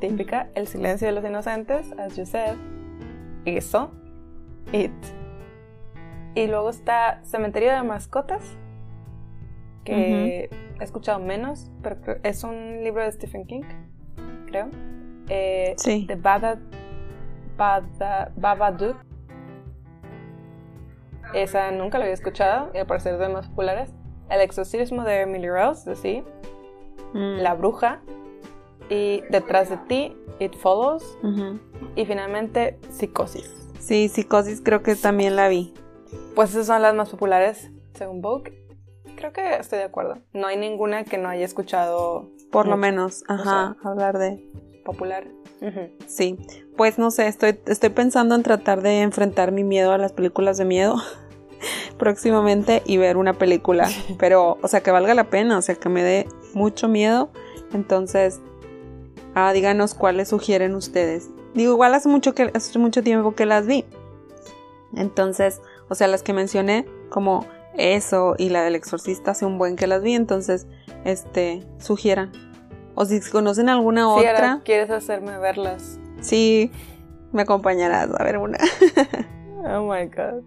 típica. 0.00 0.48
El 0.54 0.66
Silencio 0.66 1.06
de 1.08 1.12
los 1.12 1.24
Inocentes, 1.24 1.92
as 1.98 2.16
you 2.16 2.26
said. 2.26 2.56
Eso. 3.44 3.90
It. 4.72 4.92
Y 6.34 6.46
luego 6.48 6.70
está 6.70 7.20
Cementerio 7.24 7.72
de 7.72 7.82
Mascotas, 7.82 8.42
que 9.84 10.50
he 10.80 10.84
escuchado 10.84 11.18
menos, 11.20 11.70
pero 11.82 11.96
es 12.22 12.44
un 12.44 12.82
libro 12.82 13.02
de 13.02 13.12
Stephen 13.12 13.46
King, 13.46 13.62
creo. 14.46 14.68
Eh, 15.28 15.74
Sí. 15.78 16.04
The 16.06 16.16
Baba, 16.16 16.56
Baba- 17.56 18.30
Babadook. 18.36 18.96
Esa 21.32 21.70
nunca 21.72 21.98
la 21.98 22.04
había 22.04 22.14
escuchado 22.14 22.70
y 22.74 22.78
al 22.78 22.86
parecer 22.86 23.14
de 23.14 23.20
las 23.20 23.32
más 23.32 23.48
populares. 23.48 23.90
El 24.30 24.40
exorcismo 24.40 25.04
de 25.04 25.22
Emily 25.22 25.48
Rose, 25.48 25.94
sí. 25.96 26.22
Mm. 27.12 27.38
La 27.38 27.54
bruja. 27.54 28.00
Y 28.90 29.22
detrás 29.30 29.70
de 29.70 29.76
ti, 29.88 30.16
It 30.38 30.54
Follows. 30.56 31.18
Y 31.96 32.04
finalmente, 32.04 32.78
Psicosis. 32.90 33.50
Sí, 33.78 34.08
Psicosis 34.08 34.60
creo 34.62 34.82
que 34.82 34.94
también 34.94 35.36
la 35.36 35.48
vi. 35.48 35.72
Pues 36.34 36.50
esas 36.50 36.66
son 36.66 36.82
las 36.82 36.94
más 36.94 37.08
populares 37.10 37.70
según 37.94 38.20
Vogue. 38.20 38.63
Creo 39.30 39.32
que 39.32 39.60
estoy 39.60 39.78
de 39.78 39.84
acuerdo. 39.84 40.18
No 40.32 40.46
hay 40.46 40.56
ninguna 40.56 41.04
que 41.04 41.18
no 41.18 41.28
haya 41.28 41.44
escuchado. 41.44 42.30
Por 42.50 42.66
lo 42.66 42.76
menos, 42.76 43.24
ajá, 43.28 43.76
hablar 43.82 44.18
de. 44.18 44.44
Popular. 44.84 45.24
Sí, 46.06 46.36
pues 46.76 46.98
no 46.98 47.10
sé, 47.10 47.26
estoy, 47.26 47.58
estoy 47.64 47.88
pensando 47.88 48.34
en 48.34 48.42
tratar 48.42 48.82
de 48.82 49.00
enfrentar 49.00 49.50
mi 49.50 49.64
miedo 49.64 49.92
a 49.92 49.98
las 49.98 50.12
películas 50.12 50.58
de 50.58 50.66
miedo 50.66 50.96
próximamente 51.98 52.82
y 52.84 52.98
ver 52.98 53.16
una 53.16 53.32
película, 53.32 53.88
pero, 54.18 54.58
o 54.60 54.68
sea, 54.68 54.82
que 54.82 54.90
valga 54.90 55.14
la 55.14 55.30
pena, 55.30 55.56
o 55.56 55.62
sea, 55.62 55.74
que 55.76 55.88
me 55.88 56.02
dé 56.02 56.28
mucho 56.52 56.86
miedo. 56.86 57.30
Entonces, 57.72 58.40
ah, 59.34 59.54
díganos 59.54 59.94
cuáles 59.94 60.28
sugieren 60.28 60.74
ustedes. 60.74 61.30
Digo, 61.54 61.72
igual 61.72 61.94
hace 61.94 62.10
mucho, 62.10 62.34
que, 62.34 62.50
hace 62.52 62.78
mucho 62.78 63.02
tiempo 63.02 63.34
que 63.34 63.46
las 63.46 63.66
vi. 63.66 63.86
Entonces, 64.94 65.62
o 65.88 65.94
sea, 65.94 66.08
las 66.08 66.22
que 66.22 66.34
mencioné, 66.34 66.84
como 67.08 67.46
eso 67.76 68.34
y 68.38 68.50
la 68.50 68.62
del 68.62 68.74
exorcista, 68.74 69.32
hace 69.32 69.46
un 69.46 69.58
buen 69.58 69.76
que 69.76 69.86
las 69.86 70.02
vi, 70.02 70.14
entonces, 70.14 70.66
este, 71.04 71.66
sugieran. 71.78 72.32
O 72.94 73.04
si 73.04 73.20
conocen 73.20 73.68
alguna 73.68 74.08
otra. 74.08 74.60
¿Quieres 74.64 74.90
hacerme 74.90 75.38
verlas? 75.38 75.98
Sí, 76.20 76.70
me 77.32 77.42
acompañarás 77.42 78.08
a 78.18 78.24
ver 78.24 78.38
una. 78.38 78.58
oh 79.66 79.92
my 79.92 80.06
god. 80.06 80.42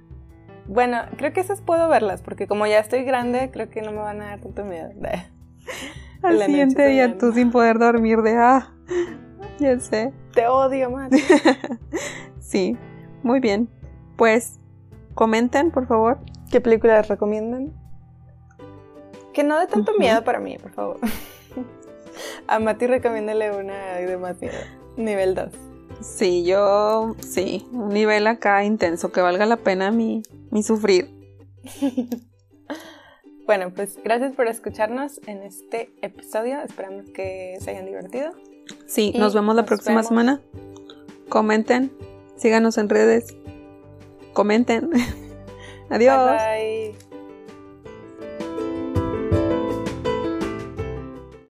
Bueno, 0.68 1.00
creo 1.18 1.34
que 1.34 1.40
esas 1.40 1.62
puedo 1.62 1.88
verlas, 1.88 2.22
porque 2.22 2.48
como 2.48 2.66
ya 2.68 2.80
estoy 2.80 3.04
grande, 3.04 3.50
creo 3.52 3.70
que 3.70 3.82
no 3.82 3.92
me 3.92 4.00
van 4.00 4.22
a 4.22 4.26
dar 4.28 4.42
tanto 4.42 4.64
miedo. 4.66 4.90
Al 6.24 6.42
siguiente 6.44 6.88
día 6.88 7.18
tú 7.18 7.32
sin 7.32 7.52
poder 7.52 7.78
dormir 7.80 8.22
de 8.22 8.38
ah, 8.38 8.74
ya 9.60 9.80
sé. 9.80 10.14
Te 10.34 10.48
odio 10.48 10.90
más. 10.90 11.12
sí, 12.40 12.78
muy 13.24 13.40
bien. 13.40 13.70
Pues 14.18 14.60
comenten, 15.14 15.72
por 15.72 15.88
favor. 15.88 16.20
¿Qué 16.52 16.62
películas 16.62 17.08
recomiendan? 17.08 17.74
Que 19.34 19.44
no 19.44 19.60
dé 19.60 19.68
tanto 19.68 19.94
miedo 19.98 20.24
para 20.24 20.40
mí, 20.40 20.58
por 20.58 20.72
favor. 20.72 21.00
A 22.48 22.60
Mati 22.60 22.88
recomiéndale 22.88 23.52
una 23.52 23.96
de 23.96 24.18
más 24.18 24.40
miedo. 24.40 24.58
Nivel 24.96 25.36
2. 25.36 25.50
Sí, 26.02 26.44
yo 26.44 27.16
sí, 27.20 27.68
un 27.72 27.90
nivel 27.90 28.28
acá 28.28 28.64
intenso 28.64 29.12
que 29.12 29.22
valga 29.22 29.46
la 29.46 29.58
pena 29.58 29.92
mi, 29.92 30.24
mi 30.52 30.64
sufrir. 30.64 31.10
bueno, 33.46 33.72
pues 33.74 34.00
gracias 34.04 34.34
por 34.34 34.48
escucharnos 34.48 35.20
en 35.28 35.44
este 35.44 35.92
episodio. 36.02 36.62
Esperamos 36.62 37.10
que 37.10 37.58
se 37.60 37.72
hayan 37.72 37.86
divertido. 37.86 38.32
Sí, 38.86 39.14
nos 39.18 39.34
vemos 39.34 39.56
la 39.56 39.66
próxima 39.66 40.04
semana. 40.04 40.42
Comenten, 41.30 41.92
síganos 42.36 42.78
en 42.78 42.90
redes. 42.90 43.36
Comenten. 44.34 44.90
Adiós. 45.90 46.26
Bye, 46.26 46.94
bye. 46.94 47.07